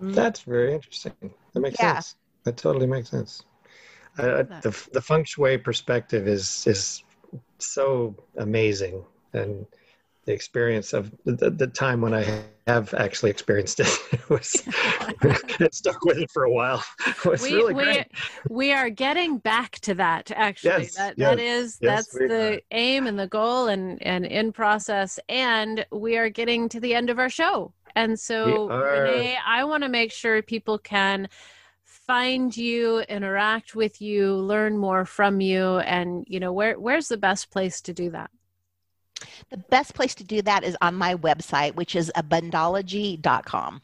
Mm. 0.00 0.14
That's 0.14 0.42
very 0.42 0.72
interesting. 0.72 1.12
That 1.52 1.60
makes 1.60 1.80
yeah. 1.80 1.94
sense. 1.94 2.14
That 2.44 2.56
totally 2.56 2.86
makes 2.86 3.10
sense. 3.10 3.42
Uh, 4.18 4.44
the 4.62 4.88
the 4.92 5.00
feng 5.00 5.24
shui 5.24 5.58
perspective 5.58 6.28
is 6.28 6.64
is 6.68 7.02
so 7.58 8.14
amazing, 8.36 9.04
and 9.32 9.66
the 10.28 10.34
experience 10.34 10.92
of 10.92 11.10
the, 11.24 11.48
the 11.48 11.66
time 11.66 12.02
when 12.02 12.12
I 12.12 12.42
have 12.66 12.92
actually 12.92 13.30
experienced 13.30 13.80
it, 13.80 13.88
it 14.12 14.28
was 14.28 14.62
it 15.22 15.74
stuck 15.74 16.04
with 16.04 16.18
it 16.18 16.30
for 16.30 16.44
a 16.44 16.52
while. 16.52 16.84
It 17.06 17.24
was 17.24 17.40
we, 17.40 17.54
really 17.54 17.72
great. 17.72 18.06
We, 18.50 18.56
we 18.56 18.72
are 18.74 18.90
getting 18.90 19.38
back 19.38 19.80
to 19.80 19.94
that 19.94 20.30
actually. 20.32 20.82
Yes, 20.82 20.96
that 20.96 21.14
yes, 21.16 21.30
that 21.30 21.40
is 21.40 21.78
yes, 21.80 22.06
that's 22.10 22.12
the 22.12 22.56
are. 22.56 22.60
aim 22.72 23.06
and 23.06 23.18
the 23.18 23.26
goal 23.26 23.68
and 23.68 24.02
and 24.02 24.26
in 24.26 24.52
process. 24.52 25.18
And 25.30 25.86
we 25.90 26.18
are 26.18 26.28
getting 26.28 26.68
to 26.68 26.80
the 26.80 26.94
end 26.94 27.08
of 27.08 27.18
our 27.18 27.30
show. 27.30 27.72
And 27.96 28.20
so 28.20 28.68
Renee, 28.68 29.38
I 29.46 29.64
want 29.64 29.82
to 29.82 29.88
make 29.88 30.12
sure 30.12 30.42
people 30.42 30.78
can 30.78 31.30
find 31.84 32.54
you 32.54 33.00
interact 33.00 33.74
with 33.74 34.02
you 34.02 34.34
learn 34.34 34.76
more 34.76 35.06
from 35.06 35.40
you 35.40 35.78
and 35.78 36.26
you 36.28 36.38
know 36.38 36.52
where 36.52 36.78
where's 36.78 37.08
the 37.08 37.16
best 37.16 37.50
place 37.50 37.80
to 37.80 37.94
do 37.94 38.10
that 38.10 38.30
the 39.50 39.56
best 39.56 39.94
place 39.94 40.14
to 40.16 40.24
do 40.24 40.42
that 40.42 40.64
is 40.64 40.76
on 40.80 40.94
my 40.94 41.14
website, 41.14 41.74
which 41.74 41.94
is 41.96 42.10
abundology.com. 42.16 43.82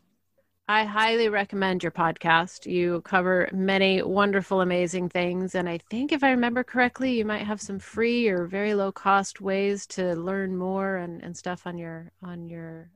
I 0.67 0.85
highly 0.85 1.29
recommend 1.29 1.83
your 1.83 1.93
podcast. 1.93 2.65
You 2.65 3.03
cover 3.03 3.51
many 3.53 4.03
wonderful, 4.03 4.63
amazing 4.63 5.11
things. 5.11 5.55
And 5.55 5.69
I 5.69 5.79
think 5.91 6.11
if 6.11 6.25
I 6.25 6.31
remember 6.31 6.65
correctly, 6.65 7.19
you 7.19 7.27
might 7.27 7.47
have 7.47 7.61
some 7.61 7.79
free 7.79 8.29
or 8.29 8.47
very 8.47 8.73
low 8.73 8.91
cost 8.91 9.43
ways 9.43 9.87
to 9.89 10.15
learn 10.15 10.57
more 10.57 10.97
and, 10.97 11.23
and 11.23 11.37
stuff 11.37 11.67
on 11.67 11.77
your 11.77 12.13
on 12.23 12.49
your 12.49 12.91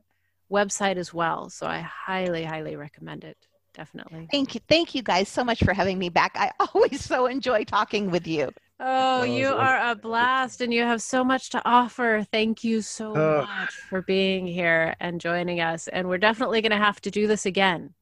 website 0.50 0.96
as 0.96 1.12
well. 1.12 1.50
So 1.50 1.66
I 1.66 1.80
highly, 1.80 2.42
highly 2.42 2.74
recommend 2.76 3.24
it. 3.24 3.36
Definitely. 3.74 4.28
Thank 4.30 4.54
you. 4.54 4.62
Thank 4.66 4.94
you 4.94 5.02
guys 5.02 5.28
so 5.28 5.44
much 5.44 5.62
for 5.62 5.74
having 5.74 5.98
me 5.98 6.09
back. 6.09 6.32
I 6.36 6.50
always 6.74 7.04
so 7.04 7.26
enjoy 7.26 7.64
talking 7.64 8.11
with 8.11 8.26
you. 8.26 8.50
Oh, 8.80 9.24
you 9.24 9.48
are 9.48 9.90
a 9.90 9.96
blast 9.96 10.60
and 10.60 10.72
you 10.72 10.82
have 10.82 11.02
so 11.02 11.24
much 11.24 11.50
to 11.50 11.62
offer. 11.64 12.24
Thank 12.30 12.62
you 12.62 12.80
so 12.80 13.12
uh, 13.16 13.46
much 13.46 13.74
for 13.74 14.02
being 14.02 14.46
here 14.46 14.94
and 15.00 15.20
joining 15.20 15.60
us. 15.60 15.88
And 15.88 16.08
we're 16.08 16.18
definitely 16.18 16.60
going 16.60 16.72
to 16.72 16.78
have 16.78 17.00
to 17.02 17.10
do 17.10 17.26
this 17.26 17.44
again. 17.44 17.94